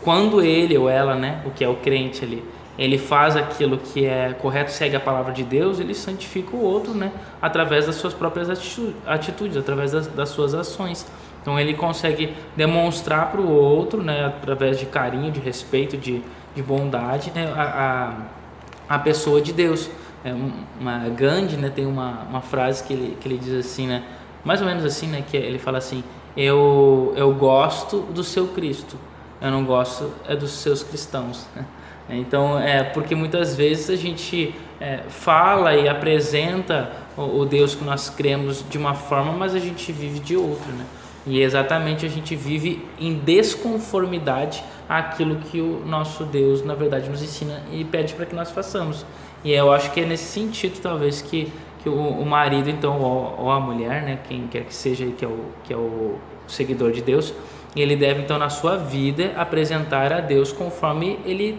quando 0.03 0.43
ele 0.43 0.77
ou 0.77 0.89
ela, 0.89 1.15
né, 1.15 1.41
o 1.47 1.51
que 1.51 1.63
é 1.63 1.69
o 1.69 1.77
crente 1.77 2.25
ali, 2.25 2.43
ele 2.81 2.97
faz 2.97 3.37
aquilo 3.37 3.77
que 3.77 4.07
é 4.07 4.33
correto, 4.33 4.73
segue 4.73 4.97
a 4.97 5.01
palavra 5.01 5.35
de 5.35 5.45
Deus, 5.45 5.79
ele 5.79 5.95
santifica 5.95 6.57
o 6.57 6.63
outro, 6.63 6.95
né, 6.95 7.13
através 7.41 7.85
das 7.85 7.97
suas 7.97 8.15
próprias 8.15 8.49
atitudes, 9.07 9.59
através 9.59 9.93
das, 9.93 10.07
das 10.07 10.31
suas 10.31 10.55
ações. 10.55 11.07
Então 11.43 11.61
ele 11.61 11.75
consegue 11.75 12.35
demonstrar 12.57 13.31
para 13.31 13.41
o 13.41 13.53
outro, 13.53 14.03
né, 14.03 14.25
através 14.25 14.79
de 14.79 14.87
carinho, 14.87 15.31
de 15.31 15.41
respeito, 15.41 15.99
de, 15.99 16.23
de 16.55 16.63
bondade, 16.63 17.31
né, 17.35 17.53
a, 17.55 18.15
a, 18.89 18.97
a 18.97 18.99
pessoa 18.99 19.43
de 19.43 19.53
Deus 19.53 19.91
é 20.25 20.35
uma 20.79 21.09
Gandhi 21.11 21.57
né 21.57 21.71
tem 21.71 21.87
uma, 21.87 22.27
uma 22.29 22.43
frase 22.43 22.85
que 22.85 22.93
ele, 22.93 23.17
que 23.19 23.27
ele 23.27 23.39
diz 23.39 23.55
assim 23.55 23.87
né 23.87 24.05
mais 24.45 24.61
ou 24.61 24.67
menos 24.67 24.85
assim 24.85 25.07
né 25.07 25.25
que 25.27 25.35
ele 25.35 25.59
fala 25.59 25.79
assim 25.79 26.05
eu 26.37 27.15
eu 27.17 27.33
gosto 27.33 28.01
do 28.01 28.23
seu 28.23 28.49
Cristo 28.49 28.99
eu 29.41 29.51
não 29.51 29.65
gosto 29.65 30.13
é 30.29 30.37
dos 30.37 30.51
seus 30.51 30.83
cristãos 30.83 31.47
então 32.19 32.59
é 32.59 32.83
porque 32.83 33.15
muitas 33.15 33.57
vezes 33.57 33.91
a 33.91 33.97
gente 33.97 34.55
é, 34.81 35.01
fala 35.09 35.75
e 35.75 35.89
apresenta 35.89 36.91
o, 37.17 37.41
o, 37.41 37.45
Deus 37.45 37.75
que 37.75 37.85
nós 37.85 38.09
cremos 38.09 38.65
de 38.69 38.79
uma 38.79 38.95
forma 38.95 39.33
mas 39.33 39.55
a 39.55 39.59
gente 39.59 39.93
vive 39.93 40.19
de 40.21 40.37
outra 40.37 40.73
né? 40.73 40.85
E 41.27 41.43
exatamente 41.43 42.07
a 42.07 42.09
gente 42.09 42.35
vive 42.35 42.83
em 42.99 43.15
desconformidade 43.15 44.65
àquilo 44.89 45.37
que 45.37 45.61
o 45.61 45.85
nosso 45.85 46.25
Deus 46.25 46.65
na 46.65 46.75
verdade 46.75 47.11
nos 47.11 47.23
ensina 47.23 47.63
e 47.71 47.85
pede 47.85 48.15
para 48.15 48.25
que 48.25 48.35
nós 48.35 48.51
façamos. 48.51 49.05
E 49.45 49.53
eu 49.53 49.73
acho 49.73 49.91
que 49.93 50.01
é 50.01 50.05
nesse 50.05 50.25
sentido, 50.25 50.81
talvez, 50.81 51.23
que, 51.23 51.53
que 51.83 51.89
o, 51.89 51.95
o 51.95 52.27
marido, 52.27 52.69
então, 52.69 53.01
ou, 53.01 53.37
ou, 53.39 53.51
a 53.51 53.59
mulher, 53.59 54.03
né, 54.03 54.19
quem 54.29 54.47
quer 54.47 54.65
que 54.65 54.75
seja 54.75 55.07
que 55.07 55.25
é 55.25 55.29
o, 55.29 55.47
que 55.65 55.73
é 55.73 55.77
o 55.77 56.19
seguidor 56.47 56.93
de 56.93 57.01
Deus, 57.01 57.33
ele 57.75 57.97
deve, 57.97 58.23
então, 58.23 58.37
na 58.37 58.51
sua 58.51 58.77
vida, 58.77 59.33
apresentar 59.37 60.13
a 60.13 60.21
Deus 60.21 60.53
conforme 60.53 61.19
ele 61.25 61.59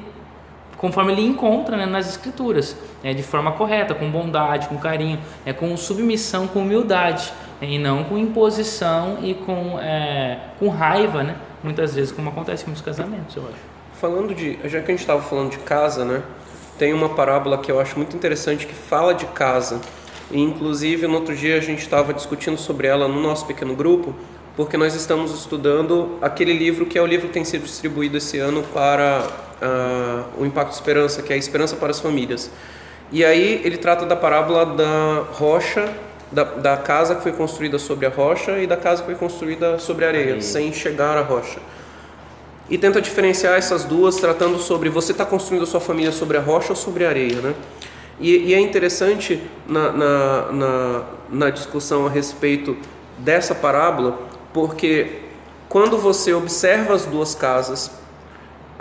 conforme 0.81 1.13
ele 1.13 1.21
encontra 1.21 1.77
né, 1.77 1.85
nas 1.85 2.09
escrituras, 2.09 2.75
é 3.01 3.13
de 3.13 3.23
forma 3.23 3.53
correta, 3.53 3.95
com 3.95 4.11
bondade, 4.11 4.67
com 4.67 4.77
carinho, 4.77 5.19
é 5.45 5.53
com 5.53 5.77
submissão, 5.77 6.47
com 6.47 6.59
humildade, 6.59 7.31
é, 7.61 7.65
e 7.67 7.79
não 7.79 8.03
com 8.03 8.17
imposição 8.17 9.19
e 9.21 9.33
com, 9.33 9.79
é, 9.79 10.39
com 10.59 10.67
raiva, 10.67 11.23
né? 11.23 11.35
Muitas 11.63 11.93
vezes, 11.93 12.11
como 12.11 12.29
acontece 12.29 12.65
muitos 12.65 12.83
casamentos, 12.83 13.35
eu 13.35 13.43
acho. 13.43 13.71
Falando 14.01 14.33
de, 14.33 14.57
já 14.65 14.81
que 14.81 14.91
a 14.91 14.95
gente 14.95 15.01
estava 15.01 15.21
falando 15.21 15.51
de 15.51 15.59
casa, 15.59 16.03
né? 16.03 16.23
tem 16.81 16.93
uma 16.93 17.09
parábola 17.09 17.59
que 17.59 17.71
eu 17.71 17.79
acho 17.79 17.95
muito 17.95 18.15
interessante 18.15 18.65
que 18.65 18.73
fala 18.73 19.13
de 19.13 19.27
casa. 19.27 19.79
E, 20.31 20.41
inclusive, 20.41 21.05
no 21.05 21.13
outro 21.13 21.35
dia 21.35 21.55
a 21.57 21.59
gente 21.59 21.77
estava 21.77 22.11
discutindo 22.11 22.57
sobre 22.57 22.87
ela 22.87 23.07
no 23.07 23.21
nosso 23.21 23.45
pequeno 23.45 23.75
grupo, 23.75 24.15
porque 24.55 24.75
nós 24.77 24.95
estamos 24.95 25.31
estudando 25.31 26.17
aquele 26.23 26.53
livro 26.53 26.87
que 26.87 26.97
é 26.97 27.01
o 27.01 27.05
livro 27.05 27.27
que 27.27 27.33
tem 27.33 27.45
sido 27.45 27.65
distribuído 27.65 28.17
esse 28.17 28.39
ano 28.39 28.63
para 28.73 29.27
uh, 29.61 30.41
o 30.41 30.45
Impacto 30.45 30.73
Esperança, 30.73 31.21
que 31.21 31.31
é 31.31 31.35
a 31.35 31.39
Esperança 31.39 31.75
para 31.75 31.91
as 31.91 31.99
Famílias. 31.99 32.49
E 33.11 33.23
aí 33.25 33.61
ele 33.63 33.77
trata 33.77 34.05
da 34.05 34.15
parábola 34.15 34.65
da 34.65 35.25
rocha, 35.33 35.93
da, 36.31 36.43
da 36.43 36.77
casa 36.77 37.15
que 37.15 37.23
foi 37.23 37.33
construída 37.33 37.77
sobre 37.77 38.05
a 38.05 38.09
rocha 38.09 38.57
e 38.59 38.65
da 38.65 38.77
casa 38.77 39.01
que 39.01 39.07
foi 39.07 39.15
construída 39.15 39.77
sobre 39.79 40.05
a 40.05 40.07
areia, 40.07 40.41
sem 40.41 40.71
chegar 40.71 41.17
à 41.17 41.21
rocha 41.21 41.59
e 42.71 42.77
tenta 42.77 43.01
diferenciar 43.01 43.57
essas 43.57 43.83
duas, 43.83 44.15
tratando 44.15 44.57
sobre 44.57 44.87
você 44.87 45.11
está 45.11 45.25
construindo 45.25 45.63
a 45.63 45.67
sua 45.67 45.81
família 45.81 46.09
sobre 46.09 46.37
a 46.37 46.39
rocha 46.39 46.69
ou 46.69 46.75
sobre 46.75 47.05
a 47.05 47.09
areia, 47.09 47.41
né? 47.41 47.53
E, 48.17 48.49
e 48.49 48.53
é 48.53 48.59
interessante 48.61 49.43
na, 49.67 49.91
na, 49.91 50.51
na, 50.53 51.03
na 51.29 51.49
discussão 51.49 52.07
a 52.07 52.09
respeito 52.09 52.77
dessa 53.17 53.53
parábola, 53.53 54.17
porque 54.53 55.19
quando 55.67 55.97
você 55.97 56.33
observa 56.33 56.93
as 56.93 57.05
duas 57.05 57.35
casas, 57.35 57.91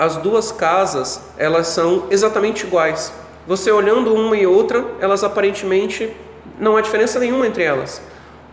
as 0.01 0.16
duas 0.16 0.51
casas 0.51 1.20
elas 1.36 1.66
são 1.66 2.07
exatamente 2.11 2.66
iguais. 2.66 3.12
Você 3.46 3.70
olhando 3.70 4.14
uma 4.14 4.34
e 4.34 4.46
outra, 4.46 4.82
elas 4.98 5.22
aparentemente 5.22 6.11
não 6.59 6.74
há 6.74 6.80
diferença 6.80 7.18
nenhuma 7.18 7.46
entre 7.46 7.64
elas. 7.64 8.01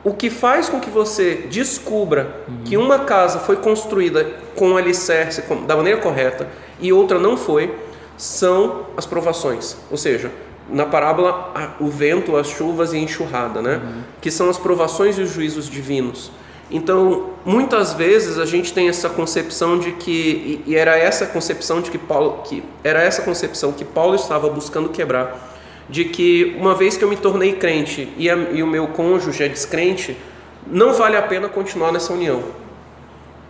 O 0.04 0.14
que 0.14 0.30
faz 0.30 0.68
com 0.68 0.82
que 0.82 0.90
você 0.90 1.48
descubra 1.50 2.44
uhum. 2.50 2.64
que 2.66 2.76
uma 2.76 3.00
casa 3.00 3.40
foi 3.40 3.56
construída 3.56 4.30
com 4.58 4.76
alicerce 4.76 5.42
com, 5.44 5.66
da 5.66 5.78
maneira 5.78 6.02
correta 6.02 6.50
e 6.82 6.92
outra 6.92 7.18
não 7.18 7.38
foi, 7.38 7.74
são 8.18 8.88
as 8.98 9.06
provações. 9.06 9.78
Ou 9.90 9.96
seja, 9.96 10.30
na 10.70 10.86
parábola, 10.86 11.54
o 11.80 11.88
vento, 11.88 12.36
as 12.36 12.48
chuvas 12.48 12.92
e 12.92 12.98
a 12.98 13.00
enxurrada, 13.00 13.62
né? 13.62 13.76
Uhum. 13.82 14.02
Que 14.20 14.30
são 14.30 14.50
as 14.50 14.58
provações 14.58 15.18
e 15.18 15.22
os 15.22 15.32
juízos 15.32 15.70
divinos. 15.70 16.30
Então, 16.70 17.30
muitas 17.46 17.94
vezes 17.94 18.38
a 18.38 18.46
gente 18.46 18.74
tem 18.74 18.90
essa 18.90 19.10
concepção 19.10 19.80
de 19.80 19.94
que 19.94 20.62
e 20.66 20.76
era 20.76 20.98
essa 20.98 21.26
concepção 21.26 21.82
de 21.82 21.90
que 21.90 21.98
Paulo 21.98 22.42
que 22.44 22.62
era 22.84 23.02
essa 23.02 23.22
concepção 23.22 23.72
que 23.72 23.86
Paulo 23.86 24.16
estava 24.16 24.50
buscando 24.50 24.90
quebrar 24.90 25.56
de 25.90 26.06
que 26.06 26.56
uma 26.60 26.76
vez 26.76 26.98
que 26.98 27.04
eu 27.04 27.10
me 27.10 27.16
tornei 27.16 27.54
crente 27.54 28.12
e, 28.18 28.30
a, 28.30 28.36
e 28.36 28.62
o 28.62 28.68
meu 28.68 28.88
cônjuge 28.88 29.44
é 29.44 29.48
descrente, 29.48 30.18
não 30.66 30.94
vale 30.94 31.16
a 31.16 31.22
pena 31.22 31.48
continuar 31.48 31.92
nessa 31.92 32.12
união. 32.12 32.44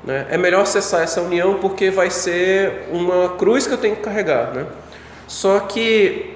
Né? 0.03 0.28
É 0.30 0.38
melhor 0.38 0.65
cessar 0.65 1.01
essa 1.01 1.22
união 1.22 1.55
porque 1.55 1.89
vai 1.89 2.11
ser 2.11 2.88
uma 2.91 3.30
cruz 3.30 3.65
que 3.65 3.74
eu 3.74 3.78
tenho 3.78 3.95
que 3.95 4.03
carregar. 4.03 4.53
Né? 4.53 4.68
Só 5.28 5.59
que 5.61 6.36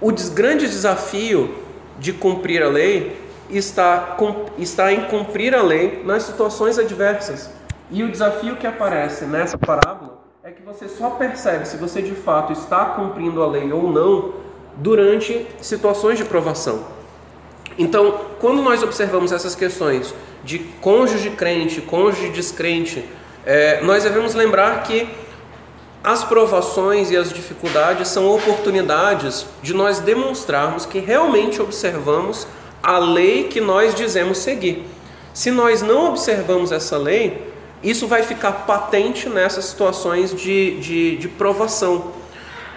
o 0.00 0.12
grande 0.32 0.66
desafio 0.66 1.54
de 1.98 2.12
cumprir 2.12 2.62
a 2.62 2.68
lei 2.68 3.16
está, 3.50 4.16
está 4.58 4.92
em 4.92 5.02
cumprir 5.02 5.54
a 5.54 5.62
lei 5.62 6.02
nas 6.04 6.24
situações 6.24 6.78
adversas. 6.78 7.50
E 7.90 8.02
o 8.02 8.10
desafio 8.10 8.56
que 8.56 8.66
aparece 8.66 9.24
nessa 9.24 9.56
parábola 9.56 10.18
é 10.42 10.50
que 10.50 10.62
você 10.62 10.88
só 10.88 11.10
percebe 11.10 11.66
se 11.66 11.76
você 11.76 12.02
de 12.02 12.14
fato 12.14 12.52
está 12.52 12.84
cumprindo 12.86 13.42
a 13.42 13.46
lei 13.46 13.72
ou 13.72 13.90
não 13.90 14.34
durante 14.76 15.46
situações 15.60 16.18
de 16.18 16.24
provação. 16.24 16.84
Então, 17.78 18.20
quando 18.40 18.60
nós 18.62 18.82
observamos 18.82 19.32
essas 19.32 19.54
questões 19.54 20.14
de 20.44 20.58
cônjuge 20.80 21.30
crente, 21.30 21.80
cônjuge 21.80 22.30
descrente, 22.30 23.04
é, 23.46 23.80
nós 23.82 24.04
devemos 24.04 24.34
lembrar 24.34 24.82
que 24.82 25.08
as 26.02 26.24
provações 26.24 27.10
e 27.10 27.16
as 27.16 27.32
dificuldades 27.32 28.08
são 28.08 28.28
oportunidades 28.28 29.46
de 29.62 29.74
nós 29.74 29.98
demonstrarmos 29.98 30.86
que 30.86 30.98
realmente 30.98 31.60
observamos 31.60 32.46
a 32.82 32.98
lei 32.98 33.44
que 33.44 33.60
nós 33.60 33.94
dizemos 33.94 34.38
seguir. 34.38 34.84
Se 35.32 35.50
nós 35.50 35.82
não 35.82 36.08
observamos 36.08 36.72
essa 36.72 36.96
lei, 36.96 37.48
isso 37.82 38.06
vai 38.06 38.22
ficar 38.22 38.52
patente 38.66 39.28
nessas 39.28 39.66
situações 39.66 40.34
de, 40.34 40.80
de, 40.80 41.16
de 41.16 41.28
provação. 41.28 42.12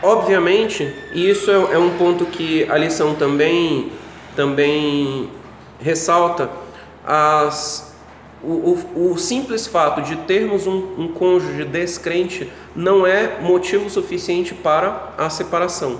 Obviamente, 0.03 0.93
e 1.13 1.29
isso 1.29 1.49
é, 1.49 1.73
é 1.73 1.77
um 1.77 1.97
ponto 1.97 2.25
que 2.25 2.69
a 2.69 2.77
lição 2.77 3.15
também, 3.15 3.91
também 4.35 5.29
ressalta, 5.79 6.49
as, 7.05 7.95
o, 8.43 8.47
o, 8.95 9.11
o, 9.11 9.17
simples 9.17 9.67
fato 9.67 10.01
de 10.01 10.15
termos 10.15 10.65
um, 10.65 10.95
um 10.97 11.07
cônjuge 11.07 11.63
descrente 11.65 12.51
não 12.75 13.05
é 13.05 13.39
motivo 13.41 13.89
suficiente 13.89 14.53
para 14.53 15.13
a 15.17 15.29
separação. 15.29 15.99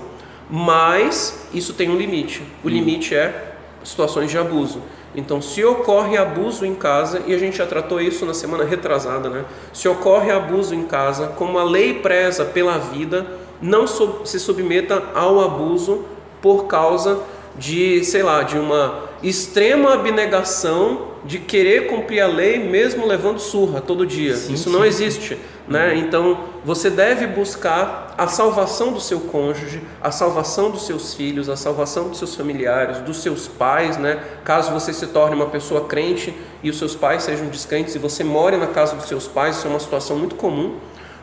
Mas 0.50 1.46
isso 1.54 1.74
tem 1.74 1.88
um 1.88 1.96
limite. 1.96 2.42
O 2.62 2.68
limite 2.68 3.14
é 3.14 3.51
situações 3.84 4.30
de 4.30 4.38
abuso. 4.38 4.80
Então, 5.14 5.42
se 5.42 5.62
ocorre 5.64 6.16
abuso 6.16 6.64
em 6.64 6.74
casa, 6.74 7.22
e 7.26 7.34
a 7.34 7.38
gente 7.38 7.58
já 7.58 7.66
tratou 7.66 8.00
isso 8.00 8.24
na 8.24 8.32
semana 8.32 8.64
retrasada, 8.64 9.28
né? 9.28 9.44
Se 9.72 9.86
ocorre 9.88 10.30
abuso 10.30 10.74
em 10.74 10.84
casa, 10.84 11.28
como 11.36 11.58
a 11.58 11.64
lei 11.64 11.94
preza 11.94 12.44
pela 12.44 12.78
vida, 12.78 13.26
não 13.60 13.86
se 13.86 14.40
submeta 14.40 15.02
ao 15.14 15.40
abuso 15.40 16.04
por 16.40 16.64
causa 16.64 17.20
de, 17.56 18.02
sei 18.04 18.22
lá, 18.22 18.42
de 18.42 18.58
uma 18.58 19.10
extrema 19.22 19.94
abnegação 19.94 21.12
de 21.24 21.38
querer 21.38 21.86
cumprir 21.86 22.20
a 22.20 22.26
lei 22.26 22.58
mesmo 22.58 23.06
levando 23.06 23.38
surra 23.38 23.80
todo 23.80 24.04
dia. 24.04 24.34
Sim, 24.34 24.54
Isso 24.54 24.64
sim. 24.70 24.76
não 24.76 24.84
existe. 24.84 25.38
Né? 25.66 25.96
Então 25.96 26.38
você 26.64 26.90
deve 26.90 27.26
buscar 27.26 28.14
a 28.18 28.26
salvação 28.26 28.92
do 28.92 29.00
seu 29.00 29.20
cônjuge, 29.20 29.80
a 30.00 30.10
salvação 30.10 30.70
dos 30.70 30.86
seus 30.86 31.14
filhos, 31.14 31.48
a 31.48 31.56
salvação 31.56 32.08
dos 32.08 32.18
seus 32.18 32.34
familiares, 32.34 32.98
dos 32.98 33.22
seus 33.22 33.46
pais. 33.46 33.96
Né? 33.96 34.20
Caso 34.44 34.72
você 34.72 34.92
se 34.92 35.06
torne 35.06 35.36
uma 35.36 35.46
pessoa 35.46 35.86
crente 35.86 36.34
e 36.62 36.70
os 36.70 36.78
seus 36.78 36.96
pais 36.96 37.22
sejam 37.22 37.46
descrentes 37.46 37.94
e 37.94 37.98
você 37.98 38.24
more 38.24 38.56
na 38.56 38.66
casa 38.66 38.96
dos 38.96 39.06
seus 39.06 39.28
pais, 39.28 39.56
isso 39.56 39.66
é 39.66 39.70
uma 39.70 39.80
situação 39.80 40.18
muito 40.18 40.34
comum. 40.34 40.78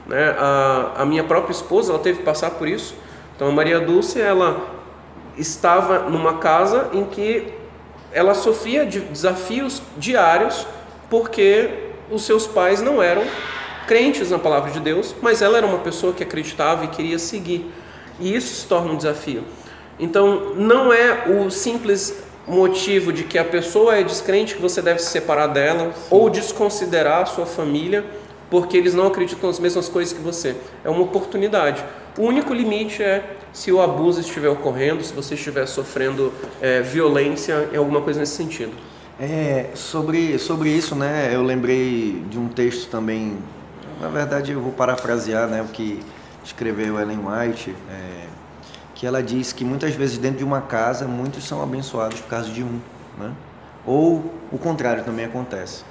Né? 0.08 0.36
A, 0.38 0.94
a 1.00 1.06
minha 1.06 1.24
própria 1.24 1.52
esposa 1.52 1.92
ela 1.92 2.02
teve 2.02 2.20
que 2.20 2.26
passar 2.26 2.52
por 2.52 2.68
isso. 2.68 2.96
Então 3.36 3.50
a 3.50 3.52
Maria 3.52 3.80
Dulce 3.80 4.22
ela 4.22 4.80
estava 5.38 6.10
numa 6.10 6.36
casa 6.36 6.90
em 6.94 7.04
que 7.04 7.54
ela 8.12 8.34
sofria 8.34 8.86
de 8.86 9.02
desafios 9.02 9.82
diários 9.98 10.66
porque 11.10 11.90
os 12.10 12.24
seus 12.24 12.48
pais 12.48 12.82
não 12.82 13.02
eram 13.02 13.24
crentes 13.90 14.30
na 14.30 14.38
palavra 14.38 14.70
de 14.70 14.80
Deus, 14.80 15.16
mas 15.20 15.42
ela 15.42 15.58
era 15.58 15.66
uma 15.66 15.80
pessoa 15.80 16.14
que 16.14 16.22
acreditava 16.22 16.86
e 16.86 16.90
queria 16.90 17.18
seguir. 17.18 17.66
E 18.20 18.36
isso 18.36 18.54
se 18.54 18.68
torna 18.68 18.92
um 18.92 18.96
desafio. 18.96 19.44
Então, 20.00 20.54
não 20.54 20.94
é 20.94 21.28
o 21.28 21.50
simples 21.50 22.22
motivo 22.48 23.12
de 23.12 23.24
que 23.24 23.40
a 23.40 23.44
pessoa 23.44 23.96
é 23.96 24.04
descrente 24.04 24.54
que 24.54 24.62
você 24.62 24.80
deve 24.80 25.00
se 25.00 25.08
separar 25.08 25.48
dela 25.48 25.92
Sim. 25.92 26.02
ou 26.12 26.30
desconsiderar 26.30 27.24
a 27.24 27.26
sua 27.26 27.48
família 27.48 28.06
porque 28.48 28.78
eles 28.78 28.94
não 28.94 29.08
acreditam 29.08 29.50
nas 29.50 29.60
mesmas 29.60 29.90
coisas 29.90 30.14
que 30.14 30.22
você. 30.22 30.56
É 30.84 30.90
uma 30.90 31.02
oportunidade. 31.02 31.84
O 32.16 32.24
único 32.24 32.54
limite 32.54 33.02
é 33.02 33.38
se 33.52 33.72
o 33.72 33.82
abuso 33.82 34.20
estiver 34.20 34.50
ocorrendo, 34.50 35.04
se 35.04 35.14
você 35.14 35.34
estiver 35.34 35.66
sofrendo 35.66 36.32
é, 36.62 36.82
violência, 36.82 37.70
é 37.74 37.78
alguma 37.78 38.02
coisa 38.02 38.20
nesse 38.20 38.36
sentido. 38.36 38.72
É, 39.20 39.72
sobre, 39.74 40.40
sobre 40.40 40.70
isso, 40.70 40.96
né, 40.96 41.32
eu 41.34 41.44
lembrei 41.44 42.24
de 42.30 42.40
um 42.40 42.48
texto 42.48 42.90
também, 42.90 43.38
na 44.00 44.08
verdade 44.08 44.52
eu 44.52 44.62
vou 44.62 44.72
parafrasear 44.72 45.47
né, 45.47 45.62
o 45.62 45.68
que 45.68 46.04
escreveu 46.43 47.00
Ellen 47.00 47.20
White, 47.20 47.76
é, 47.89 48.28
que 48.95 49.06
ela 49.06 49.22
diz 49.22 49.54
que 49.54 49.64
muitas 49.64 49.93
vezes 49.93 50.18
dentro 50.18 50.39
de 50.39 50.43
uma 50.43 50.62
casa 50.62 51.08
muitos 51.08 51.47
são 51.47 51.62
abençoados 51.62 52.20
por 52.22 52.30
causa 52.30 52.50
de 52.50 52.64
um, 52.64 52.80
né? 53.18 53.34
ou 53.86 54.34
o 54.52 54.58
contrário 54.58 55.04
também 55.04 55.26
acontece. 55.26 55.84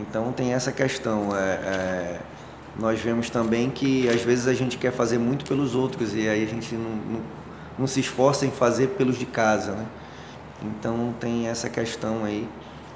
Então 0.00 0.32
tem 0.32 0.52
essa 0.52 0.70
questão. 0.72 1.34
É, 1.36 1.40
é, 1.40 2.20
nós 2.78 3.00
vemos 3.00 3.28
também 3.30 3.70
que 3.70 4.08
às 4.08 4.22
vezes 4.22 4.46
a 4.46 4.54
gente 4.54 4.78
quer 4.78 4.92
fazer 4.92 5.18
muito 5.18 5.44
pelos 5.44 5.74
outros 5.74 6.14
e 6.14 6.28
aí 6.28 6.44
a 6.44 6.46
gente 6.46 6.74
não, 6.74 6.90
não, 6.90 7.20
não 7.80 7.86
se 7.86 8.00
esforça 8.00 8.46
em 8.46 8.50
fazer 8.50 8.88
pelos 8.88 9.18
de 9.18 9.26
casa, 9.26 9.72
né? 9.72 9.86
Então 10.62 11.14
tem 11.18 11.48
essa 11.48 11.68
questão 11.68 12.24
aí 12.24 12.46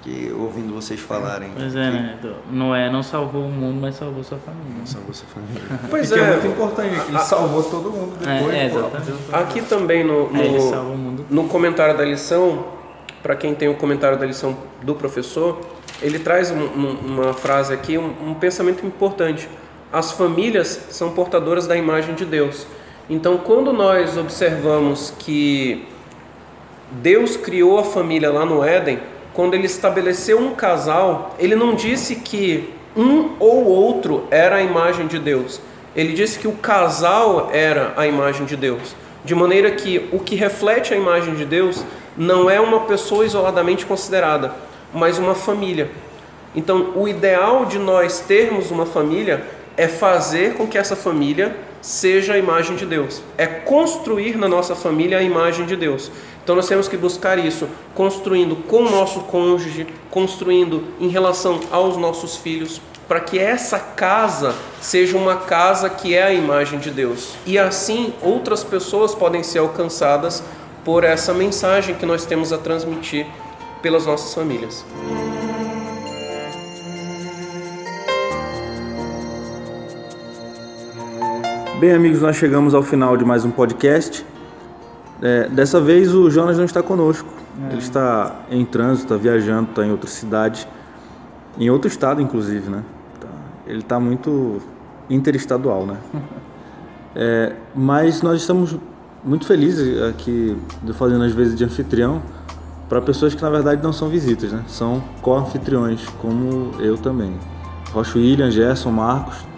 que 0.05 0.30
ouvindo 0.38 0.74
vocês 0.74 1.00
falarem. 1.00 1.50
Pois 1.57 1.74
é, 1.74 1.90
né? 1.90 2.18
Noé 2.50 2.90
não 2.90 3.02
salvou 3.02 3.46
o 3.46 3.50
mundo, 3.50 3.78
mas 3.80 3.94
salvou 3.94 4.22
sua 4.22 4.36
família. 4.36 4.78
Não 4.78 4.86
salvou 4.86 5.14
sua 5.14 5.26
família. 5.28 5.62
Pois 5.88 6.12
é, 6.12 6.18
é 6.18 6.30
muito 6.30 6.46
importante, 6.46 6.94
ele 7.09 7.18
salvou 7.20 7.62
todo 7.62 7.90
mundo 7.90 8.18
depois. 8.18 8.55
É, 8.55 8.66
é, 8.66 9.38
Aqui 9.40 9.62
também 9.62 10.05
no, 10.05 10.30
no, 10.30 11.26
no 11.30 11.48
comentário 11.48 11.96
da 11.96 12.05
lição, 12.05 12.66
para 13.22 13.34
quem 13.34 13.55
tem 13.55 13.68
o 13.68 13.74
comentário 13.76 14.18
da 14.18 14.26
lição 14.26 14.55
do 14.82 14.94
professor, 14.94 15.59
ele 16.02 16.18
traz 16.18 16.50
um, 16.50 16.59
um, 16.59 16.90
uma 17.07 17.32
frase 17.32 17.72
aqui, 17.72 17.96
um, 17.96 18.12
um 18.28 18.34
pensamento 18.34 18.84
importante. 18.84 19.48
As 19.90 20.12
famílias 20.12 20.88
são 20.90 21.12
portadoras 21.12 21.66
da 21.66 21.76
imagem 21.76 22.14
de 22.14 22.26
Deus. 22.26 22.66
Então, 23.09 23.38
quando 23.38 23.72
nós 23.72 24.18
observamos 24.18 25.14
que 25.18 25.88
Deus 26.90 27.36
criou 27.38 27.78
a 27.78 27.84
família 27.84 28.30
lá 28.30 28.44
no 28.44 28.62
Éden, 28.62 28.98
quando 29.35 29.55
ele 29.55 29.66
estabeleceu 29.66 30.39
um 30.39 30.55
casal, 30.55 31.35
ele 31.39 31.57
não 31.57 31.74
disse 31.74 32.16
que 32.16 32.72
um 32.97 33.32
ou 33.41 33.64
outro 33.66 34.26
era 34.30 34.57
a 34.57 34.62
imagem 34.62 35.09
de 35.09 35.18
Deus. 35.18 35.61
Ele 35.95 36.12
disse 36.12 36.39
que 36.39 36.47
o 36.47 36.53
casal 36.53 37.51
era 37.53 37.93
a 37.97 38.07
imagem 38.07 38.47
de 38.47 38.57
Deus. 38.57 38.95
De 39.24 39.35
maneira 39.35 39.72
que 39.72 40.09
o 40.12 40.20
que 40.20 40.37
reflete 40.37 40.95
a 40.95 40.97
imagem 40.97 41.35
de 41.35 41.45
Deus 41.45 41.85
não 42.16 42.49
é 42.49 42.61
uma 42.61 42.80
pessoa 42.80 43.26
isoladamente 43.26 43.85
considerada, 43.85 44.55
mas 44.93 45.18
uma 45.18 45.35
família. 45.35 45.91
Então, 46.55 46.93
o 46.95 47.09
ideal 47.09 47.64
de 47.64 47.78
nós 47.78 48.20
termos 48.20 48.70
uma 48.70 48.87
família 48.87 49.45
é 49.77 49.89
fazer 49.89 50.55
com 50.55 50.66
que 50.66 50.79
essa 50.79 50.95
família 50.95 51.57
seja 51.81 52.35
a 52.35 52.39
imagem 52.39 52.77
de 52.77 52.87
Deus, 52.87 53.22
é 53.37 53.47
construir 53.47 54.39
na 54.39 54.49
nossa 54.49 54.75
família 54.75 55.18
a 55.18 55.22
imagem 55.22 55.66
de 55.66 55.77
Deus. 55.77 56.11
Então 56.43 56.57
nós 56.57 56.68
temos 56.68 56.89
que 56.89 56.97
buscar 56.97 57.39
isso, 57.39 57.68
construindo 57.95 58.57
com 58.57 58.85
o 58.85 58.91
nosso 58.91 59.20
cônjuge, 59.20 59.87
construindo 60.11 60.85
em 61.01 61.09
relação 61.09 61.61
aos 61.70 61.97
nossos 61.97 62.37
filhos, 62.37 62.81
para 63.09 63.20
que 63.20 63.39
essa 63.39 63.79
casa 63.79 64.55
seja 64.81 65.16
uma 65.16 65.37
casa 65.37 65.91
que 65.91 66.14
é 66.14 66.22
a 66.22 66.33
imagem 66.33 66.79
de 66.79 66.91
Deus. 66.91 67.35
E 67.47 67.59
assim 67.59 68.14
outras 68.22 68.64
pessoas 68.64 69.14
podem 69.14 69.43
ser 69.43 69.59
alcançadas 69.59 70.43
por 70.85 71.05
essa 71.05 71.33
mensagem 71.33 71.95
que 71.95 72.07
nós 72.07 72.25
temos 72.25 72.53
a 72.53 72.59
transmitir 72.59 73.27
pelas 73.83 74.07
nossas 74.07 74.35
famílias. 74.35 74.85
Bem, 81.81 81.93
amigos, 81.93 82.22
nós 82.22 82.37
chegamos 82.37 82.72
ao 82.72 82.85
final 82.85 83.16
de 83.16 83.25
mais 83.25 83.45
um 83.45 83.51
podcast. 83.51 84.25
É, 85.20 85.49
dessa 85.49 85.81
vez 85.81 86.14
o 86.14 86.31
Jonas 86.31 86.57
não 86.57 86.64
está 86.64 86.81
conosco. 86.83 87.29
É. 87.68 87.72
Ele 87.72 87.83
está 87.83 88.43
em 88.49 88.64
trânsito, 88.64 89.12
está 89.12 89.16
viajando, 89.16 89.70
está 89.70 89.85
em 89.85 89.91
outra 89.91 90.09
cidade, 90.09 90.68
em 91.59 91.68
outro 91.70 91.89
estado, 91.89 92.22
inclusive, 92.22 92.70
né? 92.70 92.85
Tá, 93.20 93.27
ele 93.66 93.81
está 93.81 93.99
muito 93.99 94.62
interestadual, 95.11 95.85
né? 95.85 95.97
É, 97.16 97.53
mas 97.72 98.22
nós 98.22 98.41
estamos 98.41 98.77
muito 99.22 99.47
felizes 99.47 100.03
aqui 100.03 100.59
de 100.83 100.93
fazendo 100.93 101.22
as 101.22 101.31
vezes 101.31 101.55
de 101.55 101.64
anfitrião 101.64 102.20
para 102.89 103.01
pessoas 103.01 103.37
que 103.37 103.41
na 103.41 103.51
verdade 103.51 103.81
não 103.85 103.93
são 103.93 104.09
visitas, 104.09 104.51
né? 104.51 104.64
São 104.66 105.01
co-anfitriões, 105.22 106.05
como 106.20 106.72
eu 106.81 106.99
também. 106.99 107.33
Rocha 107.93 108.18
William, 108.18 108.51
Gerson, 108.51 108.91
Marcos. 108.91 109.53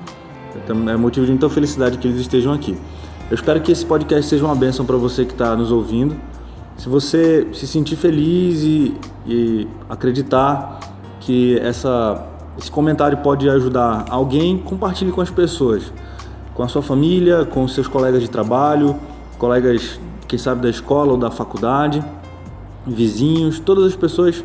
É 0.69 0.97
motivo 0.97 1.27
de 1.27 1.33
muita 1.33 1.49
felicidade 1.49 1.99
que 1.99 2.09
eles 2.09 2.21
estejam 2.21 2.53
aqui. 2.53 2.77
Eu 3.31 3.35
espero 3.35 3.61
que 3.61 3.73
esse 3.73 3.85
podcast 3.85 4.29
seja 4.29 4.45
uma 4.45 4.55
bênção 4.55 4.85
para 4.85 4.97
você 4.97 5.25
que 5.25 5.33
está 5.33 5.57
nos 5.57 5.73
ouvindo. 5.73 6.17
Se 6.77 6.89
você 6.89 7.49
se 7.53 7.67
sentir 7.67 7.97
feliz 7.97 8.63
e, 8.63 8.95
e 9.27 9.69
acreditar 9.89 10.81
que 11.21 11.59
essa, 11.59 12.25
esse 12.59 12.71
comentário 12.71 13.19
pode 13.19 13.49
ajudar 13.49 14.05
alguém, 14.09 14.59
compartilhe 14.59 15.11
com 15.11 15.21
as 15.21 15.31
pessoas, 15.31 15.93
com 16.55 16.63
a 16.63 16.69
sua 16.69 16.83
família, 16.83 17.45
com 17.45 17.67
seus 17.67 17.89
colegas 17.89 18.23
de 18.23 18.31
trabalho, 18.31 18.97
colegas, 19.39 19.99
quem 20.29 20.39
sabe, 20.39 20.63
da 20.63 20.71
escola 20.71 21.13
ou 21.13 21.19
da 21.19 21.31
faculdade 21.31 22.05
vizinhos, 22.87 23.59
todas 23.59 23.85
as 23.85 23.97
pessoas 23.97 24.45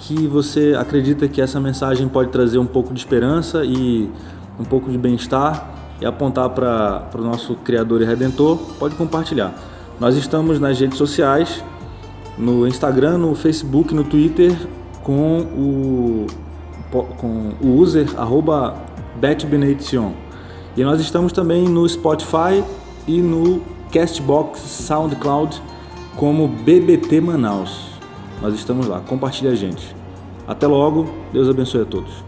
que 0.00 0.26
você 0.26 0.76
acredita 0.78 1.26
que 1.26 1.40
essa 1.40 1.58
mensagem 1.58 2.06
pode 2.08 2.30
trazer 2.30 2.58
um 2.58 2.66
pouco 2.66 2.92
de 2.92 3.00
esperança 3.00 3.64
e 3.64 4.10
um 4.58 4.64
pouco 4.64 4.90
de 4.90 4.98
bem-estar 4.98 5.74
e 6.00 6.06
apontar 6.06 6.50
para 6.50 7.08
o 7.14 7.22
nosso 7.22 7.54
Criador 7.56 8.02
e 8.02 8.04
Redentor, 8.04 8.56
pode 8.78 8.94
compartilhar. 8.94 9.52
Nós 9.98 10.16
estamos 10.16 10.60
nas 10.60 10.78
redes 10.78 10.96
sociais, 10.96 11.62
no 12.36 12.66
Instagram, 12.66 13.18
no 13.18 13.34
Facebook, 13.34 13.92
no 13.92 14.04
Twitter, 14.04 14.56
com 15.02 15.40
o, 15.40 16.26
com 17.16 17.52
o 17.60 17.78
user 17.78 18.08
arroba 18.16 18.76
betbenedition. 19.16 20.12
E 20.76 20.84
nós 20.84 21.00
estamos 21.00 21.32
também 21.32 21.68
no 21.68 21.88
Spotify 21.88 22.62
e 23.06 23.20
no 23.20 23.60
Castbox 23.92 24.60
SoundCloud 24.60 25.60
como 26.16 26.46
BBT 26.46 27.20
Manaus. 27.20 27.88
Nós 28.40 28.54
estamos 28.54 28.86
lá. 28.86 29.00
Compartilhe 29.00 29.48
a 29.48 29.54
gente. 29.54 29.94
Até 30.46 30.66
logo. 30.66 31.08
Deus 31.32 31.48
abençoe 31.48 31.82
a 31.82 31.84
todos. 31.84 32.27